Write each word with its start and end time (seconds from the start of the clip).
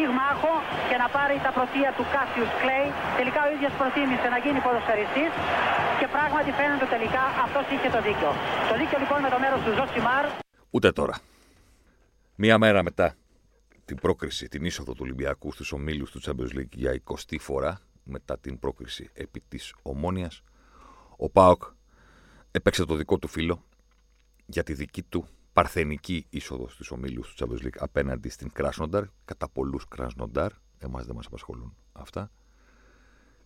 πυγμάχο 0.00 0.52
και 0.88 0.96
να 1.02 1.06
πάρει 1.16 1.36
τα 1.46 1.50
πρωτεία 1.56 1.90
του 1.96 2.04
Κάσιους 2.14 2.50
Κλέη. 2.60 2.88
Τελικά 3.18 3.40
ο 3.46 3.48
ίδιος 3.54 3.72
προτίμησε 3.80 4.26
να 4.34 4.38
γίνει 4.44 4.58
ποδοσφαιριστής 4.66 5.32
και 6.00 6.06
πράγματι 6.16 6.50
φαίνεται 6.58 6.86
τελικά 6.94 7.22
αυτός 7.44 7.64
είχε 7.72 7.88
το 7.96 8.00
δίκιο. 8.06 8.30
Το 8.70 8.74
δίκιο 8.80 8.98
λοιπόν 9.02 9.18
με 9.24 9.30
το 9.34 9.38
μέρος 9.42 9.60
του 9.64 9.72
Ζωσιμάρ. 9.78 10.24
Ούτε 10.74 10.88
τώρα. 10.98 11.16
Μία 12.42 12.56
μέρα 12.64 12.80
μετά 12.88 13.08
την 13.88 13.96
πρόκριση, 14.04 14.44
την 14.48 14.62
είσοδο 14.68 14.92
του 14.92 15.02
Ολυμπιακού 15.06 15.48
στους 15.52 15.72
ομίλους 15.76 16.10
του 16.12 16.20
Champions 16.24 16.52
League 16.58 16.74
για 16.82 16.92
20η 17.10 17.38
φορά 17.48 17.72
μετά 18.14 18.38
την 18.38 18.58
πρόκριση 18.58 19.10
επί 19.14 19.40
της 19.48 19.74
Ομόνοιας, 19.82 20.42
ο 21.16 21.30
ΠΑΟΚ 21.30 21.62
έπαιξε 22.50 22.84
το 22.84 22.94
δικό 22.94 23.18
του 23.18 23.28
φίλο 23.28 23.64
για 24.46 24.62
τη 24.62 24.72
δική 24.72 25.02
του 25.02 25.28
παρθενική 25.52 26.26
είσοδος 26.30 26.72
στους 26.72 26.90
ομίλους 26.90 27.34
του 27.34 27.44
Champions 27.44 27.64
League 27.64 27.78
απέναντι 27.78 28.28
στην 28.28 28.52
Κράσνονταρ, 28.52 29.04
κατά 29.24 29.48
πολλούς 29.48 29.88
Κράσνονταρ, 29.88 30.52
εμάς 30.78 31.06
δεν 31.06 31.14
μας 31.14 31.26
απασχολούν 31.26 31.76
αυτά. 31.92 32.30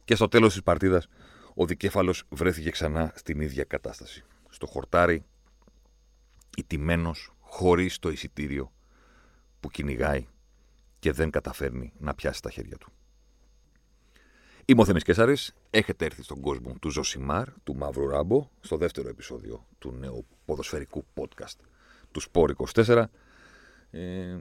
Και 0.05 0.15
στο 0.15 0.29
τέλος 0.29 0.53
της 0.53 0.63
παρτίδας 0.63 1.09
ο 1.55 1.67
δικέφαλος 1.67 2.25
βρέθηκε 2.29 2.71
ξανά 2.71 3.13
στην 3.15 3.41
ίδια 3.41 3.65
κατάσταση. 3.65 4.25
Στο 4.49 4.67
χορτάρι, 4.67 5.25
ιτημένος, 6.57 7.33
χωρίς 7.41 7.99
το 7.99 8.11
εισιτήριο 8.11 8.73
που 9.61 9.71
κυνηγάει 9.71 10.27
και 10.99 11.13
δεν 11.13 11.31
καταφέρνει 11.31 11.93
να 11.99 12.15
πιάσει 12.15 12.43
τα 12.43 12.51
χέρια 12.51 12.77
του. 12.77 12.93
Είμαι 14.65 14.81
ο 14.81 14.85
Θέμης 14.85 15.03
Κέσαρης, 15.03 15.55
έχετε 15.71 16.05
έρθει 16.05 16.23
στον 16.23 16.41
κόσμο 16.41 16.75
του 16.81 16.91
Ζωσιμάρ, 16.91 17.49
του 17.65 17.77
Μαύρου 17.77 18.09
Ράμπο, 18.09 18.51
στο 18.61 18.77
δεύτερο 18.77 19.09
επεισόδιο 19.09 19.67
του 19.79 19.93
νέου 19.93 20.27
ποδοσφαιρικού 20.45 21.05
podcast 21.15 21.57
του 22.15 22.21
Σπόρ 22.21 22.53
24. 22.75 23.05
Ε, 23.91 24.37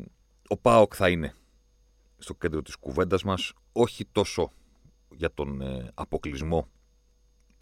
ο 0.48 0.58
ΠΑΟΚ 0.58 0.94
θα 0.96 1.10
είναι 1.10 1.34
στο 2.18 2.34
κέντρο 2.34 2.62
της 2.62 2.76
κουβέντας 2.76 3.24
μας, 3.24 3.54
όχι 3.72 4.06
τόσο 4.06 4.52
για 5.16 5.34
τον 5.34 5.62
ε, 5.62 5.92
αποκλεισμό 5.94 6.68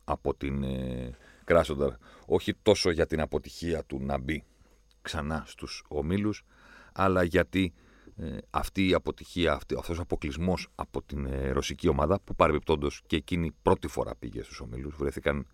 από 0.04 0.36
την 0.36 0.64
ε, 0.64 1.18
Κράσονταρ, 1.44 1.92
όχι 2.26 2.54
τόσο 2.54 2.92
για 2.92 3.06
την 3.06 3.20
αποτυχία 3.22 3.84
του 3.84 4.00
να 4.00 4.18
μπει 4.18 4.44
ξανά 5.02 5.44
στους 5.48 5.84
ομίλους, 5.88 6.44
αλλά 6.94 7.24
γιατί 7.24 7.74
ε, 8.18 8.38
αυτή 8.50 8.88
η 8.88 8.94
αποτυχία, 8.94 9.54
αυτή, 9.54 9.76
αυτός 9.78 9.98
ο 9.98 10.02
αποκλεισμός 10.02 10.68
από 10.76 11.02
την 11.02 11.26
ε, 11.26 11.52
ρωσική 11.52 11.88
ομάδα, 11.88 12.20
που 12.24 12.36
παρεμπιπτόντως 12.36 13.02
και 13.08 13.16
εκείνη 13.16 13.52
πρώτη 13.62 13.88
φορά 13.88 14.16
πήγε 14.16 14.44
στους 14.44 14.60
ομίλους, 14.60 14.96
βρέθηκαν 14.96 15.48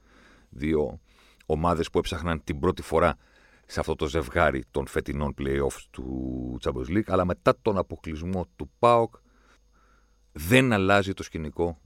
δύο 0.49 0.99
ομάδες 1.45 1.89
που 1.89 1.97
έψαχναν 1.97 2.43
την 2.43 2.59
πρώτη 2.59 2.81
φορά 2.81 3.17
σε 3.69 3.79
αυτό 3.79 3.95
το 3.95 4.07
ζευγάρι 4.07 4.63
των 4.71 4.87
φετινών 4.87 5.33
playoffs 5.37 5.85
του 5.91 6.57
Champions 6.63 6.87
League, 6.87 7.07
αλλά 7.07 7.25
μετά 7.25 7.57
τον 7.61 7.77
αποκλεισμό 7.77 8.47
του 8.55 8.71
ΠΑΟΚ 8.79 9.15
δεν 10.31 10.73
αλλάζει 10.73 11.13
το 11.13 11.23
σκηνικό 11.23 11.81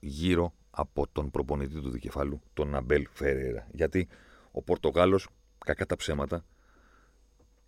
γύρω 0.00 0.54
από 0.70 1.06
τον 1.12 1.30
προπονητή 1.30 1.80
του 1.80 1.90
δικεφάλου, 1.90 2.40
τον 2.52 2.74
Αμπέλ 2.74 3.06
Φερέρα. 3.12 3.68
Γιατί 3.72 4.08
ο 4.50 4.62
Πορτογάλος, 4.62 5.28
κακά 5.58 5.86
τα 5.86 5.96
ψέματα, 5.96 6.44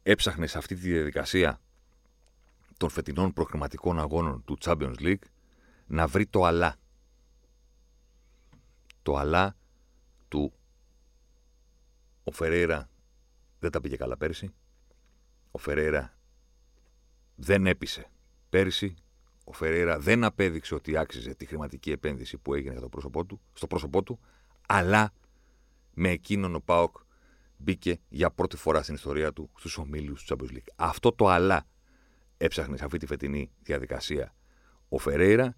έψαχνε 0.02 0.46
σε 0.46 0.58
αυτή 0.58 0.74
τη 0.74 0.80
διαδικασία 0.80 1.60
των 2.76 2.88
φετινών 2.88 3.32
προκριματικών 3.32 3.98
αγώνων 3.98 4.44
του 4.44 4.58
Champions 4.60 4.94
League 4.98 5.24
να 5.86 6.06
βρει 6.06 6.26
το 6.26 6.44
αλά. 6.44 6.76
Το 9.02 9.16
αλά 9.16 9.56
του 10.28 10.52
ο 12.24 12.32
Φερέιρα 12.32 12.88
δεν 13.58 13.70
τα 13.70 13.80
πήγε 13.80 13.96
καλά 13.96 14.16
πέρσι. 14.16 14.54
Ο 15.50 15.58
Φερέιρα 15.58 16.18
δεν 17.34 17.66
έπεισε 17.66 18.10
πέρσι. 18.48 18.94
Ο 19.44 19.52
Φερέιρα 19.52 19.98
δεν 19.98 20.24
απέδειξε 20.24 20.74
ότι 20.74 20.96
άξιζε 20.96 21.34
τη 21.34 21.46
χρηματική 21.46 21.90
επένδυση 21.90 22.38
που 22.38 22.54
έγινε 22.54 22.72
για 22.72 22.80
το 22.80 22.88
πρόσωπό 22.88 23.24
του, 23.24 23.40
στο 23.52 23.66
πρόσωπό 23.66 24.02
του, 24.02 24.20
αλλά 24.66 25.12
με 25.94 26.08
εκείνον 26.08 26.54
ο 26.54 26.60
Πάοκ 26.60 26.96
μπήκε 27.56 28.00
για 28.08 28.30
πρώτη 28.30 28.56
φορά 28.56 28.82
στην 28.82 28.94
ιστορία 28.94 29.32
του 29.32 29.50
στους 29.56 29.78
ομίλους 29.78 30.24
του 30.24 30.36
Champions 30.36 30.52
League. 30.52 30.68
Αυτό 30.76 31.12
το 31.12 31.28
αλλά 31.28 31.66
έψαχνε 32.36 32.76
σε 32.76 32.84
αυτή 32.84 32.98
τη 32.98 33.06
φετινή 33.06 33.50
διαδικασία 33.62 34.34
ο 34.88 34.98
Φερέιρα 34.98 35.56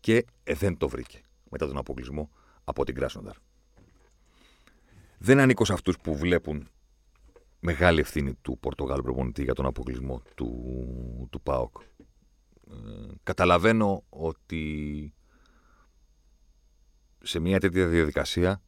και 0.00 0.24
ε, 0.42 0.54
δεν 0.54 0.76
το 0.76 0.88
βρήκε 0.88 1.20
μετά 1.50 1.66
τον 1.66 1.76
αποκλεισμό 1.76 2.30
από 2.64 2.84
την 2.84 2.94
Κράσνονταρ. 2.94 3.36
Δεν 5.18 5.40
ανήκω 5.40 5.64
σε 5.64 5.72
αυτούς 5.72 5.98
που 5.98 6.16
βλέπουν 6.16 6.68
μεγάλη 7.60 8.00
ευθύνη 8.00 8.34
του 8.34 8.58
Πορτογάλου 8.58 9.02
προπονητή 9.02 9.42
για 9.42 9.54
τον 9.54 9.66
αποκλεισμό 9.66 10.22
του, 10.34 11.28
του 11.30 11.40
ΠΑΟΚ. 11.40 11.76
Ε, 12.70 12.74
καταλαβαίνω 13.22 14.04
ότι 14.08 15.14
σε 17.22 17.38
μια 17.38 17.60
τέτοια 17.60 17.86
διαδικασία 17.86 18.62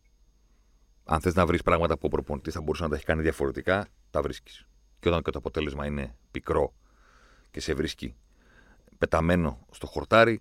αν 1.05 1.21
θες 1.21 1.35
να 1.35 1.47
βρεις 1.47 1.63
πράγματα 1.63 1.95
που 1.95 2.07
ο 2.07 2.09
προπονητής 2.09 2.55
θα 2.55 2.61
μπορούσε 2.61 2.83
να 2.83 2.89
τα 2.89 2.95
έχει 2.95 3.05
κάνει 3.05 3.23
διαφορετικά, 3.23 3.89
τα 4.11 4.23
βρίσκεις. 4.23 4.67
Και 5.01 5.09
όταν 5.09 5.23
και 5.23 5.31
το 5.31 5.39
αποτέλεσμα 5.39 5.87
είναι 5.87 6.17
πικρό 6.31 6.75
και 7.51 7.61
σε 7.61 7.75
βρίσκει 7.75 8.15
πεταμένο 8.99 9.67
στο 9.71 9.87
χορτάρι, 9.87 10.41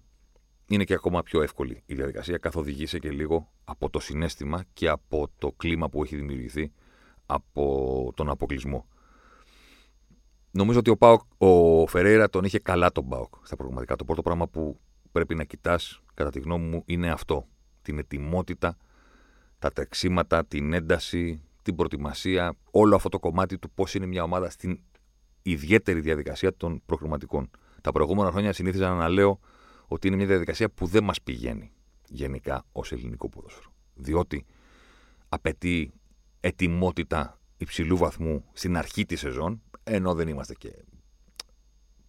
είναι 0.68 0.84
και 0.84 0.94
ακόμα 0.94 1.24
πιο 1.24 1.42
εύκολη 1.42 1.84
η 1.86 1.94
διαδικασία, 1.94 2.38
καθοδηγείσαι 2.38 3.00
και 3.00 3.12
λίγο 3.12 3.52
από 3.64 3.90
το 3.90 4.00
συνέστημα 4.00 4.64
και 4.74 4.88
από 4.88 5.30
το 5.38 5.52
κλίμα 5.52 5.90
που 5.90 6.04
έχει 6.04 6.16
δημιουργηθεί 6.16 6.72
από 7.34 8.12
τον 8.16 8.30
αποκλεισμό. 8.30 8.88
Νομίζω 10.52 10.80
ότι 10.80 10.90
ο, 10.90 10.98
Πάοκ, 10.98 11.22
ο 11.38 11.88
Φεραίρα 11.88 12.30
τον 12.30 12.44
είχε 12.44 12.60
καλά 12.60 12.92
τον 12.92 13.08
Πάοκ 13.08 13.34
στα 13.44 13.56
προγραμματικά. 13.56 13.96
Το 13.96 14.06
πρώτο 14.06 14.22
πράγμα 14.22 14.48
που 14.48 14.80
πρέπει 15.12 15.36
να 15.36 15.44
κοιτάς, 15.44 16.02
κατά 16.14 16.30
τη 16.30 16.40
γνώμη 16.40 16.66
μου, 16.66 16.84
είναι 16.86 17.12
αυτό. 17.12 17.48
Την 17.82 17.98
ετοιμότητα, 17.98 18.78
τα 19.60 19.70
τρεξίματα, 19.72 20.46
την 20.46 20.74
ένταση, 20.74 21.42
την 21.62 21.76
προετοιμασία, 21.76 22.56
όλο 22.72 22.96
αυτό 22.96 23.10
το 23.10 23.20
κομμάτι 23.20 23.60
του 23.60 23.72
πώς 23.72 23.94
είναι 23.96 24.06
μια 24.06 24.24
ομάδα 24.24 24.50
στην 24.50 24.80
ιδιαίτερη 25.42 26.00
διαδικασία 26.00 26.56
των 26.56 26.82
προκριματικών. 26.86 27.50
Τα 27.82 27.92
προηγούμενα 27.92 28.32
χρόνια 28.32 28.54
συνήθιζα 28.54 28.94
να 28.94 29.10
λέω 29.10 29.40
ότι 29.88 30.08
είναι 30.08 30.16
μια 30.16 30.26
διαδικασία 30.26 30.70
που 30.70 30.86
δεν 30.86 31.04
μας 31.04 31.22
πηγαίνει 31.22 31.72
γενικά 32.08 32.64
ως 32.72 32.92
ελληνικό 32.92 33.30
ποδόσφαιρο. 33.30 33.74
Διότι 33.94 34.46
απαιτεί 35.30 35.92
ετοιμότητα 36.42 37.40
υψηλού 37.58 37.98
βαθμού 37.98 38.46
στην 38.54 38.78
αρχή 38.78 39.06
της 39.06 39.20
σεζόν, 39.20 39.62
ενώ 39.84 40.14
δεν 40.14 40.28
είμαστε 40.28 40.54
και 40.54 40.74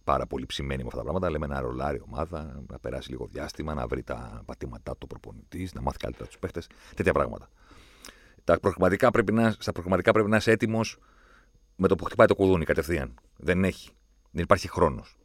πάρα 0.03 0.27
πολύ 0.27 0.45
ψημένοι 0.45 0.81
με 0.81 0.87
αυτά 0.87 0.97
τα 0.97 1.03
πράγματα. 1.03 1.29
Λέμε 1.29 1.47
να 1.47 1.59
ρολάρει 1.59 1.97
η 1.97 2.01
ομάδα, 2.05 2.63
να 2.69 2.79
περάσει 2.79 3.09
λίγο 3.09 3.27
διάστημα, 3.27 3.73
να 3.73 3.87
βρει 3.87 4.03
τα 4.03 4.41
πατήματά 4.45 4.97
του 4.97 5.07
προπονητής, 5.07 5.73
να 5.73 5.81
μάθει 5.81 5.97
καλύτερα 5.97 6.25
τους 6.25 6.37
παίχτες. 6.39 6.67
Τέτοια 6.95 7.13
πράγματα. 7.13 7.49
Τα 8.43 8.59
προγραμματικά 8.59 9.11
πρέπει 9.11 9.33
να, 9.33 9.55
στα 9.59 9.71
προγραμματικά 9.71 10.11
πρέπει 10.11 10.29
να 10.29 10.37
είσαι 10.37 10.51
έτοιμος 10.51 10.97
με 11.75 11.87
το 11.87 11.95
που 11.95 12.03
χτυπάει 12.03 12.27
το 12.27 12.35
κουδούνι 12.35 12.65
κατευθείαν. 12.65 13.13
Δεν 13.37 13.63
έχει. 13.63 13.89
Δεν 14.31 14.43
υπάρχει 14.43 14.69
χρόνος. 14.69 15.17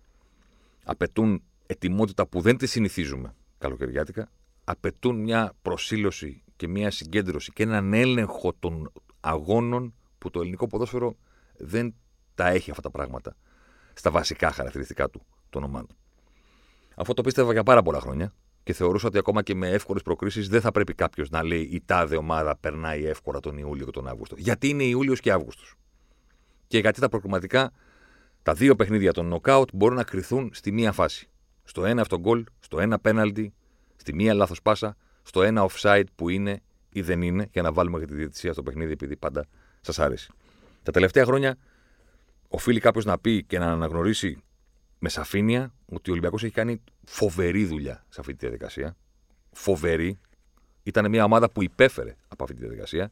Απαιτούν 0.85 1.43
ετοιμότητα 1.67 2.27
που 2.27 2.41
δεν 2.41 2.57
τη 2.57 2.67
συνηθίζουμε 2.67 3.35
καλοκαιριάτικα. 3.59 4.31
Απαιτούν 4.65 5.21
μια 5.21 5.53
προσήλωση 5.63 6.43
και 6.57 6.69
μια 6.69 6.91
συγκέντρωση 6.91 7.53
και 7.53 7.63
έναν 7.63 7.93
έλεγχο 7.93 8.53
των 8.59 8.93
αγώνων 9.21 9.95
που 10.19 10.31
το 10.31 10.41
ελληνικό 10.41 10.67
ποδόσφαιρο 10.67 11.17
δεν 11.57 11.95
τα 12.35 12.49
έχει 12.49 12.71
αυτά 12.71 12.83
τα 12.83 12.91
πράγματα 12.91 13.37
στα 13.95 14.11
βασικά 14.11 14.51
χαρακτηριστικά 14.51 15.09
του 15.11 15.27
των 15.51 15.65
ομάδων. 15.65 15.97
Αυτό 16.95 17.15
το 17.15 17.23
πίστευα 17.23 17.53
για 17.53 17.63
πάρα 17.63 17.83
πολλά 17.83 18.01
χρόνια 18.01 18.33
και 18.63 18.73
θεωρούσα 18.73 19.07
ότι 19.07 19.19
ακόμα 19.19 19.43
και 19.43 19.55
με 19.55 19.69
εύκολες 19.69 20.03
προκρίσεις 20.03 20.49
δεν 20.49 20.61
θα 20.61 20.71
πρέπει 20.71 20.95
κάποιος 20.95 21.31
να 21.31 21.43
λέει 21.43 21.61
η 21.61 21.83
τάδε 21.85 22.17
ομάδα 22.17 22.57
περνάει 22.57 23.05
εύκολα 23.05 23.41
τον 23.41 23.59
Ιούλιο 23.59 23.85
και 23.85 23.91
τον 23.91 24.09
Αύγουστο. 24.09 24.35
Γιατί 24.39 24.69
είναι 24.69 24.83
Ιούλιος 24.83 25.21
και 25.21 25.33
Αύγουστος. 25.33 25.75
Και 26.67 26.79
γιατί 26.79 27.01
τα 27.01 27.09
προκριματικά, 27.09 27.73
τα 28.43 28.55
δύο 28.55 28.77
παιχνίδια 28.77 29.13
των 29.13 29.27
νοκάουτ 29.27 29.69
μπορούν 29.73 29.97
να 29.97 30.05
κρυθούν 30.05 30.51
στη 30.53 30.73
μία 30.73 30.93
φάση. 30.93 31.29
Στο 31.65 31.85
ένα 31.85 32.01
αυτό 32.01 32.19
γκολ, 32.19 32.45
στο 32.61 32.81
ένα 32.81 32.99
πέναλτι, 32.99 33.53
στη 33.97 34.15
μία 34.15 34.35
λάθος 34.35 34.63
πάσα, 34.63 34.97
στο 35.23 35.43
ένα 35.43 35.67
offside 35.71 36.05
που 36.15 36.29
είναι 36.29 36.63
ή 36.91 37.03
δεν 37.03 37.23
είναι, 37.23 37.49
για 37.53 37.63
να 37.63 37.73
βάλουμε 37.73 37.99
και 37.99 38.05
τη 38.05 38.15
διαιτησία 38.15 38.53
στο 38.53 38.63
παιχνίδι, 38.63 38.93
επειδή 38.93 39.17
πάντα 39.17 39.47
σας 39.81 39.99
άρεσε. 39.99 40.31
Τα 40.83 40.93
τελευταία 40.93 41.25
χρόνια 41.25 41.57
οφείλει 42.49 42.81
κάποιος 42.81 43.05
να 43.05 43.19
πει 43.19 43.45
και 43.45 43.59
να 43.59 43.67
αναγνωρίσει 43.67 44.43
με 44.99 45.09
σαφήνεια 45.09 45.75
ότι 45.87 46.09
ο 46.09 46.13
Ολυμπιακός 46.13 46.45
έχει 46.45 46.53
κάνει 46.53 46.81
φοβερή 47.05 47.65
δουλειά 47.65 48.05
σε 48.09 48.21
αυτή 48.21 48.33
τη 48.33 48.39
διαδικασία. 48.39 48.97
Φοβερή. 49.53 50.19
Ήταν 50.83 51.09
μια 51.09 51.25
ομάδα 51.25 51.51
που 51.51 51.63
υπέφερε 51.63 52.17
από 52.29 52.45
αυτή 52.45 52.57
τη 52.57 52.63
διαδικασία. 52.63 53.11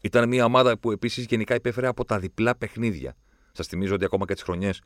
Ήταν 0.00 0.28
μια 0.28 0.44
ομάδα 0.44 0.78
που 0.78 0.90
επίσης 0.90 1.24
γενικά 1.24 1.54
υπέφερε 1.54 1.86
από 1.86 2.04
τα 2.04 2.18
διπλά 2.18 2.56
παιχνίδια. 2.56 3.16
Σας 3.52 3.66
θυμίζω 3.66 3.94
ότι 3.94 4.04
ακόμα 4.04 4.24
και 4.26 4.34
τις 4.34 4.42
χρονιές 4.42 4.80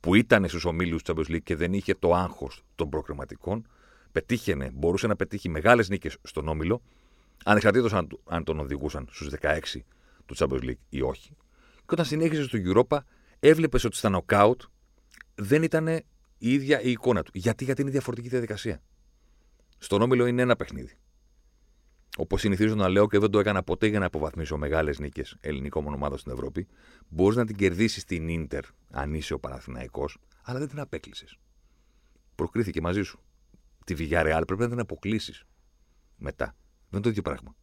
που 0.00 0.14
ήταν 0.14 0.48
στους 0.48 0.64
ομίλους 0.64 1.02
του 1.02 1.14
Champions 1.16 1.32
League 1.32 1.42
και 1.42 1.56
δεν 1.56 1.72
είχε 1.72 1.94
το 1.94 2.14
άγχος 2.14 2.64
των 2.74 2.88
προκριματικών, 2.88 3.66
πετύχαινε, 4.12 4.70
μπορούσε 4.74 5.06
να 5.06 5.16
πετύχει 5.16 5.48
μεγάλες 5.48 5.88
νίκες 5.88 6.16
στον 6.22 6.48
όμιλο, 6.48 6.82
ανεξαρτήτως 7.44 7.92
αν, 7.92 8.08
αν 8.24 8.44
τον 8.44 8.58
οδηγούσαν 8.58 9.08
στους 9.10 9.30
16 9.40 9.58
του 10.26 10.36
Champions 10.36 10.62
League 10.62 10.80
ή 10.88 11.02
όχι. 11.02 11.36
Και 11.76 11.94
όταν 11.94 12.04
συνέχισε 12.04 12.42
στο 12.42 12.58
Europa, 12.64 12.98
έβλεπες 13.40 13.84
ότι 13.84 13.96
στα 13.96 14.22
knockout 14.26 14.56
δεν 15.34 15.62
ήταν 15.62 15.88
η 16.38 16.52
ίδια 16.52 16.80
η 16.80 16.90
εικόνα 16.90 17.22
του. 17.22 17.30
Γιατί, 17.34 17.64
γιατί 17.64 17.82
είναι 17.82 17.90
διαφορετική 17.90 18.28
διαδικασία. 18.28 18.82
Στον 19.78 20.02
όμιλο 20.02 20.26
είναι 20.26 20.42
ένα 20.42 20.56
παιχνίδι. 20.56 20.98
Όπως 22.16 22.40
συνηθίζω 22.40 22.74
να 22.74 22.88
λέω 22.88 23.06
και 23.06 23.18
δεν 23.18 23.30
το 23.30 23.38
έκανα 23.38 23.62
ποτέ 23.62 23.86
για 23.86 23.98
να 23.98 24.06
αποβαθμίσω 24.06 24.56
μεγάλες 24.56 24.98
νίκες 24.98 25.36
ελληνικών 25.40 25.82
μονομάδων 25.84 26.18
στην 26.18 26.32
Ευρώπη, 26.32 26.66
μπορείς 27.08 27.36
να 27.36 27.46
την 27.46 27.56
κερδίσεις 27.56 28.02
στην 28.02 28.46
ντερ, 28.46 28.64
αν 28.90 29.14
είσαι 29.14 29.34
ο 29.34 29.38
Παναθηναϊκός, 29.38 30.18
αλλά 30.42 30.58
δεν 30.58 30.68
την 30.68 30.80
απέκλεισες. 30.80 31.38
Προκρίθηκε 32.34 32.80
μαζί 32.80 33.02
σου. 33.02 33.20
Τη 33.84 33.94
Villarreal 33.98 34.42
πρέπει 34.46 34.62
να 34.62 34.68
την 34.68 34.80
αποκλείσεις 34.80 35.44
μετά. 36.16 36.56
Δεν 36.90 37.00
είναι 37.00 37.02
το 37.02 37.08
ίδιο 37.08 37.22
πράγμα. 37.22 37.54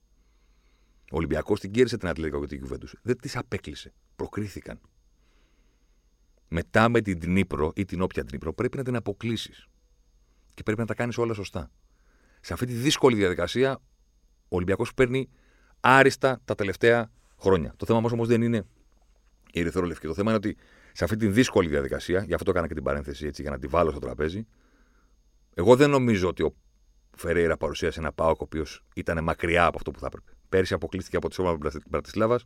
Ο 1.11 1.17
Ολυμπιακός 1.17 1.59
την 1.59 1.71
κέρδισε 1.71 1.97
την 1.97 2.07
Ατλέτικο 2.07 2.39
και 2.39 2.47
την 2.47 2.61
Κυβέντου. 2.61 2.87
Δεν 3.01 3.17
τις 3.17 3.35
απέκλεισε. 3.35 3.93
Προκρίθηκαν. 4.15 4.79
Μετά 6.47 6.89
με 6.89 7.01
την 7.01 7.19
Τνίπρο 7.19 7.71
ή 7.75 7.85
την 7.85 8.01
όποια 8.01 8.23
Τνίπρο 8.23 8.53
πρέπει 8.53 8.77
να 8.77 8.83
την 8.83 8.95
αποκλείσεις. 8.95 9.67
Και 10.53 10.63
πρέπει 10.63 10.79
να 10.79 10.85
τα 10.85 10.93
κάνεις 10.93 11.17
όλα 11.17 11.33
σωστά. 11.33 11.71
Σε 12.41 12.53
αυτή 12.53 12.65
τη 12.65 12.73
δύσκολη 12.73 13.15
διαδικασία 13.15 13.81
ο 14.47 14.55
Ολυμπιακός 14.55 14.93
παίρνει 14.93 15.29
άριστα 15.79 16.41
τα 16.45 16.55
τελευταία 16.55 17.11
χρόνια. 17.39 17.73
Το 17.77 17.85
θέμα 17.85 17.99
μας 17.99 18.11
όμως 18.11 18.27
δεν 18.27 18.41
είναι 18.41 18.65
η 19.51 19.59
ερυθρόλευκη. 19.59 20.07
Το 20.07 20.13
θέμα 20.13 20.29
είναι 20.29 20.37
ότι 20.37 20.57
σε 20.91 21.03
αυτή 21.03 21.15
τη 21.15 21.27
δύσκολη 21.27 21.69
διαδικασία, 21.69 22.23
γι' 22.23 22.33
αυτό 22.33 22.51
έκανα 22.51 22.67
και 22.67 22.73
την 22.73 22.83
παρένθεση 22.83 23.25
έτσι, 23.25 23.41
για 23.41 23.51
να 23.51 23.59
τη 23.59 23.67
βάλω 23.67 23.91
στο 23.91 23.99
τραπέζι, 23.99 24.47
εγώ 25.53 25.75
δεν 25.75 25.89
νομίζω 25.89 26.27
ότι 26.27 26.43
ο 26.43 26.55
Φερέιρα 27.15 27.57
παρουσίασε 27.57 27.99
ένα 27.99 28.11
Πάοκ 28.11 28.41
ο 28.41 28.43
οποίος 28.43 28.83
ήταν 28.95 29.23
μακριά 29.23 29.65
από 29.65 29.77
αυτό 29.77 29.91
που 29.91 29.99
θα 29.99 30.05
έπρεπε. 30.05 30.31
Πέρυσι 30.49 30.73
αποκλείστηκε 30.73 31.17
από 31.17 31.29
τη 31.29 31.33
Σώμα 31.35 31.57
Μπρατισλάβας 31.89 32.45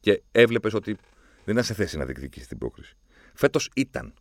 και 0.00 0.22
έβλεπες 0.32 0.74
ότι 0.74 0.96
δεν 1.44 1.54
ήταν 1.54 1.64
σε 1.64 1.74
θέση 1.74 1.96
να 1.96 2.04
διεκδικήσει 2.04 2.48
την 2.48 2.58
πρόκριση. 2.58 2.96
Φέτος 3.34 3.70
ήταν 3.74 4.14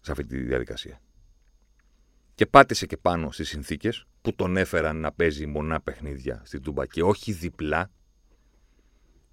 σε 0.00 0.10
αυτή 0.10 0.24
τη 0.24 0.38
διαδικασία 0.38 1.00
και 2.34 2.46
πάτησε 2.46 2.86
και 2.86 2.96
πάνω 2.96 3.30
στις 3.30 3.48
συνθήκες 3.48 4.04
που 4.22 4.34
τον 4.34 4.56
έφεραν 4.56 4.96
να 4.96 5.12
παίζει 5.12 5.46
μονά 5.46 5.80
παιχνίδια 5.80 6.42
στην 6.44 6.62
Τούμπα 6.62 6.86
και 6.86 7.02
όχι 7.02 7.32
διπλά. 7.32 7.90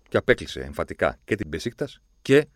Και 0.09 0.17
απέκλεισε 0.17 0.59
εμφατικά 0.59 1.19
και 1.23 1.35
την 1.35 1.49
Πεσίκτα 1.49 1.87
και 2.21 2.47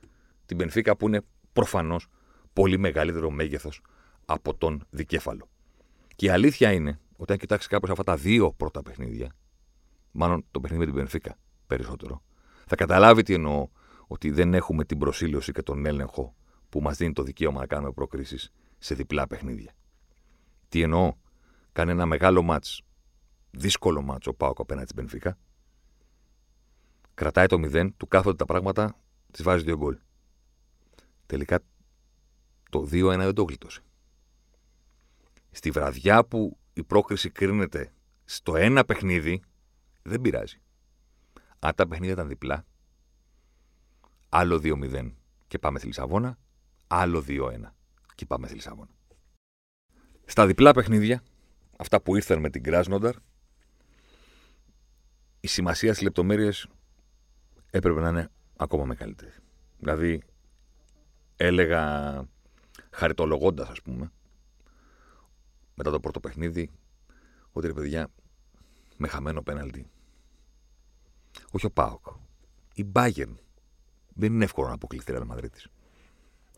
την 0.45 0.57
Πενφύκα 0.57 0.97
που 0.97 1.07
είναι 1.07 1.21
προφανώς 1.53 2.07
πολύ 2.53 2.77
μεγαλύτερο 2.77 3.29
μέγεθος 3.29 3.81
από 4.25 4.55
τον 4.55 4.85
δικέφαλο. 4.89 5.49
Και 6.19 6.25
η 6.25 6.29
αλήθεια 6.29 6.71
είναι 6.71 6.99
ότι 7.17 7.31
αν 7.31 7.37
κοιτάξει 7.37 7.67
κάποιο 7.67 7.91
αυτά 7.91 8.03
τα 8.03 8.15
δύο 8.15 8.53
πρώτα 8.53 8.81
παιχνίδια, 8.81 9.35
μάλλον 10.11 10.45
το 10.51 10.59
παιχνίδι 10.59 10.85
με 10.85 10.91
την 10.91 10.99
Πενφύκα 10.99 11.37
περισσότερο, 11.67 12.23
θα 12.65 12.75
καταλάβει 12.75 13.23
τι 13.23 13.33
εννοώ 13.33 13.67
ότι 14.07 14.31
δεν 14.31 14.53
έχουμε 14.53 14.85
την 14.85 14.97
προσήλωση 14.97 15.51
και 15.51 15.61
τον 15.61 15.85
έλεγχο 15.85 16.35
που 16.69 16.81
μας 16.81 16.97
δίνει 16.97 17.13
το 17.13 17.23
δικαίωμα 17.23 17.59
να 17.59 17.67
κάνουμε 17.67 17.91
προκρίσεις 17.91 18.51
σε 18.77 18.95
διπλά 18.95 19.27
παιχνίδια. 19.27 19.73
Τι 20.69 20.81
εννοώ, 20.81 21.13
κάνει 21.71 21.91
ένα 21.91 22.05
μεγάλο 22.05 22.41
μάτς, 22.41 22.81
δύσκολο 23.51 24.01
μάτς 24.01 24.27
ο 24.27 24.33
Πάοκ 24.33 24.59
απέναντι 24.59 24.85
στην 24.85 24.97
Πενφύκα. 24.97 25.37
Κρατάει 27.13 27.45
το 27.45 27.59
0, 27.63 27.89
του 27.97 28.07
κάθονται 28.07 28.35
τα 28.35 28.45
πράγματα, 28.45 28.95
της 29.31 29.43
βάζει 29.43 29.63
δύο 29.63 29.77
γκολ. 29.77 29.97
Τελικά 31.25 31.59
το 32.69 32.87
2-1 32.91 33.17
δεν 33.17 33.33
το 33.33 33.43
γλίτωσε. 33.43 33.81
Στη 35.51 35.71
βραδιά 35.71 36.25
που 36.25 36.57
η 36.73 36.83
πρόκριση 36.83 37.29
κρίνεται 37.29 37.93
στο 38.25 38.55
ένα 38.55 38.85
παιχνίδι, 38.85 39.41
δεν 40.01 40.21
πειράζει. 40.21 40.61
Αν 41.59 41.75
τα 41.75 41.87
παιχνίδια 41.87 42.13
ήταν 42.13 42.27
διπλά, 42.27 42.65
άλλο 44.29 44.61
2-0 44.63 45.11
και 45.47 45.59
πάμε 45.59 45.77
στη 45.79 45.87
Λισαβόνα, 45.87 46.37
άλλο 46.87 47.23
2-1 47.27 47.75
και 48.15 48.25
πάμε 48.25 48.47
στη 48.47 48.55
Λισαβόνα. 48.55 48.89
Στα 50.25 50.45
διπλά 50.45 50.71
παιχνίδια, 50.71 51.23
αυτά 51.77 52.01
που 52.01 52.15
ήρθαν 52.15 52.39
με 52.39 52.49
την 52.49 52.63
Κράσνονταρ, 52.63 53.15
η 55.39 55.47
σημασία 55.47 55.91
στις 55.91 56.03
λεπτομέρειες 56.03 56.67
έπρεπε 57.69 57.99
να 57.99 58.09
είναι 58.09 58.29
ακόμα 58.55 58.85
μεγαλύτερη. 58.85 59.31
Δηλαδή, 59.77 60.21
έλεγα 61.35 62.23
χαριτολογώντας, 62.91 63.69
ας 63.69 63.81
πούμε, 63.81 64.11
μετά 65.79 65.91
το 65.91 65.99
πρώτο 65.99 66.19
παιχνίδι, 66.19 66.69
ότι 67.51 67.67
ρε 67.67 67.73
παιδιά, 67.73 68.11
με 68.97 69.07
χαμένο 69.07 69.41
πέναλτι. 69.41 69.89
Όχι 71.51 71.65
ο 71.65 71.71
Πάοκ. 71.71 72.05
Η 72.73 72.83
Μπάγεν. 72.83 73.39
Δεν 74.13 74.33
είναι 74.33 74.43
εύκολο 74.43 74.67
να 74.67 74.73
αποκλείσει 74.73 75.05
τη 75.05 75.13
Real 75.15 75.47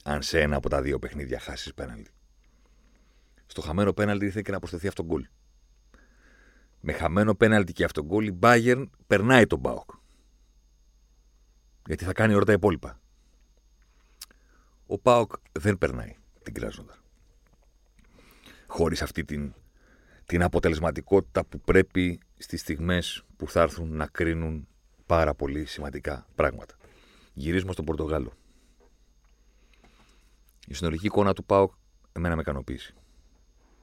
Αν 0.04 0.22
σε 0.22 0.42
ένα 0.42 0.56
από 0.56 0.70
τα 0.70 0.82
δύο 0.82 1.00
παιχνίδια 1.00 1.40
χάσεις 1.40 1.74
πέναλτι 1.74 2.12
στο 3.52 3.62
χαμένο 3.62 3.94
πέναλτι 3.94 4.26
ήρθε 4.26 4.42
και 4.42 4.52
να 4.52 4.60
προσθεθεί 4.60 4.88
αυτόν 4.88 5.06
γκολ. 5.06 5.28
Με 6.80 6.92
χαμένο 6.92 7.36
πέναλτι 7.36 7.74
και 7.74 7.84
αυτόν 7.84 8.06
γκολ 8.06 8.28
η 8.28 8.40
Bayern 8.42 8.86
περνάει 9.08 9.48
τον 9.48 9.60
Μπάουκ. 9.60 9.90
Γιατί 11.86 12.04
θα 12.04 12.14
κάνει 12.14 12.34
όλα 12.34 12.44
τα 12.44 12.52
υπόλοιπα. 12.52 13.00
Ο 14.86 14.98
Πάοκ 15.00 15.32
δεν 15.52 15.78
περνάει 15.78 16.16
την 16.44 16.54
Κράζοντα. 16.54 17.01
Χωρίς 18.74 19.02
αυτή 19.02 19.24
την, 19.24 19.54
την 20.26 20.44
αποτελεσματικότητα 20.44 21.46
που 21.46 21.60
πρέπει 21.60 22.20
στις 22.38 22.62
στιγμές 22.62 23.24
που 23.36 23.48
θα 23.48 23.62
έρθουν 23.62 23.96
να 23.96 24.08
κρίνουν 24.08 24.68
πάρα 25.06 25.34
πολύ 25.34 25.66
σημαντικά 25.66 26.28
πράγματα. 26.36 26.76
Γυρίζουμε 27.34 27.72
στον 27.72 27.86
Πορτογάλο. 27.86 28.34
Η 30.68 30.74
συνολική 30.74 31.06
εικόνα 31.06 31.34
του 31.34 31.44
Πάοκ 31.44 31.72
εμένα 32.12 32.36
με 32.36 32.42
ικανοποίησε. 32.42 32.94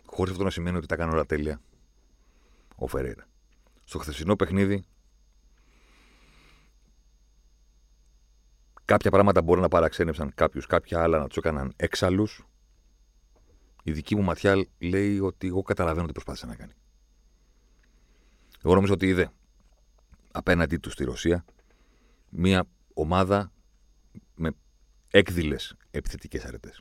Χωρίς 0.06 0.32
αυτό 0.32 0.44
να 0.44 0.50
σημαίνει 0.50 0.76
ότι 0.76 0.86
τα 0.86 0.96
κάνω 0.96 1.12
όλα 1.12 1.26
τέλεια 1.26 1.60
ο 2.76 2.86
Φεραίρα. 2.86 3.28
Στο 3.84 3.98
χθεσινό 3.98 4.36
παιχνίδι, 4.36 4.84
κάποια 8.84 9.10
πράγματα 9.10 9.42
μπορεί 9.42 9.60
να 9.60 9.68
παραξένεψαν 9.68 10.32
κάποιους, 10.34 10.66
κάποια 10.66 11.02
άλλα 11.02 11.18
να 11.18 11.26
τους 11.26 11.36
έκαναν 11.36 11.72
έξαλλους. 11.76 12.46
Η 13.88 13.92
δική 13.92 14.16
μου 14.16 14.22
ματιά 14.22 14.66
λέει 14.78 15.18
ότι 15.18 15.46
εγώ 15.46 15.62
καταλαβαίνω 15.62 16.06
τι 16.06 16.12
προσπάθησε 16.12 16.46
να 16.46 16.54
κάνει. 16.54 16.72
Εγώ 18.62 18.74
νομίζω 18.74 18.92
ότι 18.92 19.06
είδε 19.06 19.30
απέναντί 20.32 20.76
του 20.76 20.90
στη 20.90 21.04
Ρωσία 21.04 21.44
μια 22.28 22.64
ομάδα 22.94 23.52
με 24.34 24.50
έκδηλες 25.10 25.76
επιθετικές 25.90 26.44
αρετές. 26.44 26.80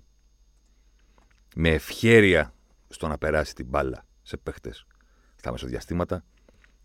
Με 1.56 1.70
ευχέρεια 1.70 2.54
στο 2.88 3.08
να 3.08 3.18
περάσει 3.18 3.56
την 3.56 3.66
μπάλα 3.66 4.06
σε 4.22 4.38
παίχτες 4.38 4.86
στα 5.36 5.52
μεσοδιαστήματα, 5.52 6.24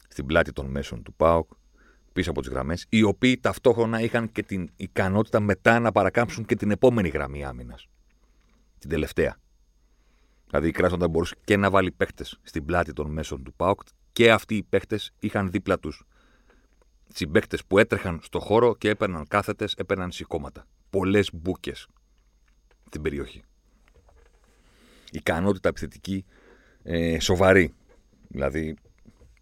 στην 0.08 0.26
πλάτη 0.26 0.52
των 0.52 0.66
μέσων 0.66 1.02
του 1.02 1.14
ΠΑΟΚ, 1.14 1.50
πίσω 2.12 2.30
από 2.30 2.40
τις 2.40 2.50
γραμμές, 2.50 2.86
οι 2.88 3.02
οποίοι 3.02 3.38
ταυτόχρονα 3.38 4.00
είχαν 4.00 4.32
και 4.32 4.42
την 4.42 4.70
ικανότητα 4.76 5.40
μετά 5.40 5.78
να 5.78 5.92
παρακάμψουν 5.92 6.44
και 6.44 6.56
την 6.56 6.70
επόμενη 6.70 7.08
γραμμή 7.08 7.44
άμυνας. 7.44 7.88
Την 8.78 8.90
τελευταία. 8.90 9.40
Δηλαδή 10.52 10.70
η 10.70 10.72
Κράσοντα 10.72 11.08
μπορούσε 11.08 11.34
και 11.44 11.56
να 11.56 11.70
βάλει 11.70 11.90
παίχτες 11.90 12.38
στην 12.42 12.64
πλάτη 12.64 12.92
των 12.92 13.10
μέσων 13.10 13.42
του 13.42 13.54
ΠΑΟΚ 13.54 13.80
και 14.12 14.32
αυτοί 14.32 14.56
οι 14.56 14.62
παίχτες 14.62 15.12
είχαν 15.18 15.50
δίπλα 15.50 15.78
τους 15.78 16.04
συμπαίκτε 17.08 17.58
που 17.66 17.78
έτρεχαν 17.78 18.20
στο 18.22 18.40
χώρο 18.40 18.76
και 18.76 18.88
έπαιρναν 18.88 19.26
κάθετες, 19.28 19.74
έπαιρναν 19.74 20.10
σηκώματα. 20.10 20.64
Πολλές 20.90 21.30
μπουκε 21.32 21.72
στην 22.86 23.02
περιοχή 23.02 23.42
ικανότητα 25.10 25.68
επιθετική 25.68 26.24
ε, 26.82 27.20
σοβαρή. 27.20 27.74
Δηλαδή, 28.28 28.76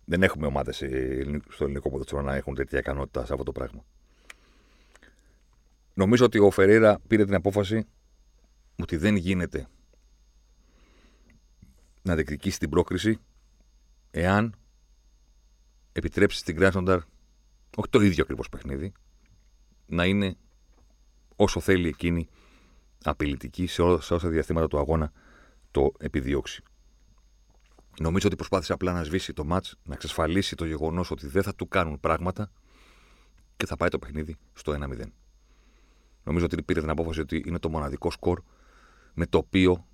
δεν 0.04 0.22
έχουμε 0.22 0.46
ομάδες 0.46 0.76
στο 1.48 1.64
ελληνικό 1.64 1.90
ποδοσφαίρο 1.90 2.22
να 2.22 2.34
έχουν 2.34 2.54
τέτοια 2.54 2.78
ικανότητα 2.78 3.26
σε 3.26 3.32
αυτό 3.32 3.44
το 3.44 3.52
πράγμα. 3.52 3.84
Νομίζω 5.94 6.24
ότι 6.24 6.38
ο 6.38 6.50
Φεραίρα 6.50 7.00
πήρε 7.06 7.24
την 7.24 7.34
απόφαση 7.34 7.86
ότι 8.78 8.96
δεν 8.96 9.16
γίνεται 9.16 9.68
να 12.02 12.14
διεκδικήσει 12.14 12.58
την 12.58 12.70
πρόκριση 12.70 13.18
εάν 14.10 14.54
επιτρέψει 15.92 16.38
στην 16.38 16.56
Κράσνονταρ 16.56 17.00
όχι 17.76 17.88
το 17.90 18.00
ίδιο 18.00 18.22
ακριβώς 18.22 18.48
παιχνίδι, 18.48 18.92
να 19.86 20.04
είναι 20.04 20.36
όσο 21.36 21.60
θέλει 21.60 21.88
εκείνη 21.88 22.28
απειλητική 23.04 23.66
σε 23.66 23.82
όσα 23.82 24.28
διαστήματα 24.28 24.68
του 24.68 24.78
αγώνα 24.78 25.12
το 25.70 25.92
επιδιώξει. 25.98 26.62
Νομίζω 28.00 28.26
ότι 28.26 28.36
προσπάθησε 28.36 28.72
απλά 28.72 28.92
να 28.92 29.04
σβήσει 29.04 29.32
το 29.32 29.44
μάτ, 29.44 29.64
να 29.82 29.94
εξασφαλίσει 29.94 30.56
το 30.56 30.64
γεγονός 30.64 31.10
ότι 31.10 31.26
δεν 31.26 31.42
θα 31.42 31.54
του 31.54 31.68
κάνουν 31.68 32.00
πράγματα 32.00 32.50
και 33.56 33.66
θα 33.66 33.76
πάει 33.76 33.88
το 33.88 33.98
παιχνίδι 33.98 34.36
στο 34.52 34.72
1-0. 34.72 35.02
Νομίζω 36.24 36.44
ότι 36.44 36.62
πήρε 36.62 36.80
την 36.80 36.90
απόφαση 36.90 37.20
ότι 37.20 37.42
είναι 37.46 37.58
το 37.58 37.68
μοναδικό 37.68 38.10
σκορ 38.10 38.42
με 39.14 39.26
το 39.26 39.38
οποίο 39.38 39.86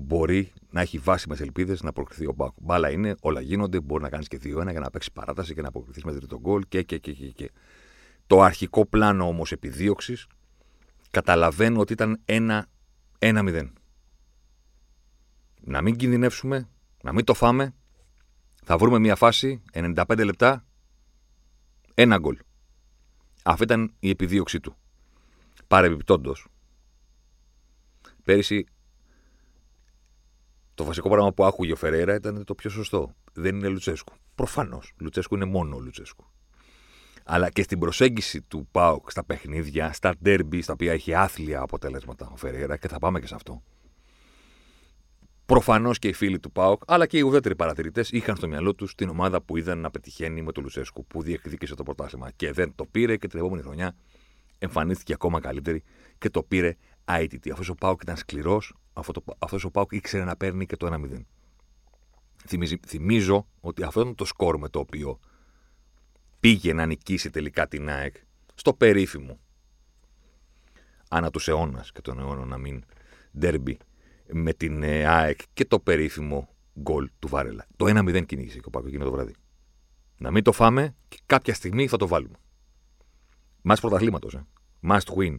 μπορεί 0.00 0.52
να 0.70 0.80
έχει 0.80 0.98
βάσιμες 0.98 1.40
ελπίδες 1.40 1.82
να 1.82 1.92
προκριθεί 1.92 2.26
ο 2.26 2.32
Μπάουκ. 2.32 2.54
Μπάλα 2.60 2.90
είναι, 2.90 3.14
όλα 3.20 3.40
γίνονται, 3.40 3.80
μπορεί 3.80 4.02
να 4.02 4.08
κάνεις 4.08 4.28
και 4.28 4.40
2-1 4.44 4.70
για 4.70 4.80
να 4.80 4.90
παίξεις 4.90 5.12
παράταση 5.12 5.54
και 5.54 5.62
να 5.62 5.68
αποκριθείς 5.68 6.04
με 6.04 6.12
τρίτο 6.12 6.38
γκολ 6.40 6.62
και, 6.68 6.82
και, 6.82 6.98
και, 6.98 7.12
και, 7.12 7.26
και. 7.26 7.50
Το 8.26 8.42
αρχικό 8.42 8.86
πλάνο 8.86 9.26
όμως 9.26 9.52
επιδίωξης 9.52 10.26
καταλαβαίνω 11.10 11.80
ότι 11.80 11.92
ήταν 11.92 12.20
1-0. 12.24 13.70
Να 15.60 15.82
μην 15.82 15.96
κινδυνεύσουμε, 15.96 16.68
να 17.02 17.12
μην 17.12 17.24
το 17.24 17.34
φάμε. 17.34 17.74
Θα 18.64 18.78
βρούμε 18.78 18.98
μια 18.98 19.16
φάση, 19.16 19.62
95 19.72 20.24
λεπτά, 20.24 20.64
ένα 21.94 22.18
γκολ. 22.18 22.38
Αυτή 23.42 23.62
ήταν 23.62 23.94
η 23.98 24.08
επιδίωξή 24.08 24.60
του. 24.60 24.76
Παρεμπιπτόντως, 25.66 26.46
πέρυσι 28.24 28.66
το 30.78 30.84
βασικό 30.84 31.08
πράγμα 31.08 31.32
που 31.32 31.44
άκουγε 31.44 31.72
ο 31.72 31.76
Φεραίρα 31.76 32.14
ήταν 32.14 32.44
το 32.44 32.54
πιο 32.54 32.70
σωστό. 32.70 33.14
Δεν 33.32 33.56
είναι 33.56 33.68
Λουτσέσκου. 33.68 34.12
Προφανώς. 34.34 34.92
Λουτσέσκου 35.00 35.34
είναι 35.34 35.44
μόνο 35.44 35.76
ο 35.76 35.80
Λουτσέσκου. 35.80 36.24
Αλλά 37.24 37.50
και 37.50 37.62
στην 37.62 37.78
προσέγγιση 37.78 38.42
του 38.42 38.68
Πάουκ 38.70 39.10
στα 39.10 39.24
παιχνίδια, 39.24 39.92
στα 39.92 40.14
ντέρμπι, 40.22 40.62
στα 40.62 40.72
οποία 40.72 40.92
έχει 40.92 41.14
άθλια 41.14 41.60
αποτελέσματα 41.60 42.30
ο 42.32 42.36
Φεραίρα 42.36 42.76
και 42.76 42.88
θα 42.88 42.98
πάμε 42.98 43.20
και 43.20 43.26
σε 43.26 43.34
αυτό. 43.34 43.62
Προφανώς 45.46 45.98
και 45.98 46.08
οι 46.08 46.12
φίλοι 46.12 46.38
του 46.38 46.52
Πάουκ, 46.52 46.82
αλλά 46.86 47.06
και 47.06 47.18
οι 47.18 47.20
ουδέτεροι 47.20 47.56
παρατηρητές 47.56 48.10
είχαν 48.10 48.36
στο 48.36 48.48
μυαλό 48.48 48.74
τους 48.74 48.94
την 48.94 49.08
ομάδα 49.08 49.42
που 49.42 49.56
είδαν 49.56 49.78
να 49.78 49.90
πετυχαίνει 49.90 50.42
με 50.42 50.52
τον 50.52 50.62
Λουτσέσκου, 50.62 51.06
που 51.06 51.22
διεκδίκησε 51.22 51.74
το 51.74 51.82
πρωτάθλημα. 51.82 52.30
Και 52.36 52.52
δεν 52.52 52.72
το 52.74 52.84
πήρε 52.84 53.16
και 53.16 53.26
την 53.26 53.38
επόμενη 53.38 53.62
χρονιά 53.62 53.96
εμφανίστηκε 54.58 55.12
ακόμα 55.12 55.40
καλύτερη 55.40 55.82
και 56.18 56.30
το 56.30 56.42
πήρε 56.42 56.76
ITT. 57.08 57.50
Αυτό 57.52 57.72
ο 57.72 57.74
Πάουκ 57.74 58.02
ήταν 58.02 58.16
σκληρός, 58.16 58.74
αυτό 59.38 59.58
ο 59.62 59.70
Πάουκ 59.70 59.92
ήξερε 59.92 60.24
να 60.24 60.36
παίρνει 60.36 60.66
και 60.66 60.76
το 60.76 60.86
1-0. 60.86 61.24
θυμίζω 62.86 63.46
ότι 63.60 63.82
αυτό 63.82 64.00
ήταν 64.00 64.14
το 64.14 64.24
σκορ 64.24 64.58
με 64.58 64.68
το 64.68 64.78
οποίο 64.78 65.18
πήγε 66.40 66.72
να 66.72 66.86
νικήσει 66.86 67.30
τελικά 67.30 67.68
την 67.68 67.88
ΑΕΚ 67.90 68.16
στο 68.54 68.74
περίφημο 68.74 69.38
ανά 71.08 71.30
τους 71.30 71.48
αιώνας 71.48 71.92
και 71.92 72.00
τον 72.00 72.18
αιώνα 72.18 72.44
να 72.44 72.58
μην 72.58 72.84
ντέρμπι 73.38 73.78
με 74.32 74.52
την 74.52 74.82
ε, 74.82 75.06
ΑΕΚ 75.06 75.40
και 75.52 75.64
το 75.64 75.80
περίφημο 75.80 76.48
γκολ 76.80 77.10
του 77.18 77.28
Βάρελα. 77.28 77.66
Το 77.76 77.84
1-0 77.88 78.26
κυνήγησε 78.26 78.58
και 78.58 78.64
ο 78.66 78.70
Πάκο 78.70 78.86
εκείνο 78.86 79.04
το 79.04 79.10
βράδυ. 79.10 79.34
Να 80.18 80.30
μην 80.30 80.42
το 80.42 80.52
φάμε 80.52 80.94
και 81.08 81.18
κάποια 81.26 81.54
στιγμή 81.54 81.88
θα 81.88 81.96
το 81.96 82.06
βάλουμε. 82.06 82.36
Μα 83.62 83.74
πρωταθλήματος. 83.74 84.34
Ε. 84.34 84.46
Must 84.82 85.14
win. 85.16 85.36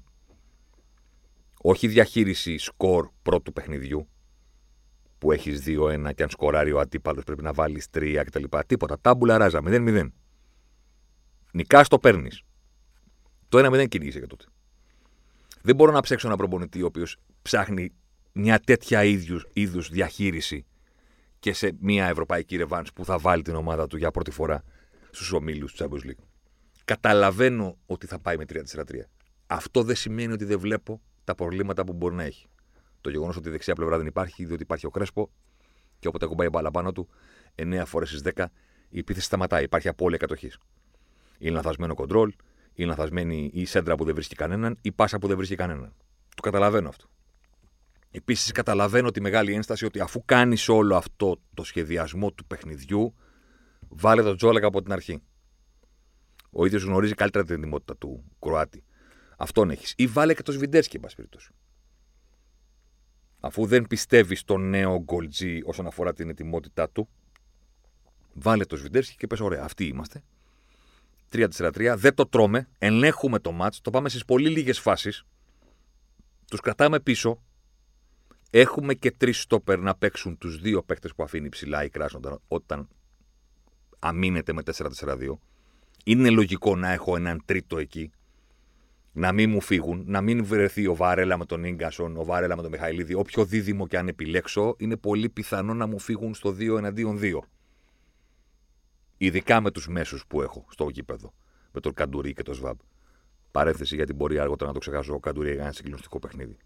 Όχι 1.61 1.87
διαχείριση 1.87 2.57
σκορ 2.57 3.09
πρώτου 3.21 3.53
παιχνιδιού 3.53 4.09
που 5.17 5.31
έχεις 5.31 5.63
2-1 5.65 6.11
και 6.15 6.23
αν 6.23 6.29
σκοράρει 6.29 6.71
ο 6.71 6.79
αντίπαλος 6.79 7.23
πρέπει 7.23 7.41
να 7.41 7.53
βάλεις 7.53 7.87
3 7.93 8.21
κτλ. 8.25 8.43
Τίποτα. 8.67 8.99
Τάμπουλα 8.99 9.37
ράζα. 9.37 9.61
0-0. 9.63 10.07
Νικάς 11.51 11.87
το 11.87 11.99
παίρνεις. 11.99 12.41
Το 13.49 13.57
1-0 13.57 13.87
κυνήγησε 13.87 14.19
και 14.19 14.27
τότε. 14.27 14.45
Δεν 15.61 15.75
μπορώ 15.75 15.91
να 15.91 16.01
ψέξω 16.01 16.27
ένα 16.27 16.35
προπονητή 16.35 16.81
ο 16.81 16.85
οποίος 16.85 17.17
ψάχνει 17.41 17.93
μια 18.33 18.59
τέτοια 18.59 19.03
είδους 19.53 19.89
διαχείριση 19.89 20.65
και 21.39 21.53
σε 21.53 21.71
μια 21.79 22.07
ευρωπαϊκή 22.07 22.55
ρεβάνς 22.55 22.93
που 22.93 23.05
θα 23.05 23.17
βάλει 23.17 23.41
την 23.41 23.55
ομάδα 23.55 23.87
του 23.87 23.97
για 23.97 24.11
πρώτη 24.11 24.31
φορά 24.31 24.63
στους 25.11 25.31
ομίλους 25.31 25.73
του 25.73 25.83
Champions 25.83 26.05
League. 26.07 26.23
Καταλαβαίνω 26.85 27.77
ότι 27.85 28.07
θα 28.07 28.19
πάει 28.19 28.37
με 28.37 28.45
3-4-3. 28.49 28.83
Αυτό 29.47 29.83
δεν 29.83 29.95
σημαίνει 29.95 30.33
ότι 30.33 30.45
δεν 30.45 30.59
βλέπω 30.59 31.01
τα 31.29 31.35
προβλήματα 31.35 31.83
που 31.83 31.93
μπορεί 31.93 32.15
να 32.15 32.23
έχει. 32.23 32.47
Το 33.01 33.09
γεγονός 33.09 33.37
ότι 33.37 33.47
η 33.47 33.51
δεξιά 33.51 33.75
πλευρά 33.75 33.97
δεν 33.97 34.05
υπάρχει, 34.05 34.45
διότι 34.45 34.61
υπάρχει 34.61 34.85
ο 34.85 34.89
Κρέσπο 34.89 35.29
και 35.99 36.07
όποτε 36.07 36.25
ακουμπάει 36.25 36.47
η 36.47 36.49
μπάλα 36.53 36.71
πάνω 36.71 36.91
του, 36.91 37.09
9 37.55 37.83
φορές 37.85 38.09
στις 38.09 38.21
10 38.35 38.45
η 38.89 38.99
επίθεση 38.99 39.25
σταματάει. 39.25 39.63
Υπάρχει 39.63 39.87
απώλεια 39.87 40.17
κατοχής. 40.17 40.57
Είναι 41.37 41.55
λαθασμένο 41.55 41.93
κοντρόλ, 41.93 42.33
είναι 42.73 42.87
λαθασμένη 42.89 43.49
η 43.53 43.65
σέντρα 43.65 43.95
που 43.95 44.03
δεν 44.03 44.13
βρίσκει 44.13 44.35
κανέναν, 44.35 44.77
η 44.81 44.91
πάσα 44.91 45.19
που 45.19 45.27
δεν 45.27 45.37
βρίσκει 45.37 45.55
κανέναν. 45.55 45.93
Το 46.35 46.41
καταλαβαίνω 46.41 46.89
αυτό. 46.89 47.05
Επίσης, 48.11 48.51
καταλαβαίνω 48.51 49.11
τη 49.11 49.21
μεγάλη 49.21 49.53
ένσταση 49.53 49.85
ότι 49.85 49.99
αφού 49.99 50.25
κάνεις 50.25 50.69
όλο 50.69 50.95
αυτό 50.95 51.41
το 51.53 51.63
σχεδιασμό 51.63 52.31
του 52.31 52.45
παιχνιδιού, 52.45 53.15
βάλε 53.89 54.23
τον 54.23 54.37
Τζόλεκ 54.37 54.63
από 54.63 54.81
την 54.81 54.91
αρχή. 54.91 55.21
Ο 56.51 56.65
ίδιος 56.65 56.83
γνωρίζει 56.83 57.13
καλύτερα 57.13 57.45
την 57.45 57.55
ετοιμότητα 57.55 57.97
του 57.97 58.23
Κροάτη. 58.39 58.83
Αυτόν 59.41 59.69
έχεις. 59.69 59.93
Ή 59.97 60.07
βάλε 60.07 60.33
και 60.33 60.41
το 60.41 60.51
Σβιντέρσκι, 60.51 60.95
εν 60.95 61.01
πάση 61.01 61.15
περιπτώσει. 61.15 61.51
Αφού 63.39 63.65
δεν 63.65 63.87
πιστεύεις 63.87 64.39
στο 64.39 64.57
νέο 64.57 65.03
γκολτζή 65.03 65.61
όσον 65.65 65.87
αφορά 65.87 66.13
την 66.13 66.29
ετοιμότητά 66.29 66.89
του, 66.89 67.09
βάλε 68.33 68.65
το 68.65 68.75
Σβιντέρσκι 68.75 69.15
και 69.15 69.27
πες: 69.27 69.39
Ωραία, 69.39 69.63
αυτοί 69.63 69.85
είμαστε. 69.85 70.23
3-4-3, 71.31 71.93
δεν 71.97 72.13
το 72.13 72.25
τρώμε, 72.25 72.67
ελέγχουμε 72.77 73.39
το 73.39 73.51
μάτς, 73.51 73.81
το 73.81 73.89
πάμε 73.89 74.09
στις 74.09 74.25
πολύ 74.25 74.49
λίγες 74.49 74.79
φάσεις, 74.79 75.23
τους 76.47 76.59
κρατάμε 76.59 76.99
πίσω. 76.99 77.43
Έχουμε 78.49 78.93
και 78.93 79.11
τρεις 79.11 79.41
στόπερ 79.41 79.79
να 79.79 79.95
παίξουν 79.95 80.37
τους 80.37 80.59
δύο 80.59 80.83
παίκτες 80.83 81.15
που 81.15 81.23
αφήνει 81.23 81.49
ψηλά 81.49 81.83
η 81.83 81.89
Κράσνοντα 81.89 82.39
όταν 82.47 82.87
αμήνεται 83.99 84.53
με 84.53 84.61
4-4-2. 84.65 85.37
Είναι 86.05 86.29
λογικό 86.29 86.75
να 86.75 86.91
έχω 86.91 87.15
έναν 87.15 87.41
τρίτο 87.45 87.77
εκεί 87.77 88.11
να 89.11 89.31
μην 89.31 89.49
μου 89.49 89.61
φύγουν, 89.61 90.03
να 90.07 90.21
μην 90.21 90.45
βρεθεί 90.45 90.87
ο 90.87 90.95
Βάρελα 90.95 91.37
με 91.37 91.45
τον 91.45 91.73
γκασον, 91.73 92.17
ο 92.17 92.23
Βάρελα 92.23 92.55
με 92.55 92.61
τον 92.61 92.71
Μιχαηλίδη. 92.71 93.13
Όποιο 93.13 93.45
δίδυμο 93.45 93.87
και 93.87 93.97
αν 93.97 94.07
επιλέξω, 94.07 94.75
είναι 94.77 94.97
πολύ 94.97 95.29
πιθανό 95.29 95.73
να 95.73 95.87
μου 95.87 95.99
φύγουν 95.99 96.33
στο 96.33 96.49
2 96.49 96.77
εναντίον 96.77 97.19
2. 97.21 97.39
Ειδικά 99.17 99.61
με 99.61 99.71
τους 99.71 99.87
μέσους 99.87 100.25
που 100.27 100.41
έχω 100.41 100.65
στο 100.69 100.89
γήπεδο. 100.89 101.33
Με 101.71 101.79
τον 101.79 101.93
Καντουρί 101.93 102.33
και 102.33 102.43
τον 102.43 102.53
Σβάμπ. 102.53 102.77
Παρέθεση 103.51 103.95
γιατί 103.95 104.13
μπορεί 104.13 104.39
αργότερα 104.39 104.67
να 104.67 104.73
το 104.73 104.79
ξεχάσω 104.79 105.13
ο 105.13 105.19
Καντουρί 105.19 105.53
για 105.53 105.61
ένα 105.61 105.71
συγκλονιστικό 105.71 106.19
παιχνίδι. 106.19 106.57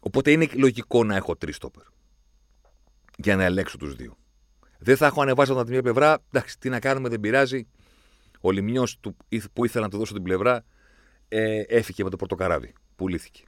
Οπότε 0.00 0.30
είναι 0.30 0.48
λογικό 0.54 1.04
να 1.04 1.16
έχω 1.16 1.36
τρεις 1.36 1.56
στόπερ. 1.56 1.82
Για 3.16 3.36
να 3.36 3.44
ελέγξω 3.44 3.76
τους 3.76 3.94
δύο. 3.94 4.16
Δεν 4.78 4.96
θα 4.96 5.06
έχω 5.06 5.22
ανεβάσει 5.22 5.50
από 5.52 5.62
την 5.62 5.72
μία 5.72 5.82
πλευρά. 5.82 6.18
Εντάξει, 6.32 6.58
τι 6.58 6.68
να 6.68 6.80
κάνουμε, 6.80 7.08
δεν 7.08 7.20
πειράζει. 7.20 7.66
Ο 8.40 8.50
λιμιό 8.50 8.86
που 9.52 9.64
ήθελα 9.64 9.84
να 9.84 9.90
του 9.90 9.98
δώσω 9.98 10.12
την 10.12 10.22
πλευρά 10.22 10.64
ε, 11.34 11.64
έφυγε 11.68 12.04
με 12.04 12.10
το 12.10 12.16
πορτοκαράβι. 12.16 12.72
Πουλήθηκε. 12.96 13.44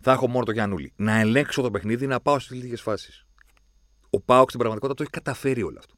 Θα 0.00 0.12
έχω 0.12 0.28
μόνο 0.28 0.44
το 0.44 0.52
Γιάννουλη. 0.52 0.92
Να 0.96 1.18
ελέγξω 1.18 1.62
το 1.62 1.70
παιχνίδι, 1.70 2.06
να 2.06 2.20
πάω 2.20 2.38
στις 2.38 2.62
λίγε 2.62 2.76
φάσεις. 2.76 3.26
Ο 4.10 4.20
Πάοξ 4.20 4.46
στην 4.46 4.58
πραγματικότητα 4.58 4.94
το 4.94 5.02
έχει 5.02 5.12
καταφέρει 5.22 5.62
όλο 5.62 5.78
αυτό. 5.78 5.94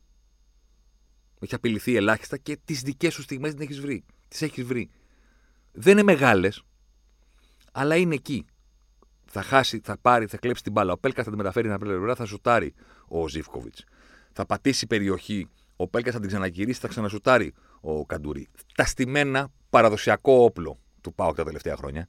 Έχει 1.41 1.55
απειληθεί 1.55 1.97
ελάχιστα 1.97 2.37
και 2.37 2.59
τις 2.65 2.83
δικές 2.83 3.15
σου 3.15 3.23
στιγμές 3.23 3.55
τι 3.55 3.63
έχεις 3.63 3.81
βρει. 3.81 4.05
Τις 4.29 4.43
έχεις 4.43 4.65
βρει. 4.65 4.91
Δεν 5.73 5.93
είναι 5.93 6.03
μεγάλες, 6.03 6.63
αλλά 7.73 7.97
είναι 7.97 8.15
εκεί. 8.15 8.47
Θα 9.25 9.43
χάσει, 9.43 9.81
θα 9.85 9.99
πάρει, 9.99 10.27
θα 10.27 10.37
κλέψει 10.37 10.63
την 10.63 10.73
μπάλα. 10.73 10.93
Ο 10.93 10.99
Πέλκας 10.99 11.25
θα 11.25 11.31
την 11.31 11.39
μεταφέρει 11.39 11.69
την 11.69 11.79
πλευρά, 11.79 12.15
θα 12.15 12.25
σουτάρει 12.25 12.75
ο 13.09 13.29
Ζήφκοβιτς. 13.29 13.85
Θα 14.33 14.47
πατήσει 14.47 14.87
περιοχή. 14.87 15.49
Ο 15.77 15.89
Πέλκας 15.89 16.15
θα 16.15 16.21
την 16.21 16.29
ξαναγυρίσει, 16.29 16.81
θα 16.81 16.89
ξανασουτάρει 16.89 17.55
ο 17.81 18.07
Καντουρί. 18.07 18.49
Τα 18.75 18.85
στημένα 18.85 19.49
παραδοσιακό 19.71 20.45
όπλο 20.45 20.79
του 21.01 21.15
ΠΑΟΚ 21.15 21.37
τα 21.37 21.45
τελευταία 21.45 21.77
χρόνια. 21.77 22.09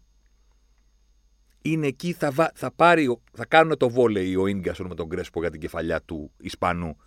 Είναι 1.62 1.88
εκεί, 1.88 2.14
θα, 2.14 2.32
βα... 2.32 2.52
θα, 2.56 2.72
πάρει, 2.72 3.20
θα 3.34 3.46
κάνουν 3.46 3.78
το 3.78 3.90
βόλεϊ 3.90 4.36
ο 4.36 4.50
γκασον 4.50 4.88
με 4.88 4.96
τον 4.96 5.10
Κρέσπο 5.10 5.40
για 5.40 5.50
την 5.50 5.60
κεφαλιά 5.60 6.02
του 6.02 6.32
Ισπανού 6.38 6.98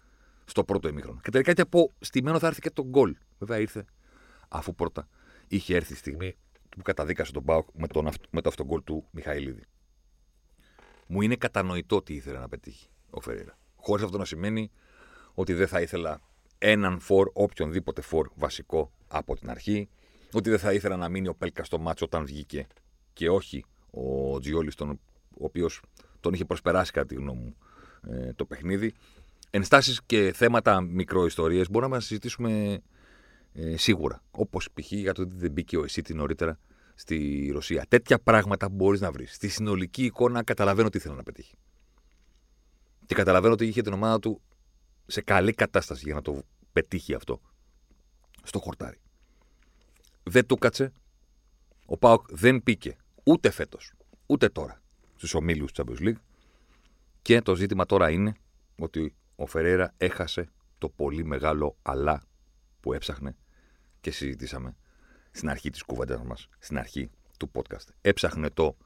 στο 0.44 0.64
πρώτο 0.64 0.88
ημίχρονο. 0.88 1.20
Και 1.22 1.30
τελικά 1.30 1.52
και 1.52 1.60
από 1.60 1.92
στημένο 1.98 2.38
θα 2.38 2.46
έρθει 2.46 2.60
και 2.60 2.70
το 2.70 2.84
γκολ. 2.84 3.16
Βέβαια 3.38 3.58
ήρθε 3.58 3.84
αφού 4.48 4.74
πρώτα 4.74 5.08
είχε 5.48 5.76
έρθει 5.76 5.92
η 5.92 5.96
στιγμή 5.96 6.36
που 6.76 6.82
καταδίκασε 6.82 7.32
τον 7.32 7.44
ΠΑΟΚ 7.44 7.68
με, 7.72 7.86
τον, 7.86 8.08
με 8.30 8.40
το 8.40 8.48
αυτογκολ 8.48 8.84
του 8.84 9.04
Μιχαηλίδη. 9.10 9.64
Μου 11.06 11.20
είναι 11.20 11.36
κατανοητό 11.36 12.02
τι 12.02 12.14
ήθελε 12.14 12.38
να 12.38 12.48
πετύχει 12.48 12.88
ο 13.10 13.20
Φεραίρα. 13.20 13.58
Χωρίς 13.76 14.04
αυτό 14.04 14.18
να 14.18 14.24
σημαίνει 14.24 14.70
ότι 15.34 15.52
δεν 15.52 15.68
θα 15.68 15.80
ήθελα 15.80 16.20
έναν 16.64 17.00
φορ, 17.00 17.30
οποιονδήποτε 17.32 18.00
φορ 18.00 18.28
βασικό 18.34 18.92
από 19.08 19.36
την 19.36 19.50
αρχή 19.50 19.88
ότι 20.32 20.50
δεν 20.50 20.58
θα 20.58 20.72
ήθελα 20.72 20.96
να 20.96 21.08
μείνει 21.08 21.28
ο 21.28 21.34
Πέλκας 21.34 21.66
στο 21.66 21.78
μάτσο 21.78 22.04
όταν 22.04 22.24
βγήκε 22.24 22.66
και 23.12 23.28
όχι 23.28 23.64
ο 23.90 24.38
Τζιόλης, 24.40 24.80
ο 24.80 24.96
οποίος 25.30 25.82
τον 26.20 26.32
είχε 26.32 26.44
προσπεράσει 26.44 26.92
κατά 26.92 27.06
τη 27.06 27.14
γνώμη 27.14 27.40
μου 27.40 27.56
ε, 28.10 28.32
το 28.32 28.44
παιχνίδι. 28.44 28.92
Ενστάσεις 29.50 30.00
και 30.06 30.32
θέματα 30.34 30.80
μικροϊστορίες 30.80 31.70
μπορούμε 31.70 31.94
να 31.94 32.00
συζητήσουμε 32.00 32.82
ε, 33.52 33.76
σίγουρα. 33.76 34.22
Όπως 34.30 34.68
π.χ. 34.74 34.92
για 34.92 35.12
το 35.12 35.22
ότι 35.22 35.36
δεν 35.36 35.50
μπήκε 35.52 35.76
ο 35.76 35.84
Εσίτη 35.84 36.14
νωρίτερα 36.14 36.58
στη 36.94 37.50
Ρωσία. 37.52 37.84
Τέτοια 37.88 38.18
πράγματα 38.18 38.68
μπορείς 38.68 39.00
να 39.00 39.10
βρεις. 39.10 39.34
Στη 39.34 39.48
συνολική 39.48 40.04
εικόνα 40.04 40.42
καταλαβαίνω 40.42 40.88
τι 40.88 40.98
θέλω 40.98 41.14
να 41.14 41.22
πετύχει. 41.22 41.54
Και 43.06 43.14
καταλαβαίνω 43.14 43.52
ότι 43.52 43.66
είχε 43.66 43.82
την 43.82 43.92
ομάδα 43.92 44.18
του 44.18 44.40
σε 45.12 45.20
καλή 45.20 45.52
κατάσταση 45.52 46.02
για 46.04 46.14
να 46.14 46.22
το 46.22 46.42
πετύχει 46.72 47.14
αυτό. 47.14 47.40
Στο 48.42 48.58
χορτάρι. 48.58 49.00
Δεν 50.22 50.46
του 50.46 50.56
κάτσε. 50.56 50.92
Ο 51.86 51.96
Πάοκ 51.96 52.26
δεν 52.30 52.62
πήκε 52.62 52.96
ούτε 53.24 53.50
φέτος, 53.50 53.92
ούτε 54.26 54.48
τώρα 54.48 54.82
στους 55.16 55.34
ομίλους 55.34 55.72
του 55.72 55.84
Champions 55.84 56.00
League. 56.00 56.20
Και 57.22 57.40
το 57.40 57.54
ζήτημα 57.54 57.86
τώρα 57.86 58.10
είναι 58.10 58.34
ότι 58.76 59.14
ο 59.36 59.46
Φεραίρα 59.46 59.94
έχασε 59.96 60.48
το 60.78 60.88
πολύ 60.88 61.24
μεγάλο 61.24 61.76
αλλά 61.82 62.22
που 62.80 62.92
έψαχνε 62.92 63.36
και 64.00 64.10
συζητήσαμε 64.10 64.76
στην 65.30 65.50
αρχή 65.50 65.70
της 65.70 65.82
κουβέντας 65.82 66.22
μας, 66.22 66.48
στην 66.58 66.78
αρχή 66.78 67.10
του 67.38 67.50
podcast. 67.54 67.88
Έψαχνε 68.00 68.50
το 68.50 68.76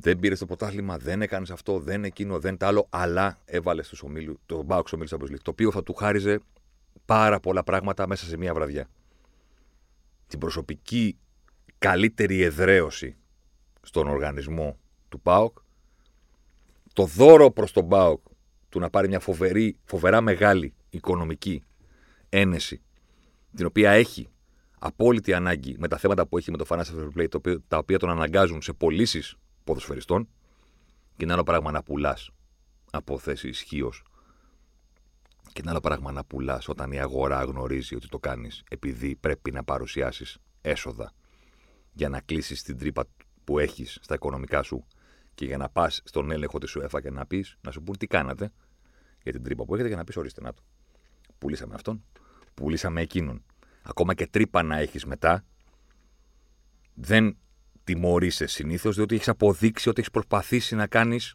δεν 0.00 0.18
πήρες 0.18 0.38
το 0.38 0.46
πρωτάθλημα, 0.46 0.96
δεν 0.96 1.22
έκανες 1.22 1.50
αυτό, 1.50 1.78
δεν 1.78 2.04
εκείνο, 2.04 2.38
δεν 2.38 2.56
τ' 2.56 2.62
άλλο, 2.62 2.86
αλλά 2.90 3.38
έβαλες 3.44 3.86
στους 3.86 4.02
ομίλου, 4.02 4.40
το 4.46 4.62
Μπάουξ 4.62 4.92
ομίλους 4.92 5.12
Champions 5.12 5.32
League, 5.32 5.42
το 5.42 5.50
οποίο 5.50 5.70
θα 5.70 5.82
του 5.82 5.94
χάριζε 5.94 6.40
πάρα 7.04 7.40
πολλά 7.40 7.64
πράγματα 7.64 8.06
μέσα 8.06 8.26
σε 8.26 8.36
μία 8.36 8.54
βραδιά. 8.54 8.88
Την 10.26 10.38
προσωπική 10.38 11.18
καλύτερη 11.78 12.42
εδραίωση 12.42 13.16
στον 13.82 14.08
οργανισμό 14.08 14.78
του 15.08 15.20
ΠΑΟΚ, 15.20 15.58
το 16.92 17.04
δώρο 17.04 17.50
προς 17.50 17.72
τον 17.72 17.88
ΠΑΟΚ 17.88 18.22
του 18.68 18.78
να 18.78 18.90
πάρει 18.90 19.08
μια 19.08 19.20
φοβερή, 19.20 19.76
φοβερά 19.84 20.20
μεγάλη 20.20 20.74
οικονομική 20.90 21.62
ένεση, 22.28 22.82
την 23.54 23.66
οποία 23.66 23.90
έχει 23.90 24.28
απόλυτη 24.78 25.32
ανάγκη 25.32 25.76
με 25.78 25.88
τα 25.88 25.96
θέματα 25.96 26.26
που 26.26 26.38
έχει 26.38 26.50
με 26.50 26.56
το 26.56 26.66
Financial 26.68 27.08
Fair 27.16 27.28
Play, 27.28 27.56
τα 27.68 27.78
οποία 27.78 27.98
τον 27.98 28.10
αναγκάζουν 28.10 28.62
σε 28.62 28.72
πωλήσεις 28.72 29.36
ποδοσφαιριστών, 29.68 30.28
και 31.16 31.24
είναι 31.24 31.32
άλλο 31.32 31.42
πράγμα 31.42 31.70
να 31.70 31.82
πουλάς 31.82 32.30
από 32.90 33.18
θέση 33.18 33.48
ισχύω. 33.48 33.92
Και 35.52 35.60
είναι 35.60 35.70
άλλο 35.70 35.80
πράγμα 35.80 36.12
να 36.12 36.24
πουλάς 36.24 36.68
όταν 36.68 36.92
η 36.92 37.00
αγορά 37.00 37.42
γνωρίζει 37.44 37.94
ότι 37.94 38.08
το 38.08 38.18
κάνεις 38.18 38.62
επειδή 38.70 39.16
πρέπει 39.16 39.50
να 39.50 39.64
παρουσιάσεις 39.64 40.38
έσοδα 40.60 41.12
για 41.92 42.08
να 42.08 42.20
κλείσεις 42.20 42.62
την 42.62 42.78
τρύπα 42.78 43.04
που 43.44 43.58
έχεις 43.58 43.98
στα 44.00 44.14
οικονομικά 44.14 44.62
σου 44.62 44.86
και 45.34 45.44
για 45.44 45.56
να 45.56 45.68
πας 45.68 46.02
στον 46.04 46.30
έλεγχο 46.30 46.58
της 46.58 46.76
UEFA 46.78 47.00
και 47.02 47.10
να 47.10 47.26
πεις, 47.26 47.56
να 47.60 47.70
σου 47.70 47.82
πούν 47.82 47.96
τι 47.96 48.06
κάνατε 48.06 48.52
για 49.22 49.32
την 49.32 49.42
τρύπα 49.42 49.64
που 49.64 49.74
έχετε 49.74 49.88
και 49.88 49.96
να 49.96 50.04
πεις 50.04 50.16
ορίστε 50.16 50.40
να 50.40 50.52
το. 50.52 50.62
Πουλήσαμε 51.38 51.74
αυτόν, 51.74 52.04
πουλήσαμε 52.54 53.00
εκείνον. 53.00 53.44
Ακόμα 53.82 54.14
και 54.14 54.26
τρύπα 54.26 54.62
να 54.62 54.78
έχεις 54.78 55.04
μετά, 55.04 55.44
δεν 56.94 57.36
τιμωρείσαι 57.88 58.46
συνήθως 58.46 58.96
διότι 58.96 59.14
έχεις 59.14 59.28
αποδείξει 59.28 59.88
ότι 59.88 60.00
έχεις 60.00 60.10
προσπαθήσει 60.10 60.74
να 60.74 60.86
κάνεις 60.86 61.34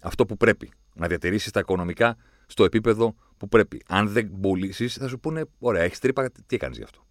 αυτό 0.00 0.26
που 0.26 0.36
πρέπει. 0.36 0.70
Να 0.94 1.06
διατηρήσεις 1.06 1.52
τα 1.52 1.60
οικονομικά 1.60 2.16
στο 2.46 2.64
επίπεδο 2.64 3.14
που 3.36 3.48
πρέπει. 3.48 3.82
Αν 3.88 4.08
δεν 4.08 4.40
πουλήσεις, 4.40 4.94
θα 4.94 5.08
σου 5.08 5.20
πούνε: 5.20 5.44
Ωραία, 5.58 5.82
έχεις 5.82 5.98
τρύπα, 5.98 6.30
τι 6.30 6.56
έκανες 6.56 6.76
γι' 6.76 6.82
αυτό; 6.82 7.06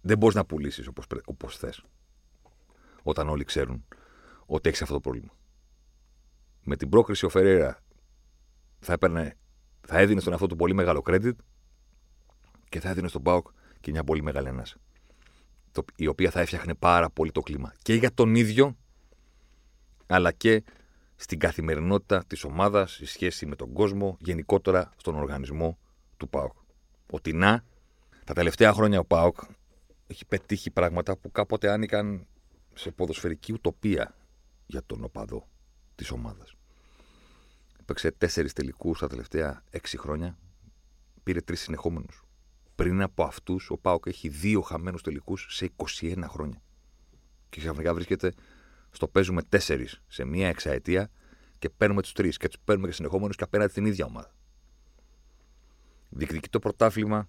Δεν 0.00 0.18
μπορείς 0.18 0.36
να 0.36 0.44
πουλήσεις 0.44 0.88
όπως 1.24 1.56
θες. 1.56 1.84
Όταν 3.02 3.28
όλοι 3.28 3.44
ξέρουν 3.44 3.84
ότι 4.46 4.68
έχεις 4.68 4.82
αυτό 4.82 4.94
το 4.94 5.00
πρόβλημα. 5.00 5.32
Με 6.62 6.76
την 6.76 6.88
πρόκριση 6.88 7.24
ο 7.24 7.28
Φεραίρα 7.28 7.82
θα, 8.78 8.92
έπαιρνε, 8.92 9.36
θα 9.86 9.98
έδινε 9.98 10.20
στον 10.20 10.32
εαυτό 10.32 10.46
του 10.46 10.56
πολύ 10.56 10.74
μεγάλο 10.74 11.02
credit 11.06 11.34
και 12.68 12.80
θα 12.80 12.88
έδινε 12.88 13.08
στον 13.08 13.22
Πάοκ 13.22 13.46
και 13.80 13.90
μια 13.90 14.04
πολύ 14.04 14.22
μεγάλη 14.22 14.48
ανάσα. 14.48 14.76
Η 15.96 16.06
οποία 16.06 16.30
θα 16.30 16.40
έφτιαχνε 16.40 16.74
πάρα 16.74 17.10
πολύ 17.10 17.32
το 17.32 17.40
κλίμα. 17.40 17.72
Και 17.82 17.94
για 17.94 18.14
τον 18.14 18.34
ίδιο, 18.34 18.76
αλλά 20.06 20.32
και 20.32 20.62
στην 21.16 21.38
καθημερινότητα 21.38 22.24
της 22.26 22.44
ομάδας, 22.44 22.98
η 22.98 23.06
σχέση 23.06 23.46
με 23.46 23.56
τον 23.56 23.72
κόσμο, 23.72 24.16
γενικότερα 24.20 24.92
στον 24.96 25.14
οργανισμό 25.14 25.78
του 26.16 26.28
ΠΑΟΚ. 26.28 26.56
Ότι 27.10 27.32
να, 27.32 27.64
τα 28.24 28.34
τελευταία 28.34 28.72
χρόνια 28.72 28.98
ο 28.98 29.04
ΠΑΟΚ 29.04 29.36
έχει 30.06 30.26
πετύχει 30.26 30.70
πράγματα 30.70 31.16
που 31.16 31.30
κάποτε 31.30 31.70
άνοικαν 31.70 32.26
σε 32.74 32.90
ποδοσφαιρική 32.90 33.52
ουτοπία 33.52 34.14
για 34.66 34.82
τον 34.86 35.04
οπαδό 35.04 35.48
της 35.94 36.10
ομάδας. 36.10 36.54
Έπαιξε 37.80 38.10
τέσσερις 38.10 38.52
τελικούς 38.52 38.98
τα 38.98 39.08
τελευταία 39.08 39.62
έξι 39.70 39.98
χρόνια. 39.98 40.38
Πήρε 41.22 41.40
τρεις 41.40 41.60
συνεχόμενους. 41.60 42.22
Πριν 42.78 43.02
από 43.02 43.22
αυτούς, 43.24 43.70
ο 43.70 43.76
Πάοκ 43.76 44.06
έχει 44.06 44.28
δύο 44.28 44.60
χαμένους 44.60 45.02
τελικούς 45.02 45.46
σε 45.50 45.70
21 45.76 46.24
χρόνια. 46.28 46.62
Και 47.48 47.60
ξαφνικά 47.60 47.94
βρίσκεται 47.94 48.34
στο 48.90 49.08
παίζουμε 49.08 49.42
τέσσερις 49.42 50.02
σε 50.06 50.24
μία 50.24 50.48
εξαετία 50.48 51.10
και 51.58 51.68
παίρνουμε 51.70 52.02
τους 52.02 52.12
τρεις. 52.12 52.36
Και 52.36 52.48
τους 52.48 52.58
παίρνουμε 52.64 52.88
και 52.88 52.94
συνεχόμενους 52.94 53.36
και 53.36 53.44
απέναντι 53.44 53.72
την 53.72 53.86
ίδια 53.86 54.04
ομάδα. 54.04 54.34
Διεκδικεί 56.08 56.48
το 56.48 56.58
πρωτάθλημα 56.58 57.28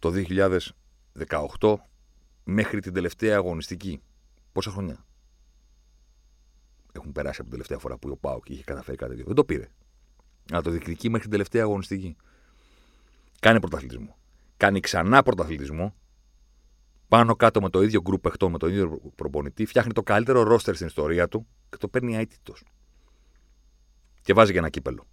το 0.00 0.12
2018 1.58 1.74
μέχρι 2.44 2.80
την 2.80 2.92
τελευταία 2.92 3.36
αγωνιστική. 3.36 4.02
Πόσα 4.52 4.70
χρόνια; 4.70 5.04
Έχουν 6.92 7.12
περάσει 7.12 7.40
από 7.40 7.42
την 7.42 7.50
τελευταία 7.50 7.78
φορά 7.78 7.98
που 7.98 8.10
ο 8.10 8.16
Πάοκ 8.16 8.48
είχε 8.48 8.62
καταφέρει 8.62 8.96
κάτι 8.96 9.10
τέτοιο. 9.10 9.26
Δεν 9.26 9.34
το 9.34 9.44
πήρε. 9.44 9.68
Αλλά 10.50 10.62
το 10.62 10.70
διεκδικεί 10.70 11.06
μέχρι 11.08 11.22
την 11.22 11.30
τελευταία 11.30 11.62
αγωνιστική. 11.62 12.16
Κάνει 13.40 13.60
πρωταθλητισμό. 13.60 14.19
Κάνει 14.60 14.80
ξανά 14.80 15.22
πρωταθλητισμό. 15.22 15.94
Πάνω 17.08 17.36
κάτω 17.36 17.60
με 17.60 17.70
το 17.70 17.82
ίδιο 17.82 18.00
γκρουπ 18.00 18.20
παιχτών, 18.20 18.50
με 18.50 18.58
τον 18.58 18.68
ίδιο 18.70 19.00
προπονητή. 19.14 19.66
Φτιάχνει 19.66 19.92
το 19.92 20.02
καλύτερο 20.02 20.42
ρόστερ 20.42 20.74
στην 20.74 20.86
ιστορία 20.86 21.28
του 21.28 21.46
και 21.68 21.76
το 21.76 21.88
παίρνει 21.88 22.16
αίτητος. 22.16 22.64
Και 24.20 24.32
βάζει 24.32 24.52
και 24.52 24.58
ένα 24.58 24.68
κύπελο. 24.68 25.06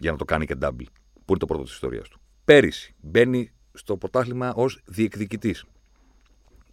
Για 0.00 0.10
να 0.10 0.16
το 0.16 0.24
κάνει 0.24 0.46
και 0.46 0.56
double. 0.60 0.86
Που 1.14 1.24
είναι 1.28 1.38
το 1.38 1.46
πρώτο 1.46 1.62
της 1.62 1.72
ιστορίας 1.72 2.08
του. 2.08 2.20
Πέρυσι 2.44 2.94
μπαίνει 3.00 3.52
στο 3.72 3.96
πρωτάθλημα 3.96 4.52
ως 4.54 4.82
διεκδικητής. 4.86 5.64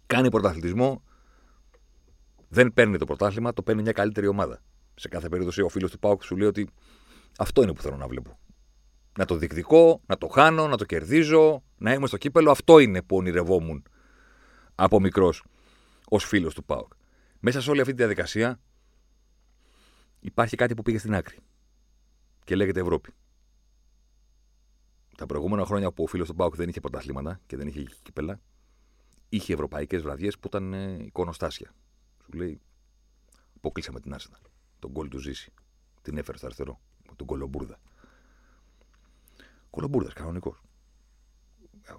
Κάνει 0.06 0.30
πρωταθλητισμό, 0.30 1.02
δεν 2.48 2.72
παίρνει 2.72 2.98
το 2.98 3.04
πρωτάθλημα, 3.04 3.52
το 3.52 3.62
παίρνει 3.62 3.82
μια 3.82 3.92
καλύτερη 3.92 4.26
ομάδα. 4.26 4.62
Σε 4.94 5.08
κάθε 5.08 5.28
περίπτωση, 5.28 5.62
ο 5.62 5.68
φίλος 5.68 5.90
του 5.90 5.98
Πάουκ 5.98 6.22
σου 6.22 6.36
λέει 6.36 6.48
ότι 6.48 6.68
αυτό 7.38 7.62
είναι 7.62 7.72
που 7.72 7.82
θέλω 7.82 7.96
να 7.96 8.08
βλέπω. 8.08 8.38
Να 9.18 9.24
το 9.24 9.36
διεκδικώ, 9.36 10.00
να 10.06 10.18
το 10.18 10.28
χάνω, 10.28 10.68
να 10.68 10.76
το 10.76 10.84
κερδίζω, 10.84 11.62
να 11.76 11.92
είμαι 11.92 12.06
στο 12.06 12.16
κύπελο. 12.16 12.50
Αυτό 12.50 12.78
είναι 12.78 13.02
που 13.02 13.16
ονειρευόμουν 13.16 13.86
από 14.74 15.00
μικρός 15.00 15.44
ως 16.08 16.24
φίλος 16.24 16.54
του 16.54 16.64
Πάουκ. 16.64 16.92
Μέσα 17.40 17.60
σε 17.60 17.70
όλη 17.70 17.80
αυτή 17.80 17.92
τη 17.92 17.98
διαδικασία 17.98 18.60
υπάρχει 20.20 20.56
κάτι 20.56 20.74
που 20.74 20.82
πήγε 20.82 20.98
στην 20.98 21.14
άκρη 21.14 21.38
και 22.44 22.56
λέγεται 22.56 22.80
Ευρώπη. 22.80 23.12
Τα 25.16 25.26
προηγούμενα 25.26 25.64
χρόνια 25.64 25.92
που 25.92 26.02
ο 26.02 26.06
φίλος 26.06 26.28
του 26.28 26.34
Πάουκ 26.34 26.56
δεν 26.56 26.68
είχε 26.68 26.80
πρωταθλήματα 26.80 27.40
και 27.46 27.56
δεν 27.56 27.66
είχε 27.66 27.86
κύπελα, 28.02 28.40
είχε 29.28 29.52
ευρωπαϊκές 29.52 30.02
βραδιές 30.02 30.38
που 30.38 30.46
ήταν 30.46 30.72
ε, 30.72 31.04
εικονοστάσια. 31.04 31.74
Σου 32.24 32.32
λέει, 32.32 32.60
αποκλείσαμε 33.56 34.00
την 34.00 34.14
Arsenal. 34.14 34.50
Τον 34.78 34.90
γκολ 34.90 35.08
του 35.08 35.18
ζήσει. 35.18 35.52
Την 36.02 36.16
έφερε 36.16 36.36
στο 36.36 36.46
αριστερό. 36.46 36.80
Τον 37.16 37.26
Κολομπούρδα. 37.26 37.80
Κολομπούρδα, 39.74 40.12
κανονικός. 40.14 40.62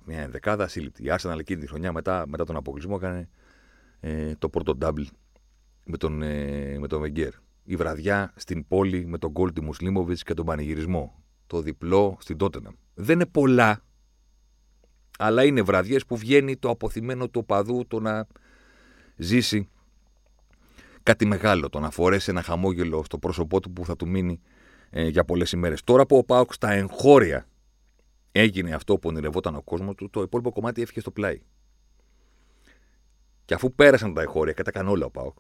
Μια 0.05 0.21
ενδεκάδα 0.21 0.63
ασύλληπτη. 0.63 1.03
Η 1.03 1.07
Arsenal 1.09 1.39
εκείνη 1.39 1.61
τη 1.61 1.67
χρονιά 1.67 1.91
μετά, 1.91 2.27
μετά 2.27 2.43
τον 2.45 2.55
αποκλεισμό 2.55 2.95
έκανε 2.99 3.29
ε, 3.99 4.35
το 4.35 4.49
πρώτο 4.49 4.77
double 4.81 5.05
με 5.85 5.97
τον, 5.97 6.21
ε, 6.21 6.79
με 6.79 6.87
τον 6.87 7.01
Βεγγέρ. 7.01 7.33
Η 7.63 7.75
βραδιά 7.75 8.33
στην 8.35 8.67
πόλη 8.67 9.05
με 9.05 9.17
τον 9.17 9.31
γκολ 9.31 9.53
του 9.53 9.63
Μουσλίμοβιτς 9.63 10.23
και 10.23 10.33
τον 10.33 10.45
πανηγυρισμό. 10.45 11.23
Το 11.47 11.61
διπλό 11.61 12.17
στην 12.19 12.37
Τότεναμ. 12.37 12.73
Δεν 12.93 13.15
είναι 13.15 13.25
πολλά, 13.25 13.81
αλλά 15.19 15.43
είναι 15.43 15.61
βραδιές 15.61 16.05
που 16.05 16.17
βγαίνει 16.17 16.57
το 16.57 16.69
αποθυμένο 16.69 17.29
του 17.29 17.39
οπαδού 17.43 17.85
το 17.87 17.99
να 17.99 18.27
ζήσει 19.15 19.69
κάτι 21.03 21.25
μεγάλο, 21.25 21.69
το 21.69 21.79
να 21.79 21.89
φορέσει 21.89 22.29
ένα 22.29 22.41
χαμόγελο 22.41 23.03
στο 23.03 23.17
πρόσωπό 23.17 23.59
του 23.59 23.71
που 23.71 23.85
θα 23.85 23.95
του 23.95 24.07
μείνει 24.07 24.41
ε, 24.89 25.07
για 25.07 25.25
πολλές 25.25 25.51
ημέρες. 25.51 25.83
Τώρα 25.83 26.05
που 26.05 26.17
ο 26.17 26.23
Πάοκ 26.23 26.53
στα 26.53 26.71
εγχώρια 26.71 27.47
έγινε 28.37 28.73
αυτό 28.73 28.97
που 28.97 29.09
ονειρευόταν 29.09 29.55
ο 29.55 29.61
κόσμος 29.61 29.95
του, 29.95 30.09
το 30.09 30.21
υπόλοιπο 30.21 30.51
κομμάτι 30.51 30.81
έφυγε 30.81 30.99
στο 30.99 31.11
πλάι. 31.11 31.41
Και 33.45 33.53
αφού 33.53 33.73
πέρασαν 33.73 34.13
τα 34.13 34.21
εγχώρια 34.21 34.53
και 34.53 34.63
τα 34.63 34.69
έκανε 34.73 34.89
όλα 34.89 35.05
ο 35.05 35.09
Πάοκ, 35.09 35.37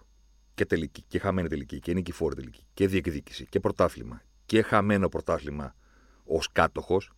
και 0.53 0.65
τελική, 0.65 1.03
και 1.07 1.19
χαμένη 1.19 1.47
τελική, 1.47 1.79
και 1.79 1.93
νικηφόρη 1.93 2.35
τελική, 2.35 2.65
και 2.73 2.87
διεκδίκηση, 2.87 3.45
και 3.45 3.59
πρωτάθλημα, 3.59 4.21
και 4.45 4.61
χαμένο 4.61 5.09
πρωτάθλημα 5.09 5.75
ως 6.25 6.51
κάτοχος, 6.51 7.11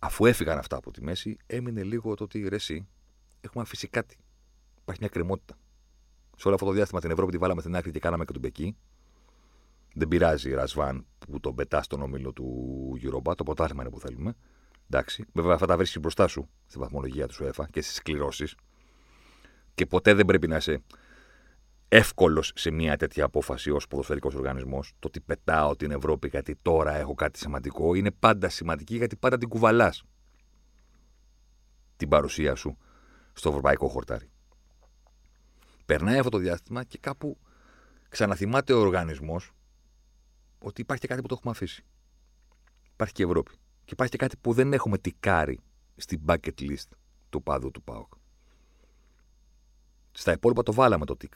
αφού 0.00 0.26
έφυγαν 0.26 0.58
αυτά 0.58 0.76
από 0.76 0.90
τη 0.90 1.02
μέση, 1.02 1.36
έμεινε 1.46 1.82
λίγο 1.82 2.14
το 2.14 2.24
ότι 2.24 2.48
ρε, 2.48 2.56
εσύ, 2.56 2.88
έχουμε 3.40 3.62
αφήσει 3.62 3.88
κάτι. 3.88 4.16
Υπάρχει 4.80 5.00
μια 5.00 5.10
κρεμότητα 5.10 5.58
σε 6.36 6.46
όλο 6.46 6.54
αυτό 6.54 6.66
το 6.66 6.72
διάστημα 6.72 7.00
την 7.00 7.10
Ευρώπη 7.10 7.32
τη 7.32 7.38
βάλαμε 7.38 7.60
στην 7.60 7.76
άκρη 7.76 7.90
και 7.90 7.98
κάναμε 7.98 8.24
και 8.24 8.32
τον 8.32 8.42
Πεκί. 8.42 8.76
Δεν 9.98 10.08
πειράζει, 10.08 10.50
Ρασβάν, 10.50 11.06
που 11.18 11.40
τον 11.40 11.54
πετάς 11.54 11.84
στον 11.84 12.02
όμιλο 12.02 12.32
του 12.32 12.98
Europa. 13.02 13.34
Το 13.36 13.44
ποτάθλημα 13.44 13.82
είναι 13.82 13.90
που 13.90 14.00
θέλουμε. 14.00 14.34
Εντάξει. 14.90 15.24
Βέβαια, 15.32 15.54
αυτά 15.54 15.66
τα 15.66 15.76
βρίσκεις 15.76 16.00
μπροστά 16.00 16.26
σου 16.26 16.48
στη 16.66 16.78
βαθμολογία 16.78 17.26
του 17.26 17.34
UEFA 17.40 17.64
και 17.70 17.82
στις 17.82 18.02
κληρώσεις. 18.02 18.54
Και 19.74 19.86
ποτέ 19.86 20.14
δεν 20.14 20.24
πρέπει 20.24 20.48
να 20.48 20.56
είσαι 20.56 20.82
εύκολος 21.88 22.52
σε 22.54 22.70
μια 22.70 22.96
τέτοια 22.96 23.24
απόφαση 23.24 23.70
ως 23.70 23.86
ποδοσφαιρικός 23.86 24.34
οργανισμός. 24.34 24.92
Το 24.98 25.06
ότι 25.08 25.20
πετάω 25.20 25.76
την 25.76 25.90
Ευρώπη 25.90 26.28
γιατί 26.28 26.56
τώρα 26.62 26.96
έχω 26.96 27.14
κάτι 27.14 27.38
σημαντικό 27.38 27.94
είναι 27.94 28.10
πάντα 28.10 28.48
σημαντική 28.48 28.96
γιατί 28.96 29.16
πάντα 29.16 29.38
την 29.38 29.48
κουβαλάς 29.48 30.04
την 31.96 32.08
παρουσία 32.08 32.54
σου 32.54 32.78
στο 33.32 33.48
ευρωπαϊκό 33.48 33.88
χορτάρι. 33.88 34.30
Περνάει 35.86 36.18
αυτό 36.18 36.30
το 36.30 36.38
διάστημα 36.38 36.84
και 36.84 36.98
κάπου 36.98 37.38
ξαναθυμάται 38.08 38.72
ο 38.72 38.80
οργανισμός 38.80 39.52
ότι 40.58 40.80
υπάρχει 40.80 41.02
και 41.02 41.08
κάτι 41.08 41.20
που 41.20 41.28
το 41.28 41.34
έχουμε 41.38 41.52
αφήσει. 41.52 41.84
Υπάρχει 42.92 43.14
και 43.14 43.22
η 43.22 43.24
Ευρώπη. 43.24 43.50
Και 43.84 43.92
υπάρχει 43.92 44.12
και 44.12 44.18
κάτι 44.18 44.36
που 44.36 44.52
δεν 44.52 44.72
έχουμε 44.72 44.98
τικάρει 44.98 45.60
στην 45.96 46.20
bucket 46.26 46.60
list 46.60 46.88
του 47.28 47.42
πάδου 47.42 47.70
του 47.70 47.82
ΠΑΟΚ. 47.82 48.12
Στα 50.12 50.32
υπόλοιπα 50.32 50.62
το 50.62 50.72
βάλαμε 50.72 51.04
το 51.04 51.16
τικ. 51.16 51.34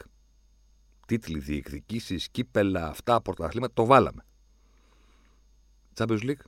Τίτλοι, 1.06 1.38
διεκδικήσεις, 1.38 2.28
κύπελα, 2.28 2.88
αυτά, 2.88 3.22
πρωταθλήματα, 3.22 3.72
το 3.72 3.84
βάλαμε. 3.84 4.24
Champions 5.94 6.22
League, 6.22 6.44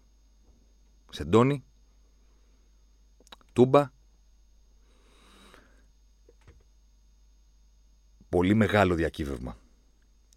Σεντόνι, 1.11 1.65
Τούμπα. 3.53 3.93
Πολύ 8.29 8.55
μεγάλο 8.55 8.95
διακύβευμα 8.95 9.59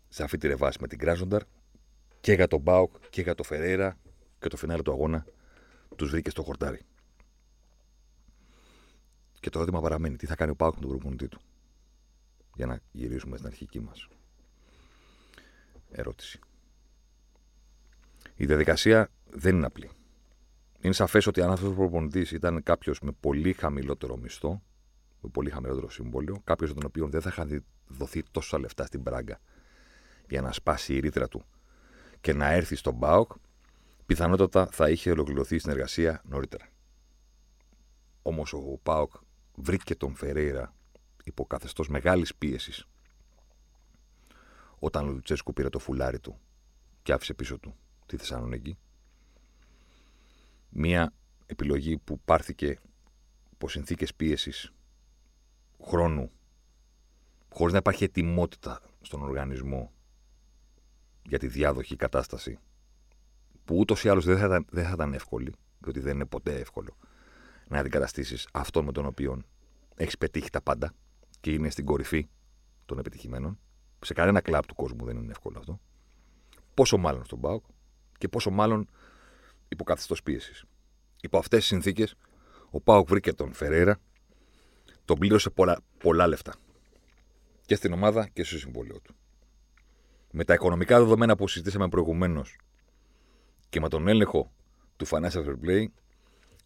σε 0.09 0.23
αυτή 0.23 0.37
τη 0.37 0.47
ρεβάση 0.47 0.77
με 0.81 0.87
την 0.87 0.97
Κράζονταρ 0.97 1.43
και 2.19 2.33
για 2.33 2.47
τον 2.47 2.59
Μπάουκ 2.59 2.95
και 3.09 3.21
για 3.21 3.35
τον 3.35 3.45
Φεραίρα 3.45 3.97
και 4.39 4.47
το 4.47 4.57
φινάλε 4.57 4.81
του 4.81 4.91
αγώνα 4.91 5.25
τους 5.95 6.09
βρήκε 6.09 6.29
στο 6.29 6.43
χορτάρι. 6.43 6.81
Και 9.39 9.49
το 9.49 9.59
ερώτημα 9.59 9.81
παραμένει: 9.81 10.15
τι 10.15 10.25
θα 10.25 10.35
κάνει 10.35 10.51
ο 10.51 10.55
Πάουκ 10.55 10.73
με 10.75 10.81
τον 10.81 10.89
προπονητή 10.89 11.27
του; 11.27 11.39
Για 12.55 12.65
να 12.65 12.79
γυρίσουμε 12.91 13.37
στην 13.37 13.47
αρχική 13.47 13.79
μας 13.79 14.07
ερώτηση. 15.91 16.39
Η 18.35 18.45
διαδικασία 18.45 19.09
δεν 19.29 19.55
είναι 19.55 19.65
απλή. 19.65 19.89
Είναι 20.81 20.93
σαφές 20.93 21.27
ότι 21.27 21.41
αν 21.41 21.51
αυτός 21.51 21.69
ο 21.69 21.73
προπονητής 21.73 22.31
ήταν 22.31 22.63
κάποιος 22.63 22.99
με 22.99 23.11
πολύ 23.19 23.53
χαμηλότερο 23.53 24.17
μισθό, 24.17 24.61
με 25.21 25.29
πολύ 25.29 25.49
χαμηλότερο 25.49 25.89
σύμβολο, 25.89 26.41
κάποιος 26.43 26.73
τον 26.73 26.85
οποίο 26.85 27.07
δεν 27.07 27.21
θα 27.21 27.29
είχαν 27.29 27.63
δοθεί 27.87 28.23
τόσα 28.31 28.59
λεφτά 28.59 28.85
στην 28.85 29.03
πράγκα 29.03 29.39
για 30.29 30.41
να 30.41 30.51
σπάσει 30.51 30.95
η 30.95 30.99
ρήτρα 30.99 31.27
του 31.27 31.45
και 32.27 32.33
να 32.33 32.51
έρθει 32.51 32.75
στον 32.75 32.93
Μπάουκ, 32.93 33.31
πιθανότατα 34.05 34.67
θα 34.71 34.89
είχε 34.89 35.11
ολοκληρωθεί 35.11 35.55
η 35.55 35.59
συνεργασία 35.59 36.21
νωρίτερα. 36.25 36.67
Όμως 38.21 38.53
ο 38.53 38.79
Πάοκ 38.83 39.13
βρήκε 39.55 39.95
τον 39.95 40.15
Φερέιρα 40.15 40.73
υπό 41.23 41.45
καθεστώς 41.45 41.89
μεγάλης 41.89 42.35
πίεσης 42.35 42.87
όταν 44.79 45.07
ο 45.07 45.11
Λουτσέσκου 45.11 45.53
πήρε 45.53 45.69
το 45.69 45.79
φουλάρι 45.79 46.19
του 46.19 46.39
και 47.03 47.13
άφησε 47.13 47.33
πίσω 47.33 47.59
του 47.59 47.75
τη 48.05 48.17
Θεσσαλονίκη. 48.17 48.77
Μία 50.69 51.13
επιλογή 51.45 51.97
που 51.97 52.19
πάρθηκε 52.19 52.79
υπό 53.51 53.69
συνθήκες 53.69 54.15
πίεσης 54.15 54.73
χρόνου, 55.83 56.31
χωρίς 57.53 57.73
να 57.73 57.79
υπάρχει 57.79 58.03
ετοιμότητα 58.03 58.81
στον 59.01 59.21
οργανισμό 59.21 59.91
για 61.27 61.39
τη 61.39 61.47
διάδοχη 61.47 61.95
κατάσταση 61.95 62.59
που 63.65 63.77
ούτως 63.77 64.03
ή 64.03 64.09
άλλως 64.09 64.25
δεν, 64.25 64.37
θα, 64.37 64.65
δεν 64.69 64.83
θα 64.83 64.91
ήταν 64.93 65.13
εύκολη, 65.13 65.53
διότι 65.79 65.99
δεν 65.99 66.15
είναι 66.15 66.25
ποτέ 66.25 66.59
εύκολο 66.59 66.97
να 67.67 67.79
αντικαταστήσεις 67.79 68.47
αυτόν 68.53 68.85
με 68.85 68.91
τον 68.91 69.05
οποίο 69.05 69.41
έχεις 69.95 70.17
πετύχει 70.17 70.49
τα 70.49 70.61
πάντα 70.61 70.93
και 71.39 71.51
είναι 71.51 71.69
στην 71.69 71.85
κορυφή 71.85 72.27
των 72.85 72.99
επιτυχημένων. 72.99 73.59
Σε 73.99 74.13
κανένα 74.13 74.41
κλαμπ 74.41 74.63
του 74.63 74.75
κόσμου 74.75 75.05
δεν 75.05 75.17
είναι 75.17 75.31
εύκολο 75.31 75.59
αυτό. 75.59 75.79
Πόσο 76.73 76.97
μάλλον 76.97 77.25
στον 77.25 77.39
Πάοκ 77.39 77.63
και 78.17 78.27
πόσο 78.27 78.49
μάλλον 78.49 78.89
υπό 79.67 79.83
καθεστώς 79.83 80.23
πίεσης. 80.23 80.63
Υπό 81.21 81.37
αυτές 81.37 81.59
τις 81.59 81.67
συνθήκες, 81.67 82.15
ο 82.69 82.81
Πάοκ 82.81 83.07
βρήκε 83.07 83.33
τον 83.33 83.53
Φεραίρα, 83.53 83.99
τον 85.05 85.17
πλήρωσε 85.17 85.49
πολλά, 85.49 85.79
πολλά 85.97 86.27
λεφτά. 86.27 86.55
Και 87.65 87.75
στην 87.75 87.93
ομάδα 87.93 88.27
και 88.27 88.43
στο 88.43 88.57
συμβόλαιο 88.57 88.99
του. 88.99 89.15
Με 90.31 90.43
τα 90.43 90.53
οικονομικά 90.53 90.99
δεδομένα 90.99 91.35
που 91.35 91.47
συζητήσαμε 91.47 91.89
προηγουμένως 91.89 92.57
και 93.69 93.79
με 93.79 93.89
τον 93.89 94.07
έλεγχο 94.07 94.51
του 94.97 95.07
Financial 95.07 95.45
Fair 95.45 95.55
Play, 95.65 95.85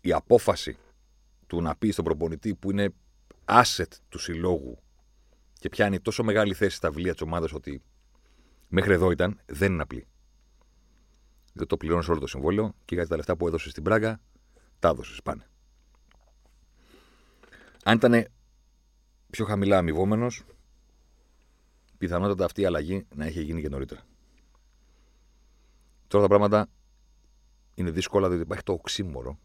η 0.01 0.13
απόφαση 0.13 0.77
του 1.47 1.61
να 1.61 1.75
πει 1.75 1.91
στον 1.91 2.05
προπονητή 2.05 2.55
που 2.55 2.71
είναι 2.71 2.93
asset 3.45 3.91
του 4.09 4.19
συλλόγου 4.19 4.77
και 5.59 5.69
πιάνει 5.69 5.99
τόσο 5.99 6.23
μεγάλη 6.23 6.53
θέση 6.53 6.75
στα 6.75 6.89
βιβλία 6.89 7.11
της 7.11 7.21
ομάδας 7.21 7.53
ότι 7.53 7.81
μέχρι 8.67 8.93
εδώ 8.93 9.11
ήταν, 9.11 9.39
δεν 9.45 9.73
είναι 9.73 9.81
απλή. 9.81 10.07
Δεν 11.53 11.67
το 11.67 11.77
πληρώνεις 11.77 12.07
όλο 12.07 12.19
το 12.19 12.27
συμβόλαιο 12.27 12.73
και 12.85 12.95
για 12.95 13.07
τα 13.07 13.15
λεφτά 13.15 13.37
που 13.37 13.47
έδωσες 13.47 13.71
στην 13.71 13.83
Πράγκα, 13.83 14.21
τα 14.79 14.89
έδωσες. 14.89 15.21
Πάνε. 15.21 15.49
Αν 17.83 17.95
ήταν 17.95 18.25
πιο 19.29 19.45
χαμηλά 19.45 19.77
αμοιβόμενος, 19.77 20.43
πιθανότατα 22.01 22.45
αυτή 22.45 22.61
η 22.61 22.65
αλλαγή 22.65 23.05
να 23.15 23.25
είχε 23.25 23.41
γίνει 23.41 23.61
και 23.61 23.69
νωρίτερα. 23.69 24.01
Τώρα 26.07 26.23
τα 26.23 26.29
πράγματα 26.29 26.69
είναι 27.75 27.91
δύσκολα 27.91 28.27
διότι 28.27 28.43
υπάρχει 28.43 28.63
το 28.63 28.73
οξύμορο, 28.73 29.39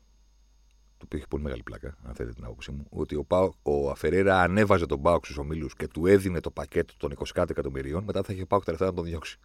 το 0.96 1.04
οποίο 1.04 1.18
έχει 1.18 1.28
πολύ 1.28 1.42
μεγάλη 1.42 1.62
πλάκα, 1.62 1.96
αν 2.02 2.14
θέλετε 2.14 2.34
την 2.34 2.44
άποψή 2.44 2.70
μου, 2.70 2.86
ότι 2.90 3.14
ο, 3.14 3.24
Πάο, 3.24 3.52
ο 3.62 3.90
Αφερέρα 3.90 4.40
ανέβαζε 4.40 4.86
τον 4.86 5.02
Πάοκ 5.02 5.24
στους 5.24 5.36
ομίλους 5.36 5.74
και 5.74 5.88
του 5.88 6.06
έδινε 6.06 6.40
το 6.40 6.50
πακέτο 6.50 6.94
των 6.96 7.12
20 7.34 7.50
εκατομμυρίων, 7.50 8.04
μετά 8.04 8.22
θα 8.22 8.32
είχε 8.32 8.46
Πάοκ 8.46 8.64
τα 8.64 8.70
λεφτά 8.70 8.86
να 8.86 8.94
τον 8.94 9.04
διώξει. 9.04 9.38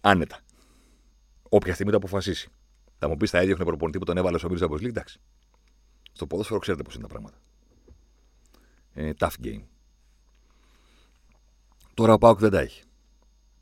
Άνετα. 0.00 0.40
Όποια 1.48 1.74
στιγμή 1.74 1.92
το 1.92 1.96
αποφασίσει. 1.96 2.48
Θα 2.98 3.08
μου 3.08 3.16
πεις, 3.16 3.30
θα 3.30 3.38
έδιωχνε 3.38 3.64
προπονητή 3.64 3.98
που 3.98 4.04
τον 4.04 4.16
έβαλε 4.16 4.38
στο 4.38 4.46
ομίλους 4.46 4.80
της 4.80 4.88
Εντάξει. 4.88 5.20
Στο 6.12 6.26
ποδόσφαιρο 6.26 6.58
ξέρετε 6.58 6.82
πώς 6.82 6.94
είναι 6.94 7.02
τα 7.02 7.08
πράγματα. 7.08 7.38
Ε, 8.98 9.12
tough 9.18 9.34
game. 9.42 9.62
Τώρα 11.94 12.12
ο 12.12 12.18
Πάοκ 12.18 12.38
δεν 12.38 12.50
τα 12.50 12.60
έχει. 12.60 12.82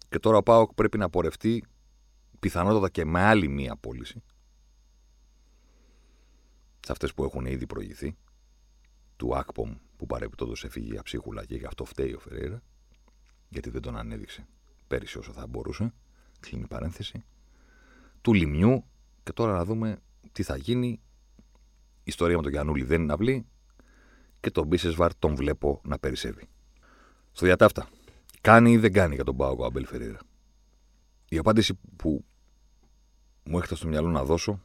Και 0.09 0.19
τώρα 0.19 0.37
ο 0.37 0.43
Πάοκ 0.43 0.75
πρέπει 0.75 0.99
να 0.99 1.11
πορευτεί 1.11 1.65
πιθανότατα 2.41 2.91
και 2.91 3.05
με 3.05 3.21
άλλη 3.21 3.49
μία 3.49 3.77
πώληση. 3.77 4.23
Σε 6.81 6.93
αυτές 6.93 7.15
που 7.15 7.25
έχουν 7.25 7.47
ήδη 7.47 7.67
προηγηθεί. 7.67 8.17
Του 9.17 9.37
Ακπομ 9.37 9.75
που 9.97 10.07
παρεπιπτόντω 10.07 10.53
έφυγε 10.63 10.99
αψίχουλα 10.99 11.45
και 11.45 11.57
γι' 11.57 11.67
αυτό 11.67 11.85
φταίει 11.85 12.13
ο 12.13 12.19
Φεραίρα. 12.19 12.63
Γιατί 13.49 13.71
δεν 13.71 13.83
τον 13.83 13.97
ανέδειξε 13.97 14.47
πέρυσι 14.87 15.19
όσο 15.19 15.33
θα 15.33 15.47
μπορούσε. 15.47 15.93
Κλείνει 16.41 16.65
η 16.65 16.67
παρένθεση. 16.67 17.25
Του 18.21 18.33
Λιμιού. 18.33 18.85
Και 19.23 19.33
τώρα 19.33 19.53
να 19.53 19.65
δούμε 19.65 19.99
τι 20.33 20.43
θα 20.43 20.57
γίνει. 20.57 21.01
Η 22.07 22.11
ιστορία 22.11 22.37
με 22.37 22.43
τον 22.43 22.51
Γιανούλη 22.51 22.85
δεν 22.85 23.03
είναι 23.03 23.13
αυλή. 23.13 23.47
Και 24.45 24.51
τον 24.51 24.67
Μπίσεσβαρ 24.67 25.15
τον 25.15 25.35
βλέπω 25.35 25.81
να 25.85 25.99
περισσεύει. 25.99 26.49
Στο 27.33 27.47
διατάφτα. 27.47 27.89
Κάνει 28.41 28.73
ή 28.73 28.77
δεν 28.77 28.93
κάνει 28.93 29.15
για 29.15 29.25
τον 29.25 29.37
Πάοκ 29.37 29.61
ο 29.61 29.65
Αμπέλ 29.65 29.87
Φεραίρα. 29.87 30.19
Η 31.29 31.39
απάντηση 31.39 31.79
που 31.97 32.25
μου 33.45 33.59
έχετε 33.59 33.75
στο 33.75 33.89
μυαλό 33.89 34.09
να 34.09 34.25
δώσω 34.25 34.63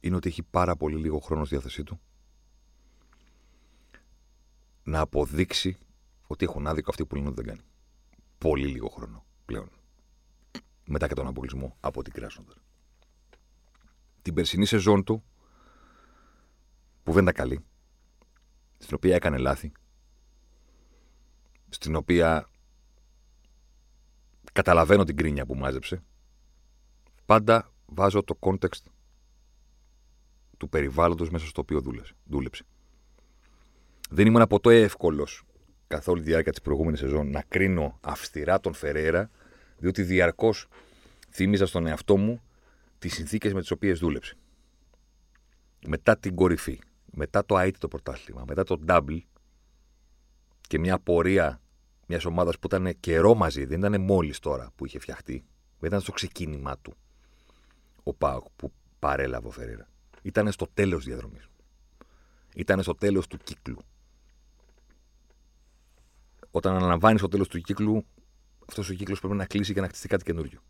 είναι 0.00 0.16
ότι 0.16 0.28
έχει 0.28 0.42
πάρα 0.42 0.76
πολύ 0.76 0.96
λίγο 0.96 1.18
χρόνο 1.18 1.44
στη 1.44 1.54
διάθεσή 1.54 1.82
του 1.82 2.00
να 4.82 5.00
αποδείξει 5.00 5.78
ότι 6.26 6.44
έχουν 6.44 6.66
άδικο 6.66 6.90
αυτοί 6.90 7.06
που 7.06 7.14
λένε 7.14 7.26
ότι 7.28 7.36
δεν 7.36 7.46
κάνει. 7.46 7.68
Πολύ 8.38 8.66
λίγο 8.66 8.88
χρόνο 8.88 9.24
πλέον. 9.44 9.70
Μετά 10.84 11.08
και 11.08 11.14
τον 11.14 11.26
απολυσμό 11.26 11.76
από 11.80 12.02
την 12.02 12.12
Κράσοντερ. 12.12 12.56
Την 14.22 14.34
περσινή 14.34 14.66
σεζόν 14.66 15.04
του, 15.04 15.24
που 17.02 17.12
δεν 17.12 17.22
ήταν 17.22 17.34
καλή, 17.34 17.64
στην 18.78 18.94
οποία 18.94 19.14
έκανε 19.14 19.36
λάθη, 19.36 19.72
στην 21.68 21.96
οποία 21.96 22.48
καταλαβαίνω 24.52 25.04
την 25.04 25.16
κρίνια 25.16 25.46
που 25.46 25.54
μάζεψε, 25.54 26.02
πάντα 27.26 27.72
βάζω 27.86 28.22
το 28.22 28.38
context 28.40 28.82
του 30.56 30.68
περιβάλλοντος 30.68 31.30
μέσα 31.30 31.46
στο 31.46 31.60
οποίο 31.60 31.82
δούλεψε. 32.24 32.64
Δεν 34.10 34.26
ήμουν 34.26 34.40
από 34.40 34.60
το 34.60 34.70
εύκολος 34.70 35.42
καθ' 35.86 36.08
όλη 36.08 36.22
τη 36.22 36.26
διάρκεια 36.26 36.52
της 36.52 36.60
προηγούμενης 36.60 37.00
σεζόν 37.00 37.30
να 37.30 37.42
κρίνω 37.48 37.98
αυστηρά 38.00 38.60
τον 38.60 38.74
Φεραίρα, 38.74 39.30
διότι 39.78 40.02
διαρκώς 40.02 40.68
θύμιζα 41.30 41.66
στον 41.66 41.86
εαυτό 41.86 42.16
μου 42.16 42.42
τις 42.98 43.14
συνθήκες 43.14 43.52
με 43.52 43.60
τις 43.60 43.70
οποίες 43.70 43.98
δούλεψε. 43.98 44.36
Μετά 45.86 46.18
την 46.18 46.34
κορυφή, 46.34 46.78
μετά 47.18 47.44
το 47.44 47.58
IT 47.58 47.72
το 47.78 47.88
πρωτάθλημα, 47.88 48.44
μετά 48.46 48.64
το 48.64 48.80
double 48.86 49.20
και 50.60 50.78
μια 50.78 50.98
πορεία 50.98 51.60
μιας 52.06 52.24
ομάδας 52.24 52.58
που 52.58 52.66
ήταν 52.66 53.00
καιρό 53.00 53.34
μαζί, 53.34 53.64
δεν 53.64 53.78
ήταν 53.78 54.00
μόλις 54.00 54.38
τώρα 54.38 54.70
που 54.76 54.86
είχε 54.86 54.98
φτιαχτεί, 54.98 55.44
ήταν 55.82 56.00
στο 56.00 56.12
ξεκίνημά 56.12 56.78
του 56.78 56.96
ο 58.02 58.14
Πάοκ 58.14 58.46
που 58.56 58.72
παρέλαβε 58.98 59.46
ο 59.46 59.50
Φεραίρα. 59.50 59.88
Ήταν 60.22 60.52
στο 60.52 60.66
τέλος 60.74 61.04
της 61.04 61.06
διαδρομής. 61.06 61.48
Ήταν 62.54 62.82
στο 62.82 62.94
τέλος 62.94 63.26
του 63.26 63.36
κύκλου. 63.36 63.78
όταν 66.50 66.74
αναλαμβάνεις 66.74 67.20
το 67.20 67.28
τέλος 67.28 67.48
του 67.48 67.60
κύκλου, 67.60 68.06
αυτός 68.68 68.90
ο 68.90 68.94
κύκλος 68.94 69.20
πρέπει 69.20 69.34
να 69.34 69.46
κλείσει 69.46 69.74
και 69.74 69.80
να 69.80 69.88
χτιστεί 69.88 70.08
κάτι 70.08 70.24
καινούριο. 70.24 70.60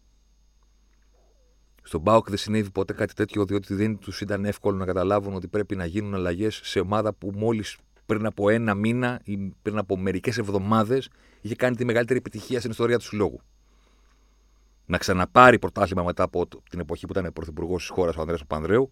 Στον 1.87 2.01
Μπάουκ 2.01 2.29
δεν 2.29 2.38
συνέβη 2.38 2.70
ποτέ 2.70 2.92
κάτι 2.92 3.14
τέτοιο, 3.14 3.44
διότι 3.44 3.75
δεν 3.75 3.99
τους 3.99 4.20
ήταν 4.20 4.44
εύκολο 4.44 4.77
να 4.77 4.85
καταλάβουν 4.85 5.35
ότι 5.35 5.49
πρέπει 5.49 5.77
να 5.77 5.85
γίνουν 5.85 6.14
αλλαγές 6.14 6.61
σε 6.64 6.81
ομάδα 6.81 7.12
που 7.12 7.33
μόλις 7.35 7.77
πριν 8.07 8.27
από 8.27 8.49
ένα 8.49 8.75
μήνα 8.75 9.20
ή 9.25 9.38
πριν 9.62 9.79
από 9.79 9.96
μερικές 9.96 10.38
εβδομάδες 10.38 11.09
είχε 11.40 11.55
κάνει 11.55 11.77
τη 11.77 11.85
μεγαλύτερη 11.85 12.18
επιτυχία 12.18 12.59
στην 12.59 12.70
ιστορία 12.70 12.99
του 12.99 13.05
συλλόγου. 13.05 13.40
Να 14.87 14.99
ξαναπάρει 14.99 15.59
πρωτάθλημα 15.59 16.03
μετά 16.03 16.22
από 16.22 16.46
την 16.70 16.81
εποχή 16.81 17.07
που 17.07 17.18
ήταν 17.18 17.33
πρωθυπουργός 17.33 17.81
της 17.81 17.90
χώρας 17.90 18.16
ο 18.16 18.20
Ανδρέας 18.20 18.40
Παπανδρέου 18.40 18.90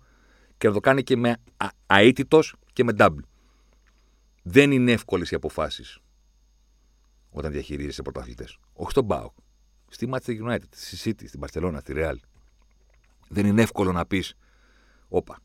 και 0.58 0.68
να 0.68 0.74
το 0.74 0.80
κάνει 0.80 1.02
και 1.02 1.16
με 1.16 1.36
αίτητος 1.86 2.54
και 2.72 2.84
με 2.84 2.92
double. 2.98 3.22
Δεν 4.42 4.72
είναι 4.72 4.92
εύκολες 4.92 5.30
οι 5.30 5.34
αποφάσεις 5.34 5.98
όταν 7.30 7.52
διαχειρίζεσαι 7.52 8.02
πρωταθλητές. 8.02 8.58
Όχι 8.72 8.90
στον 8.90 9.04
Μπάουκ. 9.04 9.32
Στη 9.88 10.08
Manchester 10.12 10.48
United, 10.48 10.68
στη 10.70 11.10
City, 11.10 11.24
στην 11.26 11.40
Barcelona, 11.40 11.76
στη 11.80 11.92
Real. 11.96 12.14
Δεν 13.34 13.46
είναι 13.46 13.62
εύκολο 13.62 13.92
να 13.92 14.06
πεις, 14.06 14.34
Όπα. 15.08 15.38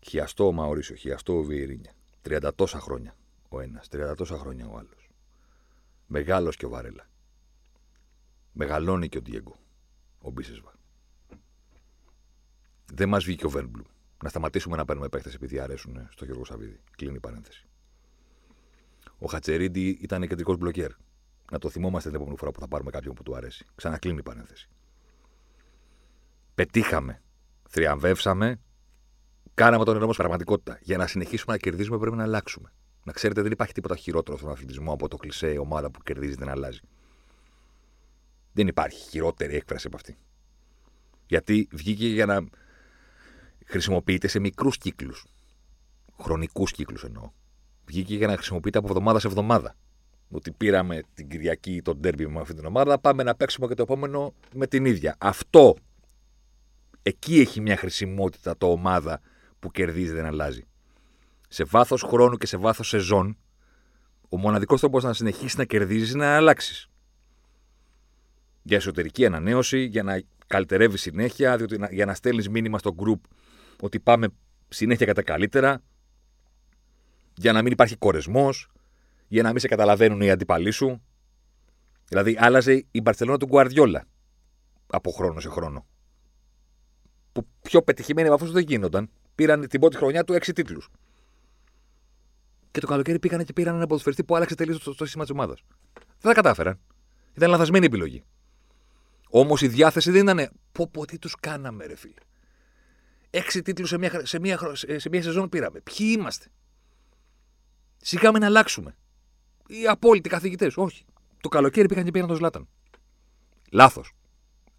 Χιαστό 0.00 0.46
ο 0.46 0.52
Μαωρίσιο, 0.52 0.94
χιαστό 0.94 1.38
ο 1.38 1.42
Βιερίνια. 1.42 1.92
30 2.22 2.50
τόσα 2.54 2.80
χρόνια 2.80 3.16
ο 3.48 3.60
ένας, 3.60 3.88
30 3.88 4.14
τόσα 4.16 4.38
χρόνια 4.38 4.66
ο 4.66 4.76
άλλος. 4.76 5.10
Μεγάλος 6.06 6.56
και 6.56 6.66
ο 6.66 6.68
Βαρέλα. 6.68 7.08
Μεγαλώνει 8.52 9.08
και 9.08 9.18
ο 9.18 9.22
Ντιέγκο, 9.22 9.56
ο 10.18 10.30
Μπίσεσβα. 10.30 10.72
Δεν 12.92 13.08
μας 13.08 13.24
βγήκε 13.24 13.46
ο 13.46 13.50
Βέρμπλουμ. 13.50 13.86
Να 14.22 14.28
σταματήσουμε 14.28 14.76
να 14.76 14.84
παίρνουμε 14.84 15.08
παίχτε 15.08 15.30
επειδή 15.34 15.58
αρέσουν 15.58 16.08
στο 16.10 16.24
Γιώργο 16.24 16.44
Σαββίδη. 16.44 16.80
Κλείνει 16.96 17.16
η 17.16 17.20
παρένθεση. 17.20 17.66
Ο 19.18 19.26
Χατσερίντι 19.26 19.88
ήταν 19.88 20.28
κεντρικός 20.28 20.56
μπλοκέρ. 20.56 20.92
Να 21.50 21.58
το 21.58 21.70
θυμόμαστε 21.70 22.08
την 22.08 22.16
επόμενη 22.16 22.38
φορά 22.38 22.50
που 22.50 22.60
θα 22.60 22.68
πάρουμε 22.68 22.90
κάποιον 22.90 23.14
που 23.14 23.22
του 23.22 23.36
αρέσει. 23.36 23.66
Ξανακλείνει 23.74 24.18
η 24.18 24.22
παρένθεση. 24.22 24.68
Πετύχαμε. 26.56 27.22
Θριαμβεύσαμε. 27.68 28.60
Κάναμε 29.54 29.84
τον 29.84 29.94
νερό 29.94 30.06
μα 30.06 30.12
πραγματικότητα. 30.12 30.78
Για 30.82 30.96
να 30.96 31.06
συνεχίσουμε 31.06 31.52
να 31.52 31.58
κερδίζουμε 31.58 31.98
πρέπει 31.98 32.16
να 32.16 32.22
αλλάξουμε. 32.22 32.72
Να 33.04 33.12
ξέρετε, 33.12 33.42
δεν 33.42 33.52
υπάρχει 33.52 33.72
τίποτα 33.72 33.96
χειρότερο 33.96 34.38
στον 34.38 34.50
αθλητισμό 34.50 34.92
από 34.92 35.08
το 35.08 35.16
κλισέ 35.16 35.58
ομάδα 35.58 35.90
που 35.90 36.02
κερδίζει 36.02 36.34
δεν 36.34 36.48
αλλάζει. 36.48 36.80
Δεν 38.52 38.66
υπάρχει 38.66 39.00
χειρότερη 39.08 39.54
έκφραση 39.54 39.86
από 39.86 39.96
αυτή. 39.96 40.16
Γιατί 41.26 41.68
βγήκε 41.72 42.06
για 42.06 42.26
να 42.26 42.44
χρησιμοποιείται 43.64 44.28
σε 44.28 44.38
μικρούς 44.38 44.78
κύκλους. 44.78 45.26
Χρονικούς 46.20 46.72
κύκλους 46.72 47.04
εννοώ. 47.04 47.30
Βγήκε 47.86 48.16
για 48.16 48.26
να 48.26 48.34
χρησιμοποιείται 48.34 48.78
από 48.78 48.88
εβδομάδα 48.88 49.18
σε 49.18 49.26
εβδομάδα. 49.26 49.76
Ότι 50.30 50.50
πήραμε 50.50 51.02
την 51.14 51.28
Κυριακή 51.28 51.82
τον 51.82 52.00
τέρμπι 52.00 52.26
με 52.26 52.40
αυτή 52.40 52.54
την 52.54 52.64
ομάδα, 52.64 52.98
πάμε 52.98 53.22
να 53.22 53.34
παίξουμε 53.34 53.66
και 53.66 53.74
το 53.74 53.82
επόμενο 53.82 54.34
με 54.54 54.66
την 54.66 54.84
ίδια. 54.84 55.16
Αυτό 55.18 55.76
εκεί 57.06 57.40
έχει 57.40 57.60
μια 57.60 57.76
χρησιμότητα 57.76 58.56
το 58.56 58.70
ομάδα 58.70 59.20
που 59.58 59.70
κερδίζει 59.70 60.12
δεν 60.12 60.24
αλλάζει. 60.24 60.66
Σε 61.48 61.64
βάθος 61.64 62.02
χρόνου 62.02 62.36
και 62.36 62.46
σε 62.46 62.56
βάθος 62.56 62.88
σεζόν, 62.88 63.38
ο 64.28 64.36
μοναδικός 64.38 64.80
τρόπος 64.80 65.04
να 65.04 65.12
συνεχίσεις 65.12 65.56
να 65.56 65.64
κερδίζεις 65.64 66.10
είναι 66.12 66.24
να 66.24 66.36
αλλάξεις. 66.36 66.88
Για 68.62 68.76
εσωτερική 68.76 69.26
ανανέωση, 69.26 69.84
για 69.84 70.02
να 70.02 70.22
καλυτερεύεις 70.46 71.00
συνέχεια, 71.00 71.56
διότι, 71.56 71.78
για 71.90 72.06
να 72.06 72.14
στέλνεις 72.14 72.48
μήνυμα 72.48 72.78
στο 72.78 72.94
group 72.98 73.20
ότι 73.80 74.00
πάμε 74.00 74.28
συνέχεια 74.68 75.06
κατά 75.06 75.22
καλύτερα, 75.22 75.82
για 77.36 77.52
να 77.52 77.62
μην 77.62 77.72
υπάρχει 77.72 77.96
κορεσμός, 77.96 78.70
για 79.28 79.42
να 79.42 79.50
μην 79.50 79.58
σε 79.58 79.68
καταλαβαίνουν 79.68 80.20
οι 80.20 80.30
αντιπαλοί 80.30 80.70
σου. 80.70 81.02
Δηλαδή, 82.08 82.36
άλλαζε 82.38 82.86
η 82.90 83.00
Μπαρσελόνα 83.00 83.38
του 83.38 83.46
Γκουαρδιόλα 83.46 84.04
από 84.86 85.10
χρόνο 85.10 85.40
σε 85.40 85.48
χρόνο. 85.48 85.86
Που 87.36 87.46
πιο 87.62 87.82
πετυχημένοι 87.82 88.26
από 88.26 88.36
αυτούς 88.36 88.52
δεν 88.52 88.62
γίνονταν. 88.62 89.10
Πήραν 89.34 89.68
την 89.68 89.80
πρώτη 89.80 89.96
χρονιά 89.96 90.24
του 90.24 90.32
έξι 90.32 90.52
τίτλους. 90.52 90.90
Και 92.70 92.80
το 92.80 92.86
καλοκαίρι 92.86 93.18
πήγαν 93.18 93.44
και 93.44 93.52
πήραν 93.52 93.74
ένα 93.74 93.86
ποδοσφαιριστή 93.86 94.24
που 94.24 94.36
άλλαξε 94.36 94.54
τελείως 94.54 94.78
το, 94.78 94.94
το 94.94 95.04
σύστημα 95.04 95.24
της 95.24 95.32
ομάδας. 95.32 95.64
Δεν 95.94 96.04
τα 96.20 96.32
κατάφεραν. 96.32 96.78
Ήταν 97.34 97.50
λαθασμένη 97.50 97.86
επιλογή. 97.86 98.24
Όμως 99.28 99.62
η 99.62 99.68
διάθεση 99.68 100.10
δεν 100.10 100.22
ήταν. 100.22 100.50
Πω, 100.72 100.88
πω, 100.88 101.06
τι 101.06 101.18
τους 101.18 101.34
κάναμε, 101.40 101.86
ρε 101.86 101.96
φίλε. 101.96 102.20
Έξι 103.30 103.62
τίτλους 103.62 103.88
σε 103.88 103.98
μια, 103.98 104.26
σε, 104.26 104.38
μια, 104.38 104.60
σε 104.96 105.08
μια 105.08 105.22
σεζόν 105.22 105.48
πήραμε. 105.48 105.80
Ποιοι 105.80 106.14
είμαστε. 106.18 106.46
Σιγάμε 107.96 108.38
να 108.38 108.46
αλλάξουμε. 108.46 108.96
Οι 109.66 109.86
απόλυτοι 109.86 110.28
καθηγητές. 110.28 110.76
Όχι. 110.76 111.04
Το 111.40 111.48
καλοκαίρι 111.48 111.88
πήγαν 111.88 112.04
και 112.04 112.10
πήραν 112.10 112.28
τον 112.28 112.36
Ζλάταν. 112.36 112.68
Λάθος. 113.70 114.12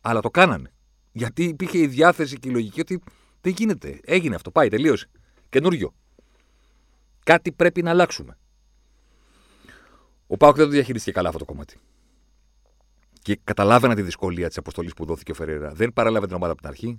Αλλά 0.02 0.20
το 0.20 0.30
κάνανε. 0.30 0.72
Γιατί 1.18 1.44
υπήρχε 1.44 1.78
η 1.78 1.88
διάθεση 1.88 2.38
και 2.38 2.50
η 2.50 2.52
λογική 2.52 2.80
ότι 2.80 3.02
δεν 3.42 3.54
γίνεται. 3.58 4.00
Έγινε 4.04 4.36
αυτό. 4.36 4.52
Πάει, 4.52 4.70
τελείωσε. 4.70 5.10
Καινούριο. 5.50 5.94
Κάτι 7.24 7.52
πρέπει 7.52 7.82
να 7.82 7.90
αλλάξουμε. 7.90 8.38
Ο 10.28 10.38
Πάοκ 10.38 10.56
δεν 10.56 10.66
το 10.66 10.72
διαχειρίστηκε 10.72 11.12
καλά 11.12 11.28
αυτό 11.28 11.40
το 11.40 11.46
κομμάτι. 11.46 11.78
Και 13.22 13.40
καταλάβαινα 13.44 13.96
τη 13.96 14.02
δυσκολία 14.02 14.48
της 14.48 14.58
αποστολής 14.58 14.94
που 14.94 15.06
δόθηκε 15.06 15.32
ο 15.32 15.34
Φεραίρα. 15.34 15.74
Δεν 15.74 15.94
παρέλαβε 15.94 16.26
την 16.26 16.36
ομάδα 16.36 16.52
από 16.52 16.62
την 16.62 16.70
αρχή. 16.70 16.98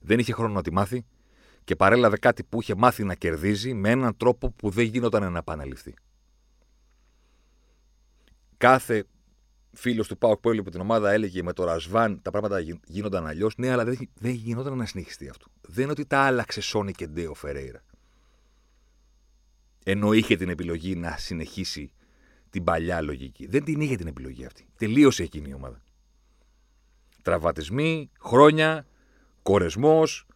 Δεν 0.00 0.18
είχε 0.18 0.32
χρόνο 0.32 0.52
να 0.52 0.62
τη 0.62 0.72
μάθει. 0.72 1.04
Και 1.64 1.76
παρέλαβε 1.76 2.16
κάτι 2.16 2.44
που 2.44 2.60
είχε 2.60 2.74
μάθει 2.74 3.04
να 3.04 3.14
κερδίζει 3.14 3.74
με 3.74 3.90
έναν 3.90 4.16
τρόπο 4.16 4.50
που 4.50 4.70
δεν 4.70 4.84
γίνονταν 4.84 5.32
να 5.32 5.38
επαναληφθεί. 5.38 5.94
Κάθε 8.56 9.04
φίλος 9.78 10.08
του 10.08 10.18
Πάοκ 10.18 10.40
που 10.40 10.50
έλειπε 10.50 10.70
την 10.70 10.80
ομάδα 10.80 11.10
έλεγε 11.10 11.42
με 11.42 11.52
το 11.52 11.64
Ρασβάν 11.64 12.22
τα 12.22 12.30
πράγματα 12.30 12.60
γίνονταν 12.86 13.26
αλλιώς. 13.26 13.56
Ναι, 13.56 13.70
αλλά 13.70 13.84
δεν, 13.84 14.10
δεν 14.14 14.30
γινόταν 14.30 14.76
να 14.76 14.86
συνεχιστεί 14.86 15.28
αυτό. 15.28 15.46
Δεν 15.60 15.82
είναι 15.82 15.92
ότι 15.92 16.06
τα 16.06 16.18
άλλαξε 16.18 16.60
Σόνι 16.60 16.92
και 16.92 17.06
Ντέο 17.06 17.34
Φερέιρα. 17.34 17.84
Ενώ 19.84 20.12
είχε 20.12 20.36
την 20.36 20.48
επιλογή 20.48 20.96
να 20.96 21.16
συνεχίσει 21.16 21.92
την 22.50 22.64
παλιά 22.64 23.00
λογική. 23.00 23.46
Δεν 23.46 23.64
την 23.64 23.80
είχε 23.80 23.96
την 23.96 24.06
επιλογή 24.06 24.44
αυτή. 24.44 24.66
Τελείωσε 24.76 25.22
εκείνη 25.22 25.48
η 25.48 25.52
ομάδα. 25.52 25.82
Τραυματισμοί, 27.22 28.10
χρόνια, 28.20 28.86
κορεσμός. 29.42 30.26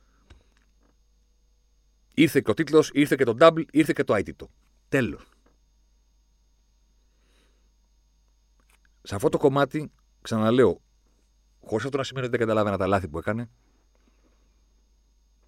Ήρθε 2.14 2.40
και 2.40 2.50
ο 2.50 2.54
τίτλος, 2.54 2.90
ήρθε 2.92 3.14
και 3.14 3.24
το 3.24 3.36
double, 3.40 3.64
ήρθε 3.70 3.92
και 3.94 4.04
το 4.04 4.14
αίτητο. 4.14 4.50
Τέλος. 4.88 5.31
Σε 9.02 9.14
αυτό 9.14 9.28
το 9.28 9.38
κομμάτι, 9.38 9.90
ξαναλέω, 10.22 10.80
χωρίς 11.64 11.84
αυτό 11.84 11.96
να 11.96 12.04
σημαίνει 12.04 12.26
ότι 12.26 12.36
δεν 12.36 12.46
καταλάβαινα 12.46 12.76
τα 12.76 12.86
λάθη 12.86 13.08
που 13.08 13.18
έκανε, 13.18 13.50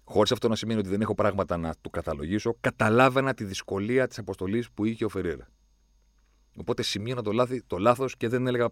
χωρίς 0.03 0.31
αυτό 0.31 0.47
να 0.47 0.55
σημαίνει 0.55 0.79
ότι 0.79 0.89
δεν 0.89 1.01
έχω 1.01 1.15
πράγματα 1.15 1.57
να 1.57 1.75
του 1.81 1.89
καταλογίσω, 1.89 2.55
καταλάβαινα 2.59 3.33
τη 3.33 3.43
δυσκολία 3.43 4.07
της 4.07 4.17
αποστολής 4.17 4.71
που 4.71 4.85
είχε 4.85 5.05
ο 5.05 5.09
Φεραίρα. 5.09 5.47
Οπότε 6.57 6.83
σημείωνα 6.83 7.21
το, 7.21 7.31
λάθη, 7.31 7.63
το 7.67 7.77
λάθος 7.77 8.17
και 8.17 8.27
δεν 8.27 8.47
έλεγα. 8.47 8.69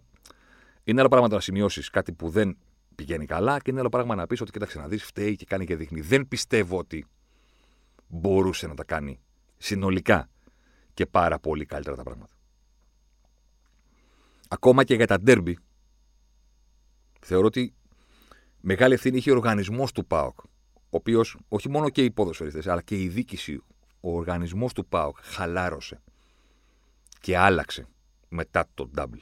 Είναι 0.84 1.00
άλλο 1.00 1.10
πράγμα 1.10 1.28
να 1.28 1.40
σημειώσεις 1.40 1.90
κάτι 1.90 2.14
που 2.14 2.30
δεν 2.30 2.58
πηγαίνει 2.96 3.26
καλά 3.26 3.60
και 3.60 3.72
είναι 3.72 3.80
άλλο 3.80 3.90
πράγμα 3.90 4.16
να 4.16 4.28
πεις 4.28 4.42
ότι 4.42 4.52
κοίταξε 4.52 4.80
να 4.80 4.88
δεις, 4.88 5.04
φταίει 5.04 5.36
και 5.36 5.46
κάνει 5.46 5.66
και 5.66 5.76
δείχνει. 5.76 6.02
Δεν 6.02 6.28
πιστεύω 6.28 6.78
ότι 6.78 7.06
μπορούσε 8.08 8.68
να 8.68 8.74
τα 8.74 8.84
κάνει 8.84 9.20
συνολικά 9.58 10.30
και 10.94 11.06
πάρα 11.06 11.40
πολύ 11.40 11.66
καλύτερα 11.66 11.96
τα 11.96 12.04
πράγματα. 12.04 12.34
Ακόμα 14.54 14.84
και 14.84 14.96
για 14.96 15.08
τα 15.08 15.20
ντέρμπι, 15.20 15.58
θεωρώ 17.20 17.46
ότι 17.46 17.74
μεγάλη 18.62 18.94
ευθύνη 18.94 19.18
είχε 19.18 19.32
ο 19.32 19.36
οργανισμός 19.36 19.92
του 19.92 20.06
ΠΑΟΚ. 20.06 20.40
Ο 20.74 20.80
οποίος, 20.90 21.38
όχι 21.48 21.70
μόνο 21.70 21.90
και 21.90 22.04
οι 22.04 22.12
ποδοσφαιριστές, 22.12 22.68
αλλά 22.68 22.82
και 22.82 23.02
η 23.02 23.08
δίκηση, 23.08 23.64
ο 24.00 24.16
οργανισμός 24.16 24.74
του 24.74 24.86
ΠΑΟΚ 24.86 25.18
χαλάρωσε 25.22 26.02
και 27.20 27.38
άλλαξε 27.38 27.88
μετά 28.30 28.70
το 28.74 28.90
double. 28.96 29.22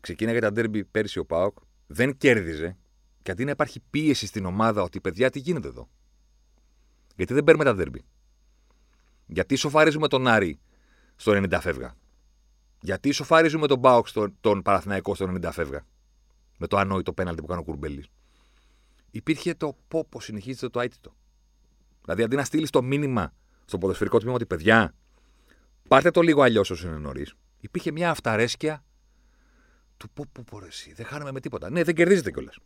Ξεκίναγε 0.00 0.38
τα 0.38 0.52
ντέρμπι 0.52 0.84
πέρσι 0.84 1.18
ο 1.18 1.24
ΠΑΟΚ, 1.24 1.56
δεν 1.86 2.16
κέρδιζε 2.16 2.76
και 3.22 3.30
αντί 3.30 3.44
να 3.44 3.50
υπάρχει 3.50 3.80
πίεση 3.90 4.26
στην 4.26 4.44
ομάδα 4.44 4.82
ότι 4.82 5.00
παιδιά 5.00 5.30
τι 5.30 5.38
γίνεται 5.38 5.68
εδώ; 5.68 5.88
Γιατί 7.16 7.34
δεν 7.34 7.44
παίρνουμε 7.44 7.64
τα 7.64 7.74
ντέρμπι; 7.74 8.02
Γιατί 9.26 9.56
σοφαρίζουμε 9.56 10.08
τον 10.08 10.26
Άρη 10.26 10.58
στο 11.18 11.32
90 11.32 11.58
φεύγα. 11.60 11.96
Γιατί 12.80 13.10
σοφαρίζουμε 13.10 13.66
τον 13.66 13.78
Μπάουκ 13.78 14.08
στο, 14.08 14.28
τον 14.40 14.62
Παραθυναϊκό 14.62 15.14
στο 15.14 15.32
90 15.34 15.48
φεύγα; 15.52 15.86
Με 16.58 16.66
το 16.66 16.76
ανόητο 16.76 17.12
πέναλτι 17.12 17.40
που 17.40 17.46
κάνει 17.46 17.60
ο 17.60 17.64
Κουρμπέλης. 17.64 18.06
Υπήρχε 19.10 19.54
το 19.54 19.76
πω 19.88 20.06
πω 20.08 20.20
συνεχίζεται 20.20 20.68
το 20.68 20.80
αίτητο. 20.80 21.14
Δηλαδή 22.02 22.22
αντί 22.22 22.36
να 22.36 22.44
στείλεις 22.44 22.70
το 22.70 22.82
μήνυμα 22.82 23.32
στο 23.64 23.78
ποδοσφαιρικό 23.78 24.18
τμήμα 24.18 24.34
ότι 24.34 24.46
παιδιά, 24.46 24.94
πάρτε 25.88 26.10
το 26.10 26.20
λίγο 26.20 26.42
αλλιώς 26.42 26.70
όσο 26.70 26.88
είναι 26.88 26.98
νωρίς. 26.98 27.34
Υπήρχε 27.60 27.90
μια 27.90 28.10
αυταρέσκεια 28.10 28.84
του 29.96 30.10
πω 30.10 30.24
πω 30.32 30.44
πω 30.50 30.64
εσύ, 30.66 30.92
δεν 30.92 31.06
χάνουμε 31.06 31.32
με 31.32 31.40
τίποτα. 31.40 31.70
Ναι, 31.70 31.82
δεν 31.82 31.94
κερδίζετε 31.94 32.30
κιόλας. 32.30 32.58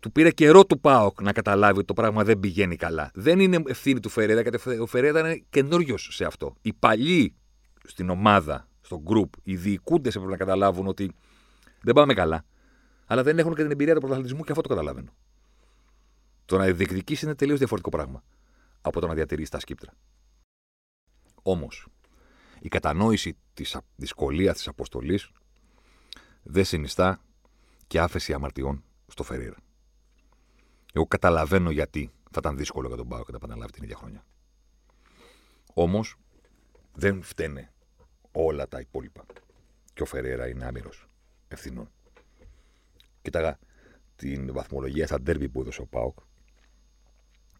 Του 0.00 0.12
πήρε 0.12 0.30
καιρό 0.30 0.64
του 0.64 0.80
Πάοκ 0.80 1.22
να 1.22 1.32
καταλάβει 1.32 1.76
ότι 1.76 1.86
το 1.86 1.92
πράγμα 1.92 2.24
δεν 2.24 2.40
πηγαίνει 2.40 2.76
καλά. 2.76 3.10
Δεν 3.14 3.40
είναι 3.40 3.62
ευθύνη 3.66 4.00
του 4.00 4.08
Φερέδα, 4.08 4.40
γιατί 4.40 4.78
ο 4.80 4.86
Φερέδα 4.86 5.20
είναι 5.20 5.44
καινούριος 5.50 6.08
σε 6.12 6.24
αυτό. 6.24 6.56
Οι 6.62 6.72
παλιοί 6.72 7.34
στην 7.84 8.10
ομάδα, 8.10 8.68
στο 8.80 9.02
group, 9.06 9.28
οι 9.42 9.56
διοικούντες 9.56 10.14
έπρεπε 10.14 10.32
να 10.32 10.38
καταλάβουν 10.38 10.86
ότι 10.86 11.12
δεν 11.82 11.94
πάμε 11.94 12.14
καλά. 12.14 12.44
Αλλά 13.06 13.22
δεν 13.22 13.38
έχουν 13.38 13.54
και 13.54 13.62
την 13.62 13.70
εμπειρία 13.70 13.94
του 13.94 14.00
πρωταθλητισμού 14.00 14.42
και 14.42 14.50
αυτό 14.50 14.62
το 14.62 14.68
καταλαβαίνω. 14.68 15.14
Το 16.44 16.56
να 16.56 16.64
διεκδικήσει 16.64 17.24
είναι 17.24 17.34
τελείως 17.34 17.58
διαφορετικό 17.58 17.96
πράγμα 17.96 18.22
από 18.80 19.00
το 19.00 19.06
να 19.06 19.14
διατηρήσει 19.14 19.50
τα 19.50 19.60
σκύπτρα. 19.60 19.92
Όμως, 21.42 21.86
η 22.60 22.68
κατανόηση 22.68 23.36
της 23.54 23.76
δυσκολίας 23.96 24.56
της 24.56 24.68
αποστολής 24.68 25.30
δεν 26.42 26.64
συνιστά 26.64 27.20
και 27.86 28.00
άφεση 28.00 28.32
αμαρτιών 28.32 28.84
στο 29.06 29.22
Φερήρα. 29.22 29.56
Εγώ 30.92 31.06
καταλαβαίνω 31.06 31.70
γιατί 31.70 32.10
θα 32.30 32.38
ήταν 32.38 32.56
δύσκολο 32.56 32.88
για 32.88 32.96
τον 32.96 33.08
Πάο 33.08 33.24
και 33.24 33.30
να 33.30 33.36
επαναλάβει 33.36 33.72
την 33.72 33.82
ίδια 33.82 33.96
χρονιά. 33.96 34.24
Όμως 35.74 36.16
δεν 36.94 37.22
φταίνε 37.22 37.72
όλα 38.32 38.68
τα 38.68 38.80
υπόλοιπα. 38.80 39.26
Και 39.92 40.02
ο 40.02 40.04
Φεραίρα 40.04 40.48
είναι 40.48 40.64
άμυρος 40.64 41.06
ευθυνών. 41.48 41.90
Κοίταγα 43.22 43.58
την 44.16 44.52
βαθμολογία 44.52 45.06
στα 45.06 45.20
ντέρμπι 45.20 45.48
που 45.48 45.60
έδωσε 45.60 45.80
ο 45.80 45.86
Πάοκ. 45.86 46.18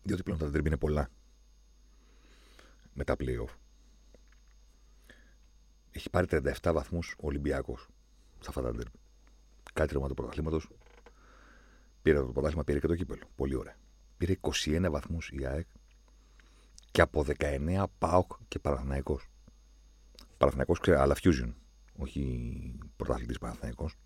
Διότι 0.02 0.22
πλέον 0.22 0.38
τα 0.38 0.48
ντέρμπι 0.48 0.68
είναι 0.68 0.76
πολλά. 0.76 1.10
Με 2.92 3.04
τα 3.04 3.16
playoff. 3.18 3.54
Έχει 5.90 6.10
πάρει 6.10 6.26
37 6.30 6.70
βαθμούς 6.72 7.12
ο 7.12 7.26
Ολυμπιακός 7.26 7.88
στα 8.38 8.48
αυτά 8.48 8.62
τα 8.62 8.70
ντέρμπι. 8.70 8.98
Κάτι 9.72 9.94
του 9.94 10.14
πρωταθλήματος 10.14 10.68
Πήρε 12.02 12.18
το 12.18 12.24
πρωτάθλημα, 12.24 12.64
πήρε 12.64 12.78
και 12.78 12.86
το 12.86 12.96
κύπελο. 12.96 13.22
Πολύ 13.36 13.54
ωραία. 13.54 13.76
Πήρε 14.16 14.34
21 14.40 14.86
βαθμού 14.90 15.18
η 15.30 15.46
ΑΕΚ 15.46 15.66
και 16.90 17.00
από 17.00 17.24
19 17.38 17.84
ΠΑΟΚ 17.98 18.32
και 18.48 18.58
Παναθηναϊκός. 18.58 19.28
Παναθηναϊκός 20.36 20.78
ξέρει, 20.78 20.96
αλλά 20.96 21.16
Fusion, 21.22 21.52
όχι 21.96 22.74
πρωταθλητής 22.96 23.38
Παναθηναϊκός. 23.38 23.96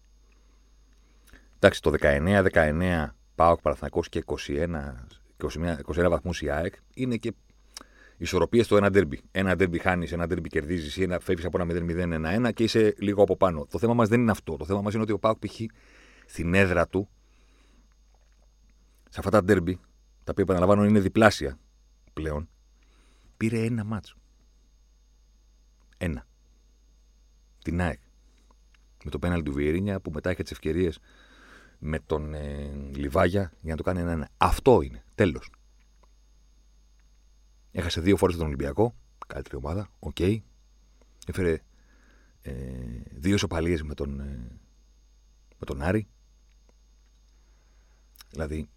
Εντάξει, 1.56 1.82
το 1.82 1.92
19-19 2.00 3.06
ΠΑΟΚ 3.34 3.60
Παναθηναϊκός 3.60 4.08
και 4.08 4.22
21, 4.26 4.94
21, 5.36 5.78
21 5.84 6.08
βαθμούς 6.08 6.42
η 6.42 6.50
ΑΕΚ 6.50 6.74
είναι 6.94 7.16
και 7.16 7.32
ισορροπίε 8.16 8.62
στο 8.62 8.76
ένα 8.76 8.90
ντέρμπι. 8.90 9.20
Ένα 9.30 9.56
ντέρμπι 9.56 9.78
χάνει, 9.78 10.08
ένα 10.10 10.26
ντέρμπι 10.26 10.48
κερδίζει 10.48 11.00
ή 11.00 11.02
ένα 11.02 11.18
φεύγει 11.18 11.46
από 11.46 11.62
ένα 11.62 11.74
0-0-1-1 12.48 12.52
και 12.54 12.62
είσαι 12.62 12.94
λίγο 12.98 13.22
από 13.22 13.36
πάνω. 13.36 13.66
Το 13.70 13.78
θέμα 13.78 13.94
μα 13.94 14.04
δεν 14.04 14.20
είναι 14.20 14.30
αυτό. 14.30 14.56
Το 14.56 14.64
θέμα 14.64 14.80
μα 14.80 14.90
είναι 14.92 15.02
ότι 15.02 15.12
ο 15.12 15.18
Πάοκ 15.18 15.38
π.χ. 15.46 15.60
στην 16.26 16.54
έδρα 16.54 16.86
του 16.86 17.08
σε 19.14 19.20
αυτά 19.20 19.30
τα 19.30 19.44
ντέρμπι, 19.44 19.76
τα 20.24 20.30
οποία 20.30 20.44
επαναλαμβάνω 20.44 20.84
είναι 20.84 21.00
διπλάσια 21.00 21.58
πλέον, 22.12 22.48
πήρε 23.36 23.64
ένα 23.64 23.84
μάτσο. 23.84 24.16
Ένα. 25.96 26.26
Την 27.64 27.80
ΑΕΚ. 27.80 28.00
Με 29.04 29.10
το 29.10 29.18
πέναλ 29.18 29.42
του 29.42 29.52
Βιερίνια 29.52 30.00
που 30.00 30.10
μετά 30.10 30.30
είχε 30.30 30.42
τις 30.42 30.52
ευκαιρίες 30.52 30.98
με 31.78 31.98
τον 31.98 32.34
ε, 32.34 32.72
Λιβάγια 32.94 33.52
για 33.60 33.70
να 33.70 33.76
το 33.76 33.82
κάνει 33.82 34.00
ένα-ένα. 34.00 34.28
Αυτό 34.36 34.80
είναι. 34.82 35.04
Τέλος. 35.14 35.50
Έχασε 37.70 38.00
δύο 38.00 38.16
φορές 38.16 38.36
τον 38.36 38.46
Ολυμπιακό. 38.46 38.94
Καλύτερη 39.26 39.56
ομάδα. 39.56 39.88
OK. 39.98 40.16
Okay. 40.18 40.38
Έφερε 41.26 41.60
ε, 42.42 42.52
δύο 43.10 43.34
ισοπαλίες 43.34 43.82
με 43.82 43.94
τον, 43.94 44.20
ε, 44.20 44.58
με 45.58 45.66
τον 45.66 45.82
Άρη. 45.82 46.08
Δηλαδή, 48.30 48.68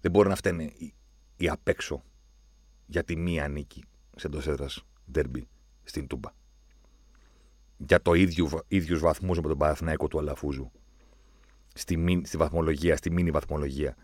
δεν 0.00 0.10
μπορεί 0.10 0.28
να 0.28 0.34
φταίνε 0.34 0.62
οι, 0.62 0.94
οι 1.36 1.48
απ' 1.48 1.68
έξω 1.68 2.02
για 2.86 3.04
τη 3.04 3.16
μία 3.16 3.48
νίκη 3.48 3.84
σε 4.16 4.26
εντός 4.26 4.46
έδρας 4.46 4.84
ντέρμπι 5.10 5.48
στην 5.82 6.06
Τούμπα. 6.06 6.30
Για 7.76 8.02
το 8.02 8.14
ίδιο 8.14 8.48
ίδιους 8.68 9.00
βαθμούς 9.00 9.40
με 9.40 9.48
τον 9.48 9.58
Παναθηναϊκό 9.58 10.08
του 10.08 10.18
Αλαφούζου 10.18 10.70
στη, 11.74 12.22
στη 12.24 12.36
βαθμολογία, 12.36 12.96
στη 12.96 13.10
μίνι 13.10 13.30
βαθμολογία 13.30 13.96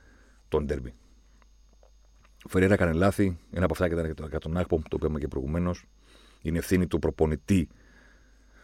των 0.49 0.65
ντέρμπι. 0.65 0.95
Ο 2.45 2.49
Φεραίρα 2.49 2.75
έκανε 2.75 2.93
λάθη. 2.93 3.39
Ένα 3.51 3.65
από 3.65 3.73
αυτά 3.73 3.87
ήταν 3.87 4.29
για 4.29 4.39
τον 4.39 4.57
Άκπομ, 4.57 4.83
το 4.83 4.97
είπαμε 5.01 5.19
και 5.19 5.29
προηγουμένως. 5.29 5.85
Είναι 6.43 6.59
ευθύνη 6.59 6.87
του 6.87 6.99
προπονητή 6.99 7.69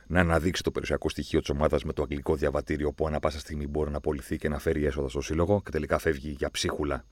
να 0.07 0.21
αναδείξει 0.21 0.63
το 0.63 0.71
περιουσιακό 0.71 1.09
στοιχείο 1.09 1.41
της 1.41 1.49
ομάδας 1.49 1.85
με 1.85 1.93
το 1.93 2.03
αγγλικό 2.03 2.37
διαβατήριο 2.37 2.93
που 2.93 3.07
ανά 3.07 3.19
πάσα 3.19 3.39
στιγμή 3.39 3.67
μπορεί 3.67 3.91
να 3.91 3.97
απολυθεί 3.97 4.37
και 4.37 4.49
να 4.49 4.59
φέρει 4.59 4.85
έσοδα 4.85 5.09
στο 5.09 5.21
σύλλογο 5.21 5.63
και 5.65 5.71
τελικά 5.71 5.99
φεύγει 5.99 6.31
για 6.31 6.51
ψίχουλα 6.51 7.05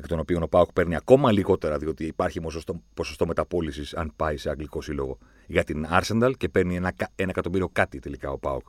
εκ 0.00 0.06
των 0.06 0.18
οποίων 0.18 0.42
ο 0.42 0.46
Πάοκ 0.46 0.72
παίρνει 0.72 0.96
ακόμα 0.96 1.32
λιγότερα, 1.32 1.78
διότι 1.78 2.04
υπάρχει 2.04 2.40
ποσοστό, 2.40 2.82
ποσοστό 2.94 3.26
μεταπόλησης 3.26 3.94
αν 3.94 4.12
πάει 4.16 4.36
σε 4.36 4.50
αγγλικό 4.50 4.82
σύλλογο 4.82 5.18
για 5.46 5.64
την 5.64 5.86
Arsenal 5.90 6.32
και 6.36 6.48
παίρνει 6.48 6.76
ένα, 6.76 6.92
ένα 7.14 7.30
εκατομμύριο 7.30 7.68
κάτι 7.68 7.98
τελικά 7.98 8.30
ο 8.30 8.38
Πάοκ 8.38 8.66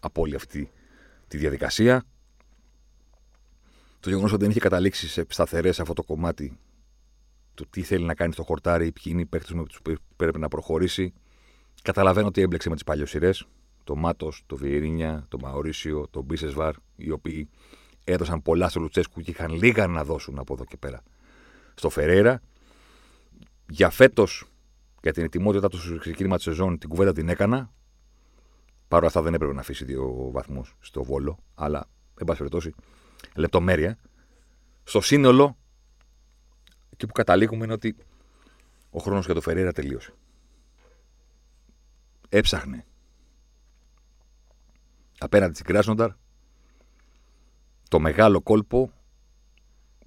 από 0.00 0.20
όλη 0.20 0.34
αυτή 0.34 0.70
τη 1.28 1.36
διαδικασία. 1.36 2.04
Το 4.00 4.08
γεγονός 4.08 4.32
ότι 4.32 4.40
δεν 4.40 4.50
είχε 4.50 4.60
καταλήξει 4.60 5.08
σε 5.08 5.26
σταθερές 5.28 5.80
αυτό 5.80 5.92
το 5.92 6.02
κομμάτι 6.02 6.58
του 7.54 7.66
τι 7.70 7.82
θέλει 7.82 8.04
να 8.04 8.14
κάνει 8.14 8.32
στο 8.32 8.42
χορτάρι, 8.42 8.92
ποιοι 8.92 9.04
είναι 9.06 9.20
οι 9.20 9.26
παίχτε 9.26 9.54
με 9.54 9.64
τους 9.64 9.80
πρέπει 10.16 10.38
να 10.38 10.48
προχωρήσει. 10.48 11.12
Καταλαβαίνω 11.82 12.26
ότι 12.26 12.40
έμπλεξε 12.40 12.68
με 12.68 12.74
τις 12.74 12.84
παλιοσυρέ. 12.84 13.30
Το 13.84 13.96
Μάτος, 13.96 14.42
το 14.46 14.56
Βιερίνια, 14.56 15.24
το 15.28 15.38
Μαωρίσιο, 15.38 16.06
το 16.10 16.22
Μπίσεσβαρ, 16.22 16.74
οι 16.96 17.10
οποίοι 17.10 17.48
έδωσαν 18.08 18.42
πολλά 18.42 18.68
στο 18.68 18.80
Λουτσέσκου 18.80 19.20
και 19.20 19.30
είχαν 19.30 19.52
λίγα 19.52 19.86
να 19.86 20.04
δώσουν 20.04 20.38
από 20.38 20.54
εδώ 20.54 20.64
και 20.64 20.76
πέρα. 20.76 21.02
Στο 21.74 21.90
Φεραίρα, 21.90 22.42
για 23.68 23.90
φέτος, 23.90 24.44
για 25.02 25.12
την 25.12 25.24
ετοιμότητά 25.24 25.68
τους 25.68 25.84
στο 25.84 25.98
ξεκίνημα 25.98 26.36
της 26.36 26.44
σεζόν, 26.44 26.78
την 26.78 26.88
κουβέντα 26.88 27.12
την 27.12 27.28
έκανα. 27.28 27.72
Παρ' 28.88 28.98
όλα 28.98 29.06
αυτά 29.06 29.22
δεν 29.22 29.34
έπρεπε 29.34 29.52
να 29.52 29.60
αφήσει 29.60 29.84
δύο 29.84 30.30
βαθμούς 30.32 30.76
στο 30.80 31.04
βόλο, 31.04 31.38
αλλά 31.54 31.88
εν 32.18 32.26
πάση 32.26 32.38
περιπτώσει, 32.38 32.74
λεπτομέρεια. 33.34 33.98
Στο 34.84 35.00
σύνολο, 35.00 35.56
εκεί 36.90 37.06
που 37.06 37.12
καταλήγουμε 37.12 37.64
είναι 37.64 37.72
ότι 37.72 37.96
ο 38.90 38.98
χρόνος 38.98 39.24
για 39.24 39.34
το 39.34 39.40
Φεραίρα 39.40 39.72
τελείωσε. 39.72 40.14
Έψαχνε 42.28 42.86
απέναντι 45.18 45.54
στην 45.54 45.66
Κράσνονταρ 45.66 46.10
το 47.88 48.00
μεγάλο 48.00 48.40
κόλπο 48.40 48.90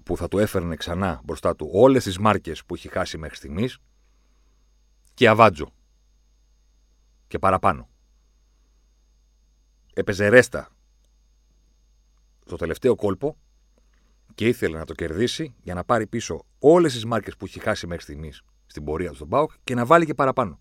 που 0.03 0.17
θα 0.17 0.27
του 0.27 0.37
έφερνε 0.37 0.75
ξανά 0.75 1.21
μπροστά 1.23 1.55
του 1.55 1.69
όλες 1.73 2.03
τις 2.03 2.17
μάρκες 2.17 2.65
που 2.65 2.75
έχει 2.75 2.87
χάσει 2.87 3.17
μέχρι 3.17 3.35
στιγμής 3.35 3.77
και 5.13 5.27
αβάντζο 5.27 5.71
και 7.27 7.39
παραπάνω. 7.39 7.89
Έπαιζε 9.93 10.27
ρέστα 10.27 10.69
στο 12.45 12.55
τελευταίο 12.55 12.95
κόλπο 12.95 13.37
και 14.35 14.47
ήθελε 14.47 14.77
να 14.77 14.85
το 14.85 14.93
κερδίσει 14.93 15.55
για 15.61 15.73
να 15.73 15.83
πάρει 15.83 16.07
πίσω 16.07 16.45
όλες 16.59 16.93
τις 16.93 17.05
μάρκες 17.05 17.35
που 17.35 17.45
έχει 17.45 17.59
χάσει 17.59 17.87
μέχρι 17.87 18.03
στιγμής 18.03 18.41
στην 18.65 18.83
πορεία 18.83 19.09
του 19.09 19.15
στον 19.15 19.29
Πάοκ 19.29 19.51
και 19.63 19.75
να 19.75 19.85
βάλει 19.85 20.05
και 20.05 20.13
παραπάνω. 20.13 20.59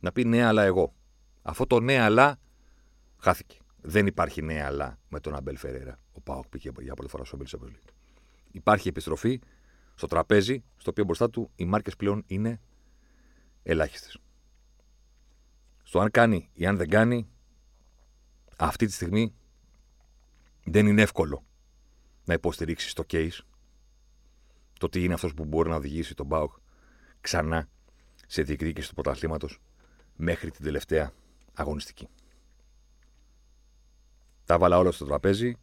Να 0.00 0.12
πει 0.12 0.24
ναι 0.24 0.44
αλλά 0.44 0.62
εγώ. 0.62 0.94
Αυτό 1.42 1.66
το 1.66 1.80
ναι 1.80 1.98
αλλά 1.98 2.38
χάθηκε. 3.18 3.58
Δεν 3.86 4.06
υπάρχει 4.06 4.42
νέα 4.42 4.66
αλλά 4.66 4.98
με 5.08 5.20
τον 5.20 5.34
Αμπέλ 5.34 5.56
Φεραίρα. 5.56 5.98
Ο 6.12 6.20
Πάοκ 6.20 6.46
πήγε 6.48 6.70
για 6.80 6.94
πρώτη 6.94 7.10
φορά 7.10 7.24
στο 7.24 7.38
Αμπέλ 7.54 7.72
Υπάρχει 8.50 8.88
επιστροφή 8.88 9.40
στο 9.94 10.06
τραπέζι, 10.06 10.64
στο 10.76 10.90
οποίο 10.90 11.04
μπροστά 11.04 11.30
του 11.30 11.50
οι 11.56 11.64
μάρκες 11.64 11.96
πλέον 11.96 12.24
είναι 12.26 12.60
ελάχιστες. 13.62 14.18
Στο 15.82 16.00
αν 16.00 16.10
κάνει 16.10 16.50
ή 16.52 16.66
αν 16.66 16.76
δεν 16.76 16.88
κάνει, 16.88 17.28
αυτή 18.58 18.86
τη 18.86 18.92
στιγμή 18.92 19.34
δεν 20.64 20.86
είναι 20.86 21.02
εύκολο 21.02 21.44
να 22.24 22.34
υποστηρίξει 22.34 22.94
το 22.94 23.04
case 23.10 23.38
το 24.78 24.88
τι 24.88 25.04
είναι 25.04 25.14
αυτός 25.14 25.34
που 25.34 25.44
μπορεί 25.44 25.68
να 25.68 25.76
οδηγήσει 25.76 26.14
τον 26.14 26.28
Πάοκ 26.28 26.52
ξανά 27.20 27.68
σε 28.26 28.42
διεκδίκηση 28.42 28.88
του 28.88 28.94
πρωταθλήματος 28.94 29.60
μέχρι 30.16 30.50
την 30.50 30.64
τελευταία 30.64 31.12
αγωνιστική. 31.54 32.08
Τα 34.44 34.58
βάλα 34.58 34.78
όλα 34.78 34.90
στο 34.90 35.04
τραπέζι. 35.04 35.56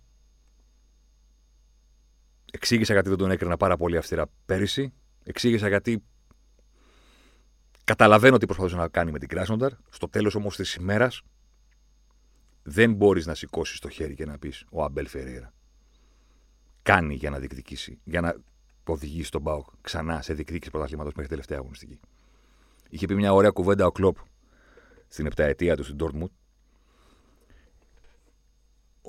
Εξήγησα 2.51 2.93
γιατί 2.93 3.09
δεν 3.09 3.17
τον 3.17 3.31
έκρινα 3.31 3.57
πάρα 3.57 3.77
πολύ 3.77 3.97
αυστηρά 3.97 4.25
πέρυσι. 4.45 4.93
Εξήγησα 5.23 5.67
γιατί 5.67 6.03
καταλαβαίνω 7.83 8.37
τι 8.37 8.45
προσπαθούσε 8.45 8.75
να 8.75 8.87
κάνει 8.87 9.11
με 9.11 9.19
την 9.19 9.27
Κράσνονταρ. 9.27 9.71
Στο 9.89 10.09
τέλος 10.09 10.35
όμως 10.35 10.55
της 10.55 10.75
ημέρας 10.75 11.21
δεν 12.63 12.93
μπορείς 12.93 13.25
να 13.25 13.35
σηκώσεις 13.35 13.79
το 13.79 13.89
χέρι 13.89 14.15
και 14.15 14.25
να 14.25 14.37
πεις 14.37 14.65
ο 14.71 14.83
Αμπέλ 14.83 15.07
Φεραίρα. 15.07 15.53
Κάνει 16.81 17.15
για 17.15 17.29
να 17.29 17.39
διεκδικήσει, 17.39 17.99
για 18.03 18.21
να 18.21 18.35
οδηγήσει 18.83 19.31
τον 19.31 19.41
Μπάουκ 19.41 19.67
ξανά 19.81 20.21
σε 20.21 20.33
διεκδίκηση 20.33 20.71
πρωταθλήματος 20.71 21.13
μέχρι 21.13 21.29
τελευταία 21.29 21.57
αγωνιστική. 21.57 21.99
Είχε 22.89 23.05
πει 23.05 23.15
μια 23.15 23.33
ωραία 23.33 23.49
κουβέντα 23.49 23.85
ο 23.85 23.91
Κλοπ 23.91 24.17
στην 25.07 25.25
επταετία 25.25 25.75
του 25.75 25.83
στην 25.83 25.95
Ντόρτμουντ 25.95 26.29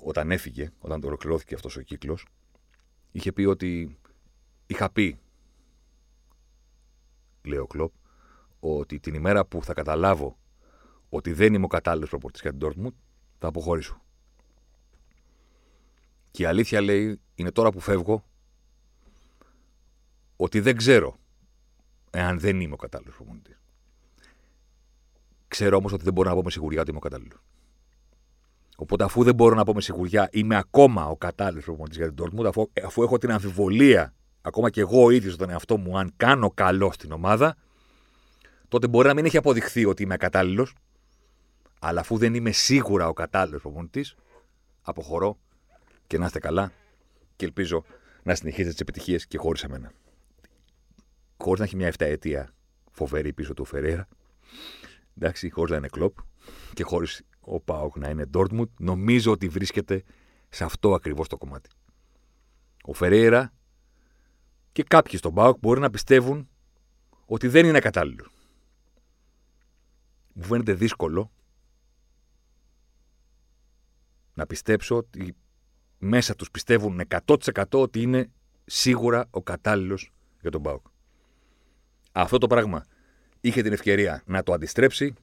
όταν 0.05 0.31
έφυγε, 0.31 0.71
όταν 0.79 1.05
ολοκληρώθηκε 1.05 1.55
αυτός 1.55 1.77
ο 1.77 1.81
κύκλος, 1.81 2.27
είχε 3.13 3.33
πει 3.33 3.45
ότι 3.45 3.99
είχα 4.67 4.91
πει, 4.91 5.21
λέει 7.43 7.59
ο 7.59 7.67
Κλοπ, 7.67 7.93
ότι 8.61 9.01
την 9.01 9.15
ημέρα 9.15 9.45
που 9.47 9.65
θα 9.65 9.75
καταλάβω 9.75 10.39
ότι 11.09 11.33
δεν 11.33 11.55
είμαι 11.55 11.65
ο 11.65 11.69
κατάλληλος 11.69 12.09
προπορτή 12.09 12.39
για 12.43 12.55
την 12.55 12.61
Dortmund, 12.63 12.95
θα 13.39 13.49
αποχωρήσω. 13.49 14.03
Και 16.31 16.43
η 16.43 16.47
αλήθεια 16.47 16.81
λέει 16.81 17.21
είναι 17.35 17.51
τώρα 17.51 17.71
που 17.71 17.81
φεύγω 17.81 18.25
ότι 20.37 20.61
δεν 20.61 20.77
ξέρω 20.77 21.19
εάν 22.11 22.41
δεν 22.41 22.61
είμαι 22.61 22.75
ο 22.75 22.77
κατάλληλος 22.77 23.15
προπονητής. 23.15 23.61
Ξέρω 25.49 25.77
όμως 25.77 25.93
ότι 25.93 26.05
δεν 26.05 26.13
μπορώ 26.13 26.29
να 26.29 26.35
πω 26.35 26.43
με 26.43 26.51
σιγουριά 26.51 26.81
ότι 26.81 26.91
είμαι 26.91 26.99
ο 26.99 27.03
κατάλληλος. 27.03 27.43
Οπότε, 28.83 29.05
αφού 29.05 29.23
δεν 29.23 29.35
μπορώ 29.35 29.55
να 29.55 29.65
πω 29.65 29.75
με 29.75 29.81
σιγουριά 29.81 30.29
είμαι 30.33 30.57
ακόμα 30.57 31.07
ο 31.07 31.17
κατάλληλος 31.17 31.65
προπονητής 31.65 31.97
για 31.97 32.13
την 32.13 32.25
Dortmund, 32.25 32.45
αφού, 32.45 32.71
αφού 32.85 33.03
έχω 33.03 33.19
την 33.19 33.31
αμφιβολία, 33.31 34.15
ακόμα 34.43 34.71
και 34.71 34.81
εγώ 34.81 35.05
ο 35.05 35.11
ίδιος 35.11 35.37
τον 35.37 35.51
εαυτό 35.51 35.77
μου, 35.77 35.99
αν 35.99 36.13
κάνω 36.17 36.51
καλό 36.51 36.93
στην 36.93 37.13
ομάδα, 37.13 37.57
τότε 38.69 38.89
μπορεί 38.89 39.09
να 39.09 39.15
μην 39.15 39.25
έχει 39.25 39.37
αποδειχθεί 39.37 39.85
ότι 39.85 40.03
είμαι 40.03 40.17
κατάλληλο, 40.17 40.69
αλλά 41.81 42.01
αφού 42.01 42.17
δεν 42.17 42.35
είμαι 42.35 42.51
σίγουρα 42.51 43.09
ο 43.09 43.13
κατάλληλος 43.13 43.63
προπονητής, 43.63 44.17
αποχωρώ 44.83 45.39
και 46.07 46.19
να 46.19 46.25
είστε 46.25 46.39
καλά 46.39 46.73
και 47.37 47.45
ελπίζω 47.45 47.85
να 48.23 48.35
συνεχίσετε 48.35 48.71
τις 48.71 48.81
επιτυχίες 48.81 49.27
και 49.27 49.39
χωρίς 49.39 49.63
εμένα. 49.63 49.93
Χωρίς 51.37 51.59
να 51.59 51.65
έχει 51.65 51.77
μια 51.77 51.89
7 51.89 51.95
αιτία 51.99 52.55
φοβερή 52.91 53.33
πίσω 53.33 53.55
του 53.55 53.65
Φεραίρα, 53.65 54.09
εντάξει, 55.17 55.51
χωρίς 55.51 55.71
να 55.71 55.77
είναι 55.77 55.89
κλοπ 55.89 56.17
και 56.75 56.83
χωρίς 56.83 57.23
ο 57.45 57.61
Πάοκ 57.61 57.97
να 57.97 58.09
είναι 58.09 58.25
Ντόρτμουντ, 58.25 58.69
νομίζω 58.79 59.33
ότι 59.33 59.49
βρίσκεται 59.49 60.05
σε 60.49 60.65
αυτό 60.65 60.95
ακριβώς 60.95 61.29
το 61.29 61.37
κομμάτι. 61.37 61.71
Ο 62.85 62.93
Φεραίρα 62.93 63.53
και 64.73 64.83
κάποιοι 64.83 65.19
στον 65.19 65.35
Πάοκ 65.35 65.59
μπορεί 65.59 65.81
να 65.81 65.91
πιστεύουν 65.91 66.49
ότι 67.27 67.49
δεν 67.49 67.67
είναι 67.67 67.79
κατάλληλο. 67.79 68.31
Μου 70.33 70.43
φαίνεται 70.43 70.73
δύσκολο 70.73 71.31
να 74.35 74.47
πιστέψω 74.47 74.97
ότι 74.97 75.37
μέσα 75.99 76.35
τους 76.35 76.51
πιστεύουν 76.51 77.01
100% 77.27 77.65
ότι 77.71 78.03
είναι 78.03 78.31
σίγουρα 78.65 79.27
ο 79.31 79.43
κατάλληλος 79.43 80.13
για 80.41 80.51
τον 80.51 80.63
ΠΑΟΚ. 80.63 80.87
Αυτό 82.13 82.39
το 82.39 82.47
πράγμα 82.47 82.85
είχε 83.41 83.63
την 83.63 83.73
ευκαιρία 83.73 84.23
να 84.27 84.43
το 84.43 84.53
αντιστρέψει, 84.53 85.15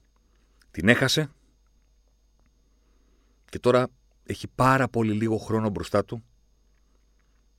την 0.70 0.88
έχασε 0.88 1.30
και 3.50 3.58
τώρα 3.58 3.88
έχει 4.22 4.48
πάρα 4.54 4.88
πολύ 4.88 5.12
λίγο 5.12 5.36
χρόνο 5.36 5.68
μπροστά 5.68 6.04
του 6.04 6.24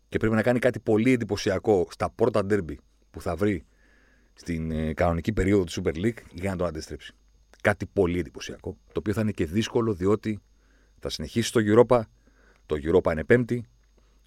και 0.09 0.17
πρέπει 0.17 0.35
να 0.35 0.41
κάνει 0.41 0.59
κάτι 0.59 0.79
πολύ 0.79 1.11
εντυπωσιακό 1.11 1.87
στα 1.91 2.09
πρώτα 2.09 2.45
ντέρμπι 2.45 2.79
που 3.11 3.21
θα 3.21 3.35
βρει 3.35 3.65
στην 4.33 4.71
ε, 4.71 4.93
κανονική 4.93 5.33
περίοδο 5.33 5.63
του 5.63 5.71
Super 5.71 5.95
League 5.95 6.21
για 6.33 6.49
να 6.49 6.55
το 6.55 6.65
αντιστρέψει. 6.65 7.13
Κάτι 7.61 7.85
πολύ 7.85 8.19
εντυπωσιακό, 8.19 8.77
το 8.85 8.99
οποίο 8.99 9.13
θα 9.13 9.21
είναι 9.21 9.31
και 9.31 9.45
δύσκολο 9.45 9.93
διότι 9.93 10.41
θα 10.99 11.09
συνεχίσει 11.09 11.51
το 11.51 11.59
Europa. 11.63 12.01
Το 12.65 12.75
Europa 12.83 13.11
είναι 13.11 13.23
πέμπτη. 13.23 13.65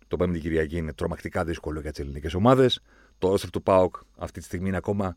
Το 0.09 0.17
πέμπτη 0.17 0.39
Κυριακή 0.39 0.77
είναι 0.77 0.93
τρομακτικά 0.93 1.45
δύσκολο 1.45 1.81
για 1.81 1.91
τις 1.91 2.01
ελληνικές 2.01 2.35
ομάδες. 2.35 2.81
Το 3.19 3.29
ρόστερ 3.29 3.51
του 3.51 3.63
ΠΑΟΚ 3.63 3.97
αυτή 4.17 4.39
τη 4.41 4.45
στιγμή 4.45 4.69
είναι 4.69 4.77
ακόμα 4.77 5.17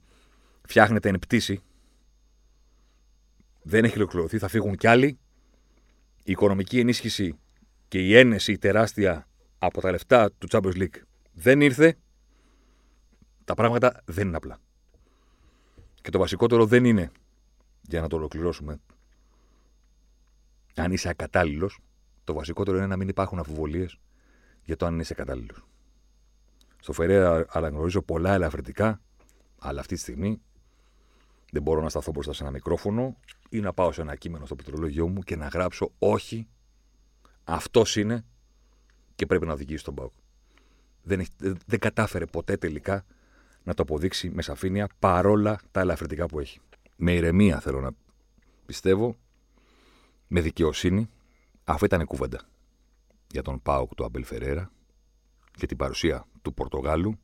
φτιάχνεται 0.67 1.09
εν 1.09 1.19
πτήση. 1.19 1.61
Δεν 3.61 3.83
έχει 3.83 3.97
ολοκληρωθεί, 3.97 4.37
θα 4.37 4.47
φύγουν 4.47 4.75
κι 4.75 4.87
άλλοι. 4.87 5.19
Η 6.27 6.31
οικονομική 6.31 6.79
ενίσχυση 6.79 7.39
και 7.87 7.99
η 7.99 8.17
ένεση 8.17 8.57
τεράστια 8.57 9.27
από 9.57 9.81
τα 9.81 9.91
λεφτά 9.91 10.31
του 10.31 10.47
Champions 10.51 10.77
League 10.77 11.01
δεν 11.33 11.61
ήρθε. 11.61 11.97
Τα 13.45 13.53
πράγματα 13.53 14.01
δεν 14.05 14.27
είναι 14.27 14.37
απλά. 14.37 14.59
Και 16.01 16.09
το 16.09 16.19
βασικότερο 16.19 16.65
δεν 16.65 16.85
είναι, 16.85 17.11
για 17.81 18.01
να 18.01 18.07
το 18.07 18.15
ολοκληρώσουμε, 18.15 18.79
αν 20.75 20.91
είσαι 20.91 21.09
ακατάλληλος, 21.09 21.79
το 22.23 22.33
βασικότερο 22.33 22.77
είναι 22.77 22.87
να 22.87 22.97
μην 22.97 23.07
υπάρχουν 23.07 23.37
αμφιβολίες 23.37 23.99
για 24.63 24.75
το 24.75 24.85
αν 24.85 24.99
είσαι 24.99 25.13
κατάλληλος. 25.13 25.65
Στο 26.81 26.93
Φερέα 26.93 27.45
αναγνωρίζω 27.49 28.01
πολλά 28.01 28.33
ελαφρυντικά, 28.33 29.01
αλλά 29.59 29.79
αυτή 29.79 29.93
τη 29.95 29.99
στιγμή 30.01 30.41
δεν 31.51 31.61
μπορώ 31.61 31.81
να 31.81 31.89
σταθώ 31.89 32.11
μπροστά 32.11 32.33
σε 32.33 32.43
ένα 32.43 32.51
μικρόφωνο 32.51 33.17
ή 33.49 33.59
να 33.59 33.73
πάω 33.73 33.91
σε 33.91 34.01
ένα 34.01 34.15
κείμενο 34.15 34.45
στο 34.45 34.55
πληκτρολόγιο 34.55 35.07
μου 35.07 35.21
και 35.21 35.35
να 35.35 35.47
γράψω 35.47 35.91
όχι, 35.99 36.47
αυτός 37.43 37.95
είναι 37.95 38.25
και 39.15 39.25
πρέπει 39.25 39.45
να 39.45 39.53
οδηγήσει 39.53 39.83
τον 39.83 39.95
Πάουκ. 39.95 40.13
Δεν, 41.01 41.25
δεν 41.65 41.79
κατάφερε 41.79 42.25
ποτέ 42.25 42.57
τελικά 42.57 43.05
να 43.63 43.73
το 43.73 43.81
αποδείξει 43.81 44.29
με 44.29 44.41
σαφήνεια 44.41 44.89
παρόλα 44.99 45.59
τα 45.71 45.79
ελαφρυντικά 45.79 46.25
που 46.25 46.39
έχει. 46.39 46.59
Με 46.95 47.13
ηρεμία 47.13 47.59
θέλω 47.59 47.79
να 47.81 47.91
πιστεύω 48.65 49.17
με 50.27 50.41
δικαιοσύνη. 50.41 51.09
Αυτή 51.63 51.85
ήταν 51.85 52.01
η 52.01 52.05
κουβέντα 52.05 52.41
για 53.31 53.41
τον 53.41 53.61
Πάουκ 53.61 53.95
του 53.95 54.05
Αμπελ 54.05 54.23
Φερέρα 54.23 54.71
και 55.51 55.65
την 55.65 55.77
παρουσία 55.77 56.27
του 56.41 56.53
Πορτογάλου. 56.53 57.19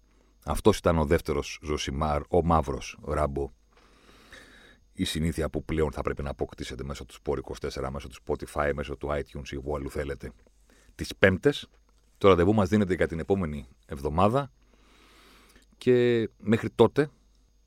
Αυτός 0.45 0.78
ήταν 0.78 0.97
ο 0.97 1.05
δεύτερος 1.05 1.59
Ζωσιμάρ, 1.63 2.21
ο 2.30 2.43
μαύρος 2.43 2.99
Ράμπο. 3.03 3.51
Η 4.93 5.03
συνήθεια 5.03 5.49
που 5.49 5.63
πλέον 5.65 5.91
θα 5.91 6.01
πρέπει 6.01 6.23
να 6.23 6.29
αποκτήσετε 6.29 6.83
μέσω 6.83 7.05
του 7.05 7.15
Sport 7.21 7.39
24, 7.69 7.89
μέσω 7.89 8.07
του 8.07 8.15
Spotify, 8.25 8.71
μέσω 8.75 8.97
του 8.97 9.07
iTunes 9.19 9.49
ή 9.51 9.55
όπου 9.55 9.75
αλλού 9.75 9.89
θέλετε. 9.89 10.31
Τις 10.95 11.15
Πέμπτες. 11.15 11.67
Το 12.17 12.27
ραντεβού 12.29 12.53
μας 12.53 12.69
δίνεται 12.69 12.93
για 12.93 13.07
την 13.07 13.19
επόμενη 13.19 13.67
εβδομάδα. 13.85 14.51
Και 15.77 15.95
μέχρι 16.37 16.69
τότε, 16.69 17.09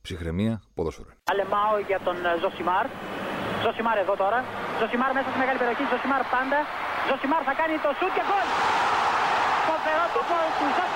ψυχραιμία, 0.01 0.63
ποδόσφαιρο. 0.75 1.11
Αλεμάω 1.33 1.79
για 1.89 2.01
τον 2.07 2.17
Ζωσιμάρ. 2.43 2.87
Ζωσιμάρ 3.65 3.97
εδώ 4.05 4.15
τώρα. 4.23 4.39
Ζωσιμάρ 4.81 5.11
μέσα 5.17 5.29
στη 5.31 5.39
μεγάλη 5.43 5.59
περιοχή. 5.63 5.85
Ζωσιμάρ 5.93 6.23
πάντα. 6.35 6.59
Ζωσιμάρ 7.09 7.43
θα 7.49 7.55
κάνει 7.61 7.75
το 7.85 7.91
σουτ 7.99 8.13
και 8.17 8.25
γκολ. 8.29 8.47
Φοβερό 9.69 10.05
το 10.15 10.21
γκολ 10.29 10.49
του 10.59 10.67
Ζωσιμάρ 10.77 10.87
και 10.87 10.87
πάλι. 10.87 10.95
Ο 10.95 10.96